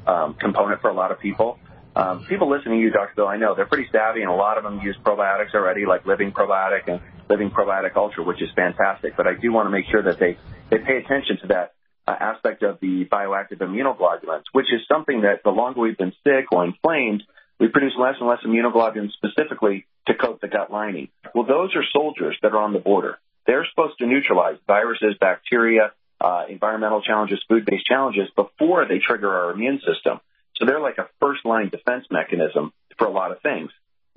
um, 0.08 0.34
component 0.34 0.82
for 0.82 0.90
a 0.90 0.94
lot 0.94 1.12
of 1.12 1.20
people. 1.20 1.60
Um, 1.96 2.26
people 2.28 2.50
listening 2.50 2.80
to 2.80 2.84
you, 2.84 2.90
Dr. 2.90 3.14
Bill, 3.16 3.28
I 3.28 3.38
know 3.38 3.54
they're 3.54 3.68
pretty 3.68 3.88
savvy, 3.92 4.22
and 4.22 4.32
a 4.32 4.36
lot 4.36 4.58
of 4.58 4.64
them 4.64 4.80
use 4.82 4.98
probiotics 5.06 5.54
already, 5.54 5.86
like 5.86 6.08
Living 6.08 6.32
Probiotic 6.32 6.88
and 6.88 7.00
Living 7.30 7.52
Probiotic 7.52 7.96
Ultra, 7.96 8.24
which 8.24 8.42
is 8.42 8.50
fantastic. 8.56 9.16
But 9.16 9.28
I 9.28 9.36
do 9.36 9.52
want 9.52 9.68
to 9.68 9.70
make 9.70 9.86
sure 9.92 10.02
that 10.02 10.18
they 10.18 10.38
they 10.72 10.80
pay 10.80 10.98
attention 10.98 11.38
to 11.42 11.48
that 11.48 11.74
uh, 12.08 12.16
aspect 12.20 12.64
of 12.64 12.80
the 12.80 13.06
bioactive 13.06 13.60
immunoglobulins, 13.60 14.44
which 14.52 14.68
is 14.74 14.82
something 14.88 15.22
that 15.22 15.44
the 15.44 15.50
longer 15.50 15.82
we've 15.82 15.98
been 15.98 16.14
sick 16.24 16.52
or 16.52 16.66
inflamed, 16.66 17.24
we 17.60 17.68
produce 17.68 17.94
less 17.98 18.16
and 18.20 18.28
less 18.28 18.40
immunoglobulins 18.46 19.12
specifically 19.14 19.86
to 20.08 20.14
coat 20.14 20.42
the 20.42 20.48
gut 20.48 20.72
lining. 20.72 21.10
Well, 21.34 21.46
those 21.46 21.76
are 21.76 21.84
soldiers 21.94 22.38
that 22.42 22.54
are 22.54 22.62
on 22.62 22.74
the 22.74 22.80
border. 22.80 23.20
They're 23.46 23.66
supposed 23.70 24.00
to 24.00 24.06
neutralize 24.06 24.58
viruses, 24.68 25.16
bacteria, 25.20 25.92
uh, 26.20 26.46
environmental 26.50 27.02
challenges, 27.02 27.44
food-based 27.48 27.86
challenges 27.86 28.30
before 28.36 28.86
they 28.88 29.00
trigger 29.00 29.30
our 29.30 29.52
immune 29.52 29.80
system. 29.80 30.20
So 30.56 30.66
they're 30.66 30.80
like 30.80 30.98
a 30.98 31.10
first 31.20 31.46
line 31.46 31.70
defense 31.70 32.06
mechanism 32.12 32.72
for 32.98 33.08
a 33.08 33.12
lot 33.12 33.32
of 33.32 33.42
things 33.42 33.72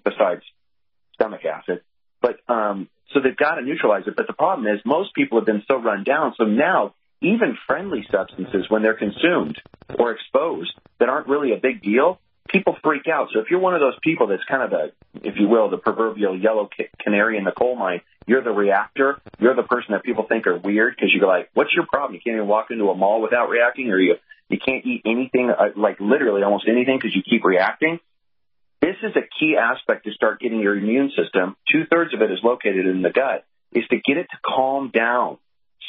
besides 0.04 0.42
stomach 1.14 1.44
acid. 1.44 1.82
But 2.20 2.38
um, 2.48 2.88
so 3.12 3.20
they've 3.20 3.36
got 3.36 3.56
to 3.56 3.62
neutralize 3.62 4.04
it. 4.06 4.16
But 4.16 4.26
the 4.26 4.32
problem 4.32 4.66
is 4.66 4.80
most 4.84 5.14
people 5.14 5.38
have 5.38 5.46
been 5.46 5.62
so 5.66 5.76
run 5.76 6.04
down. 6.04 6.34
So 6.36 6.44
now 6.44 6.94
even 7.20 7.56
friendly 7.66 8.06
substances, 8.10 8.66
when 8.68 8.82
they're 8.82 8.94
consumed 8.96 9.60
or 9.98 10.12
exposed 10.12 10.72
that 10.98 11.08
aren't 11.08 11.28
really 11.28 11.52
a 11.52 11.56
big 11.56 11.82
deal, 11.82 12.20
people 12.48 12.76
freak 12.82 13.08
out. 13.08 13.28
So 13.32 13.40
if 13.40 13.50
you're 13.50 13.60
one 13.60 13.74
of 13.74 13.80
those 13.80 13.98
people 14.02 14.28
that's 14.28 14.44
kind 14.44 14.62
of 14.62 14.70
the, 14.70 15.28
if 15.28 15.36
you 15.38 15.48
will, 15.48 15.70
the 15.70 15.78
proverbial 15.78 16.38
yellow 16.38 16.68
canary 17.00 17.38
in 17.38 17.44
the 17.44 17.52
coal 17.52 17.76
mine, 17.76 18.00
you're 18.26 18.42
the 18.42 18.50
reactor. 18.50 19.20
You're 19.38 19.54
the 19.54 19.62
person 19.62 19.92
that 19.92 20.02
people 20.02 20.26
think 20.28 20.46
are 20.46 20.56
weird 20.56 20.94
because 20.96 21.10
you're 21.14 21.26
like, 21.26 21.48
what's 21.54 21.74
your 21.74 21.86
problem? 21.86 22.14
You 22.14 22.20
can't 22.20 22.36
even 22.36 22.48
walk 22.48 22.70
into 22.70 22.90
a 22.90 22.94
mall 22.94 23.22
without 23.22 23.48
reacting, 23.48 23.90
or 23.90 23.98
you 23.98 24.16
you 24.48 24.58
can't 24.64 24.84
eat 24.86 25.02
anything, 25.04 25.50
uh, 25.50 25.70
like 25.76 25.98
literally 25.98 26.42
almost 26.42 26.68
anything, 26.68 26.98
because 26.98 27.14
you 27.14 27.22
keep 27.22 27.44
reacting. 27.44 27.98
This 28.80 28.96
is 29.02 29.16
a 29.16 29.22
key 29.40 29.56
aspect 29.56 30.04
to 30.04 30.12
start 30.12 30.40
getting 30.40 30.60
your 30.60 30.76
immune 30.76 31.10
system. 31.16 31.56
Two 31.72 31.84
thirds 31.90 32.14
of 32.14 32.22
it 32.22 32.30
is 32.30 32.38
located 32.44 32.86
in 32.86 33.02
the 33.02 33.10
gut. 33.10 33.44
Is 33.72 33.84
to 33.88 33.96
get 33.96 34.16
it 34.16 34.28
to 34.30 34.38
calm 34.44 34.90
down. 34.90 35.38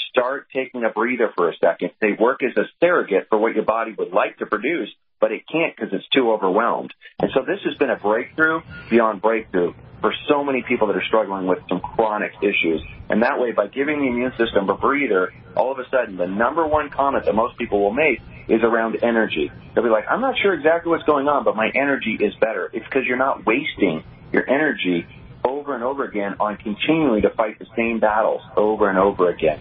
Start 0.10 0.48
taking 0.54 0.84
a 0.84 0.90
breather 0.90 1.32
for 1.36 1.50
a 1.50 1.58
second. 1.58 1.92
They 2.02 2.14
work 2.20 2.42
as 2.44 2.56
a 2.58 2.68
surrogate 2.80 3.28
for 3.30 3.38
what 3.38 3.56
your 3.56 3.66
body 3.66 3.94
would 3.98 4.12
like 4.12 4.38
to 4.38 4.46
produce, 4.46 4.90
but 5.20 5.32
it 5.32 5.44
can't 5.52 5.76
because 5.76 5.94
it's 5.94 6.08
too 6.10 6.32
overwhelmed. 6.32 6.94
And 7.20 7.32
so 7.34 7.42
this 7.42 7.60
has 7.66 7.78
been 7.78 7.90
a 7.90 7.98
breakthrough 7.98 8.62
beyond 8.90 9.22
breakthrough 9.22 9.74
for 10.02 10.14
so 10.30 10.44
many 10.44 10.64
people 10.68 10.88
that 10.88 10.96
are 10.96 11.04
struggling 11.08 11.48
with 11.48 11.60
some 11.70 11.80
chronic 11.80 12.34
issues. 12.42 12.82
And 13.10 13.24
that 13.24 13.40
way, 13.40 13.52
by 13.52 13.68
giving 13.68 14.00
the 14.00 14.08
immune 14.08 14.32
system 14.38 14.70
a 14.70 14.78
breather, 14.78 15.34
all 15.56 15.72
of 15.72 15.80
a 15.80 15.90
sudden, 15.90 16.18
the 16.18 16.28
number 16.28 16.66
one 16.68 16.90
comment 16.90 17.26
that 17.26 17.36
most 17.36 17.58
people 17.58 17.82
will 17.82 17.94
make 17.94 18.22
is 18.48 18.62
around 18.64 18.98
energy. 19.04 19.52
They'll 19.74 19.84
be 19.84 19.90
like, 19.90 20.06
I'm 20.10 20.22
not 20.22 20.36
sure 20.42 20.54
exactly 20.54 20.90
what's 20.90 21.04
going 21.04 21.28
on, 21.28 21.44
but 21.44 21.56
my 21.56 21.70
energy 21.74 22.18
is 22.20 22.34
better. 22.36 22.70
It's 22.74 22.86
because 22.86 23.04
you're 23.06 23.18
not 23.18 23.46
wasting 23.46 24.04
your 24.32 24.48
energy 24.48 25.06
over 25.44 25.74
and 25.74 25.84
over 25.84 26.04
again 26.04 26.36
on 26.40 26.58
continuing 26.58 27.24
to 27.24 27.30
fight 27.32 27.60
the 27.60 27.68
same 27.76 28.00
battles 28.00 28.42
over 28.56 28.90
and 28.90 28.98
over 28.98 29.30
again. 29.30 29.60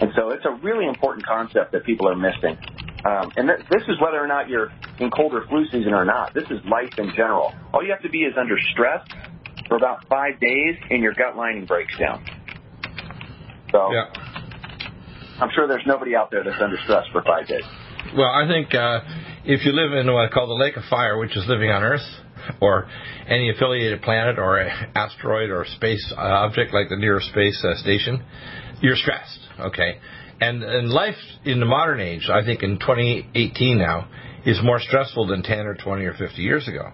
And 0.00 0.10
so 0.14 0.30
it's 0.30 0.44
a 0.44 0.52
really 0.62 0.86
important 0.86 1.26
concept 1.26 1.72
that 1.72 1.84
people 1.84 2.08
are 2.08 2.16
missing. 2.16 2.58
Um, 3.04 3.32
and 3.36 3.48
th- 3.48 3.68
this 3.70 3.82
is 3.88 4.00
whether 4.00 4.18
or 4.18 4.26
not 4.26 4.48
you're 4.48 4.72
in 4.98 5.10
cold 5.10 5.32
or 5.32 5.46
flu 5.46 5.64
season 5.70 5.94
or 5.94 6.04
not. 6.04 6.34
This 6.34 6.44
is 6.50 6.58
life 6.68 6.92
in 6.98 7.12
general. 7.16 7.54
All 7.72 7.84
you 7.84 7.92
have 7.92 8.02
to 8.02 8.10
be 8.10 8.20
is 8.20 8.34
under 8.38 8.56
stress 8.72 9.06
for 9.68 9.76
about 9.76 10.06
five 10.08 10.38
days, 10.40 10.76
and 10.90 11.02
your 11.02 11.12
gut 11.12 11.36
lining 11.36 11.66
breaks 11.66 11.96
down. 11.98 12.24
So 13.72 13.92
yeah. 13.92 14.10
I'm 15.40 15.50
sure 15.54 15.66
there's 15.66 15.86
nobody 15.86 16.14
out 16.14 16.30
there 16.30 16.44
that's 16.44 16.60
under 16.60 16.78
stress 16.84 17.04
for 17.12 17.22
five 17.22 17.46
days. 17.46 17.64
Well, 18.16 18.30
I 18.30 18.46
think 18.46 18.74
uh, 18.74 19.00
if 19.44 19.64
you 19.64 19.72
live 19.72 19.92
in 19.92 20.12
what 20.12 20.30
I 20.30 20.32
call 20.32 20.46
the 20.46 20.54
Lake 20.54 20.76
of 20.76 20.84
Fire, 20.88 21.18
which 21.18 21.36
is 21.36 21.44
living 21.48 21.70
on 21.70 21.82
Earth, 21.82 22.06
or 22.60 22.88
any 23.26 23.50
affiliated 23.50 24.02
planet 24.02 24.38
or 24.38 24.60
asteroid 24.94 25.50
or 25.50 25.64
space 25.64 26.12
object 26.16 26.72
like 26.72 26.88
the 26.88 26.96
nearest 26.96 27.28
space 27.30 27.64
uh, 27.64 27.74
station, 27.76 28.22
you're 28.80 28.96
stressed. 28.96 29.40
Okay, 29.58 29.98
and 30.40 30.62
and 30.62 30.90
life 30.90 31.16
in 31.44 31.60
the 31.60 31.66
modern 31.66 32.00
age, 32.00 32.28
I 32.32 32.44
think 32.44 32.62
in 32.62 32.78
2018 32.78 33.78
now, 33.78 34.08
is 34.44 34.60
more 34.62 34.80
stressful 34.80 35.26
than 35.26 35.42
10 35.42 35.66
or 35.66 35.74
20 35.74 36.04
or 36.04 36.14
50 36.14 36.42
years 36.42 36.68
ago 36.68 36.92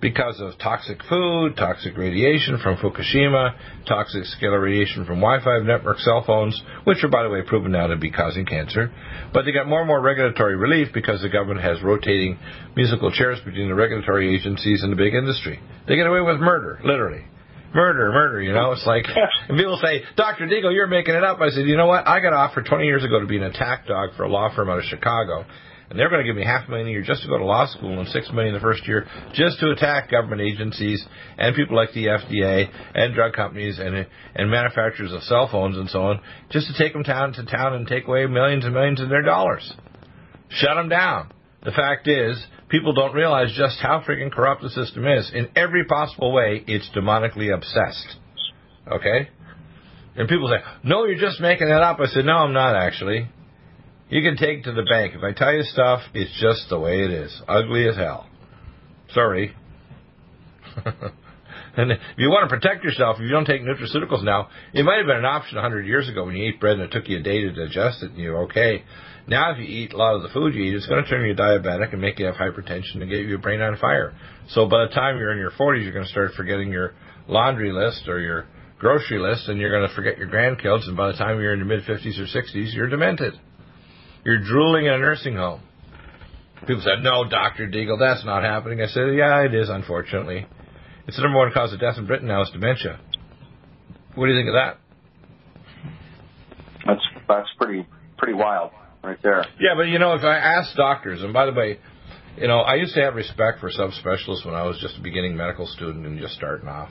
because 0.00 0.40
of 0.40 0.58
toxic 0.58 1.02
food, 1.08 1.56
toxic 1.56 1.96
radiation 1.96 2.58
from 2.62 2.76
Fukushima, 2.78 3.54
toxic 3.86 4.22
scalar 4.24 4.62
radiation 4.62 5.04
from 5.04 5.20
Wi-Fi 5.20 5.60
network 5.60 5.98
cell 5.98 6.24
phones, 6.26 6.60
which 6.84 7.04
are, 7.04 7.08
by 7.08 7.22
the 7.22 7.28
way, 7.28 7.42
proven 7.46 7.72
now 7.72 7.86
to 7.86 7.96
be 7.96 8.10
causing 8.10 8.46
cancer. 8.46 8.90
But 9.32 9.44
they 9.44 9.52
got 9.52 9.68
more 9.68 9.80
and 9.80 9.88
more 9.88 10.00
regulatory 10.00 10.56
relief 10.56 10.88
because 10.94 11.20
the 11.20 11.28
government 11.28 11.60
has 11.60 11.82
rotating 11.82 12.38
musical 12.74 13.12
chairs 13.12 13.38
between 13.44 13.68
the 13.68 13.74
regulatory 13.74 14.34
agencies 14.34 14.82
and 14.82 14.90
the 14.90 14.96
big 14.96 15.14
industry. 15.14 15.60
They 15.86 15.96
get 15.96 16.06
away 16.06 16.20
with 16.20 16.40
murder, 16.40 16.80
literally. 16.82 17.24
Murder, 17.74 18.10
murder, 18.12 18.42
you 18.42 18.52
know, 18.52 18.72
it's 18.72 18.84
like, 18.84 19.04
and 19.48 19.56
people 19.56 19.78
say, 19.82 20.02
Dr. 20.16 20.46
Deagle, 20.46 20.74
you're 20.74 20.88
making 20.88 21.14
it 21.14 21.22
up. 21.22 21.40
I 21.40 21.50
said, 21.50 21.66
you 21.66 21.76
know 21.76 21.86
what? 21.86 22.06
I 22.06 22.20
got 22.20 22.32
offered 22.32 22.66
20 22.66 22.84
years 22.84 23.04
ago 23.04 23.20
to 23.20 23.26
be 23.26 23.36
an 23.36 23.44
attack 23.44 23.86
dog 23.86 24.10
for 24.16 24.24
a 24.24 24.28
law 24.28 24.54
firm 24.54 24.68
out 24.68 24.78
of 24.78 24.84
Chicago 24.84 25.44
and 25.90 25.98
they're 25.98 26.08
going 26.08 26.24
to 26.24 26.26
give 26.26 26.36
me 26.36 26.44
half 26.44 26.68
a 26.68 26.70
million 26.70 26.86
a 26.86 26.90
year 26.92 27.02
just 27.02 27.22
to 27.22 27.28
go 27.28 27.36
to 27.36 27.44
law 27.44 27.66
school 27.66 27.98
and 27.98 28.08
six 28.08 28.30
million 28.32 28.54
the 28.54 28.60
first 28.60 28.86
year 28.86 29.06
just 29.34 29.58
to 29.58 29.70
attack 29.70 30.10
government 30.10 30.40
agencies 30.40 31.04
and 31.36 31.54
people 31.54 31.76
like 31.76 31.92
the 31.92 32.06
FDA 32.06 32.70
and 32.94 33.12
drug 33.14 33.32
companies 33.32 33.78
and 33.78 34.06
and 34.34 34.50
manufacturers 34.50 35.12
of 35.12 35.22
cell 35.24 35.48
phones 35.50 35.76
and 35.76 35.90
so 35.90 36.02
on, 36.02 36.20
just 36.50 36.68
to 36.68 36.78
take 36.78 36.92
them 36.92 37.02
town 37.02 37.32
to 37.32 37.44
town 37.44 37.74
and 37.74 37.86
take 37.88 38.06
away 38.06 38.24
millions 38.26 38.64
and 38.64 38.72
millions 38.72 39.00
of 39.00 39.08
their 39.08 39.22
dollars. 39.22 39.74
Shut 40.48 40.76
them 40.76 40.88
down. 40.88 41.32
The 41.62 41.72
fact 41.72 42.08
is, 42.08 42.42
people 42.68 42.94
don't 42.94 43.14
realize 43.14 43.52
just 43.54 43.78
how 43.80 44.02
freaking 44.06 44.32
corrupt 44.32 44.62
the 44.62 44.70
system 44.70 45.06
is. 45.06 45.30
In 45.34 45.48
every 45.54 45.84
possible 45.84 46.32
way, 46.32 46.64
it's 46.66 46.88
demonically 46.96 47.54
obsessed. 47.54 48.16
Okay? 48.90 49.28
And 50.16 50.28
people 50.28 50.48
say, 50.48 50.64
no, 50.82 51.04
you're 51.04 51.20
just 51.20 51.40
making 51.40 51.68
that 51.68 51.82
up. 51.82 52.00
I 52.00 52.06
said, 52.06 52.24
no, 52.24 52.32
I'm 52.32 52.52
not 52.52 52.76
actually. 52.76 53.28
You 54.08 54.22
can 54.22 54.36
take 54.36 54.60
it 54.60 54.64
to 54.64 54.72
the 54.72 54.82
bank. 54.82 55.14
If 55.14 55.22
I 55.22 55.32
tell 55.32 55.52
you 55.52 55.62
stuff, 55.62 56.00
it's 56.14 56.32
just 56.40 56.68
the 56.68 56.78
way 56.78 57.00
it 57.00 57.10
is. 57.10 57.42
Ugly 57.46 57.88
as 57.88 57.96
hell. 57.96 58.26
Sorry. 59.12 59.54
and 61.76 61.92
if 61.92 61.98
you 62.16 62.28
want 62.28 62.48
to 62.48 62.54
protect 62.54 62.84
yourself, 62.84 63.16
if 63.16 63.22
you 63.22 63.30
don't 63.30 63.44
take 63.44 63.62
nutraceuticals 63.62 64.24
now, 64.24 64.48
it 64.72 64.84
might 64.84 64.96
have 64.96 65.06
been 65.06 65.18
an 65.18 65.24
option 65.24 65.56
100 65.56 65.86
years 65.86 66.08
ago 66.08 66.24
when 66.24 66.36
you 66.36 66.48
ate 66.48 66.58
bread 66.58 66.74
and 66.74 66.82
it 66.82 66.90
took 66.90 67.08
you 67.08 67.18
a 67.18 67.22
day 67.22 67.42
to 67.42 67.52
digest 67.52 68.02
it 68.02 68.10
and 68.10 68.18
you're 68.18 68.44
okay. 68.44 68.82
Now, 69.26 69.52
if 69.52 69.58
you 69.58 69.64
eat 69.64 69.92
a 69.92 69.96
lot 69.96 70.16
of 70.16 70.22
the 70.22 70.28
food 70.28 70.54
you 70.54 70.64
eat, 70.64 70.74
it's 70.74 70.86
going 70.86 71.04
to 71.04 71.08
turn 71.08 71.26
you 71.26 71.34
diabetic 71.34 71.92
and 71.92 72.00
make 72.00 72.18
you 72.18 72.26
have 72.26 72.34
hypertension 72.34 73.00
and 73.00 73.10
get 73.10 73.20
you 73.20 73.36
a 73.36 73.38
brain 73.38 73.60
on 73.60 73.76
fire. 73.76 74.12
So 74.48 74.68
by 74.68 74.86
the 74.86 74.92
time 74.92 75.18
you're 75.18 75.32
in 75.32 75.38
your 75.38 75.52
40s, 75.52 75.82
you're 75.82 75.92
going 75.92 76.04
to 76.04 76.10
start 76.10 76.32
forgetting 76.36 76.70
your 76.72 76.94
laundry 77.28 77.72
list 77.72 78.08
or 78.08 78.18
your 78.18 78.46
grocery 78.78 79.18
list 79.18 79.48
and 79.48 79.58
you're 79.58 79.70
going 79.70 79.88
to 79.88 79.94
forget 79.94 80.18
your 80.18 80.28
grandkids. 80.28 80.88
And 80.88 80.96
by 80.96 81.12
the 81.12 81.18
time 81.18 81.38
you're 81.40 81.52
in 81.52 81.60
your 81.60 81.68
mid 81.68 81.84
50s 81.84 82.18
or 82.18 82.26
60s, 82.26 82.74
you're 82.74 82.88
demented. 82.88 83.34
You're 84.24 84.42
drooling 84.42 84.86
in 84.86 84.94
a 84.94 84.98
nursing 84.98 85.36
home. 85.36 85.62
People 86.60 86.82
said, 86.82 87.02
no, 87.02 87.28
Dr. 87.28 87.68
Deagle, 87.68 87.98
that's 87.98 88.24
not 88.24 88.42
happening. 88.42 88.82
I 88.82 88.86
said, 88.86 89.14
yeah, 89.14 89.44
it 89.44 89.54
is, 89.54 89.70
unfortunately. 89.70 90.46
It's 91.06 91.16
the 91.16 91.22
number 91.22 91.38
one 91.38 91.52
cause 91.52 91.72
of 91.72 91.80
death 91.80 91.96
in 91.96 92.06
Britain 92.06 92.28
now 92.28 92.42
is 92.42 92.50
dementia. 92.50 93.00
What 94.14 94.26
do 94.26 94.32
you 94.32 94.38
think 94.38 94.48
of 94.48 94.54
that? 94.54 94.78
That's 96.86 97.00
that's 97.28 97.48
pretty 97.58 97.86
pretty 98.18 98.34
wild 98.34 98.72
right 99.02 99.18
there. 99.22 99.44
Yeah, 99.58 99.74
but 99.76 99.82
you 99.84 99.98
know, 99.98 100.14
if 100.14 100.22
I 100.22 100.36
ask 100.36 100.76
doctors, 100.76 101.22
and 101.22 101.32
by 101.32 101.46
the 101.46 101.52
way, 101.52 101.78
you 102.36 102.48
know, 102.48 102.60
I 102.60 102.76
used 102.76 102.94
to 102.94 103.02
have 103.02 103.14
respect 103.14 103.60
for 103.60 103.70
subspecialists 103.70 104.44
when 104.44 104.54
I 104.54 104.62
was 104.62 104.78
just 104.80 104.98
a 104.98 105.02
beginning 105.02 105.36
medical 105.36 105.66
student 105.66 106.06
and 106.06 106.18
just 106.18 106.34
starting 106.34 106.68
off. 106.68 106.90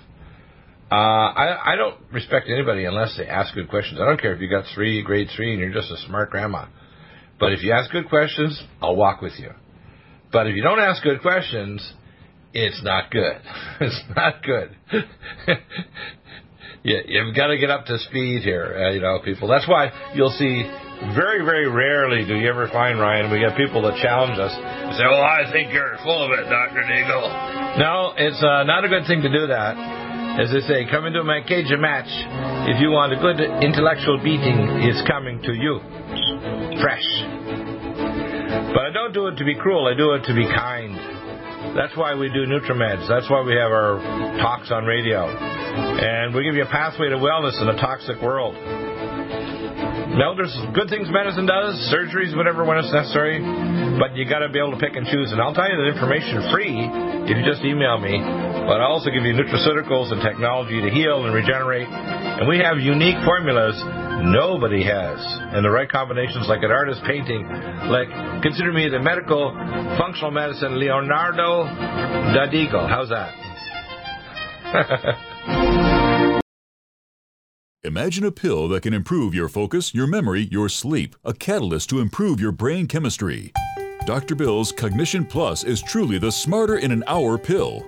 Uh, 0.92 0.96
I, 0.96 1.74
I 1.74 1.76
don't 1.76 1.98
respect 2.12 2.48
anybody 2.50 2.86
unless 2.86 3.16
they 3.16 3.28
ask 3.28 3.54
good 3.54 3.70
questions. 3.70 4.00
I 4.02 4.06
don't 4.06 4.20
care 4.20 4.34
if 4.34 4.42
you 4.42 4.50
got 4.50 4.66
three, 4.74 5.04
grade 5.04 5.28
three, 5.36 5.52
and 5.52 5.60
you're 5.60 5.72
just 5.72 5.92
a 5.92 5.98
smart 6.08 6.32
grandma. 6.32 6.66
But 7.40 7.54
if 7.54 7.64
you 7.64 7.72
ask 7.72 7.92
good 7.92 8.10
questions, 8.10 8.62
I'll 8.82 8.96
walk 8.96 9.22
with 9.22 9.34
you. 9.38 9.52
But 10.32 10.48
if 10.48 10.56
you 10.56 10.64
don't 10.64 10.80
ask 10.80 11.04
good 11.04 11.22
questions, 11.22 11.94
it's 12.54 12.82
not 12.84 13.12
good. 13.12 13.42
It's 13.82 14.04
not 14.14 14.44
good. 14.44 14.76
you, 16.84 17.00
you've 17.08 17.36
got 17.36 17.48
to 17.48 17.58
get 17.58 17.70
up 17.70 17.86
to 17.86 17.98
speed 18.00 18.42
here, 18.42 18.76
uh, 18.78 18.92
you 18.94 19.00
know, 19.00 19.20
people. 19.24 19.48
That's 19.48 19.68
why 19.68 19.92
you'll 20.14 20.36
see 20.38 20.70
very, 21.16 21.44
very 21.46 21.68
rarely 21.68 22.26
do 22.28 22.36
you 22.36 22.50
ever 22.50 22.68
find, 22.68 23.00
Ryan, 23.00 23.32
we 23.32 23.40
get 23.40 23.56
people 23.56 23.82
that 23.88 23.96
challenge 24.04 24.36
us 24.36 24.52
and 24.52 24.96
say, 25.00 25.08
well, 25.08 25.24
I 25.24 25.48
think 25.52 25.72
you're 25.72 25.96
full 26.04 26.20
of 26.20 26.32
it, 26.36 26.44
Dr. 26.52 26.84
Deagle. 26.84 27.80
No, 27.80 28.14
it's 28.18 28.42
uh, 28.44 28.64
not 28.68 28.84
a 28.84 28.90
good 28.90 29.08
thing 29.08 29.22
to 29.24 29.32
do 29.32 29.48
that. 29.48 29.80
As 30.40 30.52
they 30.52 30.60
say, 30.68 30.88
come 30.92 31.06
into 31.06 31.24
my 31.24 31.40
cage 31.42 31.72
and 31.72 31.82
match. 31.82 32.12
If 32.68 32.80
you 32.84 32.92
want 32.92 33.16
a 33.16 33.20
good 33.20 33.40
intellectual 33.40 34.20
beating, 34.20 34.84
it's 34.84 35.00
coming 35.08 35.42
to 35.44 35.54
you. 35.56 35.80
Fresh. 36.84 37.08
But 38.76 38.84
I 38.84 38.92
don't 38.94 39.14
do 39.14 39.28
it 39.28 39.36
to 39.40 39.46
be 39.46 39.56
cruel, 39.56 39.88
I 39.88 39.96
do 39.96 40.14
it 40.20 40.28
to 40.28 40.36
be 40.36 40.46
kind. 40.52 41.76
That's 41.76 41.96
why 41.96 42.16
we 42.16 42.28
do 42.28 42.44
NutriMeds. 42.48 43.08
That's 43.08 43.30
why 43.30 43.42
we 43.42 43.54
have 43.56 43.72
our 43.72 44.00
talks 44.40 44.72
on 44.72 44.86
radio. 44.86 45.28
And 45.28 46.34
we 46.36 46.44
give 46.44 46.56
you 46.56 46.64
a 46.64 46.72
pathway 46.72 47.10
to 47.10 47.18
wellness 47.18 47.60
in 47.62 47.68
a 47.68 47.78
toxic 47.80 48.22
world. 48.22 48.56
Now, 50.20 50.36
there's 50.36 50.52
good 50.76 50.92
things 50.92 51.08
medicine 51.08 51.48
does, 51.48 51.80
surgeries, 51.88 52.36
whatever, 52.36 52.68
when 52.68 52.76
it's 52.76 52.92
necessary, 52.92 53.40
but 54.04 54.20
you 54.20 54.28
got 54.28 54.44
to 54.44 54.52
be 54.52 54.60
able 54.60 54.76
to 54.76 54.82
pick 54.84 55.00
and 55.00 55.08
choose. 55.08 55.32
And 55.32 55.40
I'll 55.40 55.56
tell 55.56 55.72
you 55.72 55.80
that 55.80 55.88
information 55.88 56.44
free 56.52 56.76
if 57.24 57.40
you 57.40 57.44
just 57.48 57.64
email 57.64 57.96
me. 57.96 58.20
But 58.20 58.84
I'll 58.84 59.00
also 59.00 59.16
give 59.16 59.24
you 59.24 59.32
nutraceuticals 59.32 60.12
and 60.12 60.20
technology 60.20 60.84
to 60.84 60.92
heal 60.92 61.24
and 61.24 61.32
regenerate. 61.34 61.88
And 61.88 62.52
we 62.52 62.60
have 62.60 62.84
unique 62.84 63.16
formulas 63.24 63.80
nobody 64.28 64.84
has. 64.84 65.24
And 65.56 65.64
the 65.64 65.72
right 65.72 65.88
combinations, 65.88 66.52
like 66.52 66.68
an 66.68 66.72
artist 66.72 67.00
painting, 67.08 67.48
like 67.88 68.12
consider 68.44 68.76
me 68.76 68.92
the 68.92 69.00
medical 69.00 69.56
functional 69.96 70.32
medicine 70.32 70.84
Leonardo 70.84 71.64
da 72.36 72.52
Deagle. 72.52 72.92
How's 72.92 73.08
that? 73.08 73.32
Imagine 77.86 78.26
a 78.26 78.32
pill 78.32 78.68
that 78.68 78.84
can 78.84 78.94
improve 78.94 79.34
your 79.34 79.48
focus, 79.48 79.94
your 79.94 80.06
memory, 80.06 80.50
your 80.52 80.68
sleep, 80.68 81.16
a 81.24 81.34
catalyst 81.34 81.90
to 81.90 82.02
improve 82.02 82.38
your 82.38 82.52
brain 82.52 82.86
chemistry. 82.88 83.54
Dr. 84.06 84.36
Bill's 84.36 84.74
Cognition 84.74 85.24
Plus 85.24 85.64
is 85.64 85.82
truly 85.82 86.18
the 86.18 86.30
smarter 86.30 86.80
in 86.80 86.92
an 86.92 87.06
hour 87.08 87.38
pill. 87.38 87.88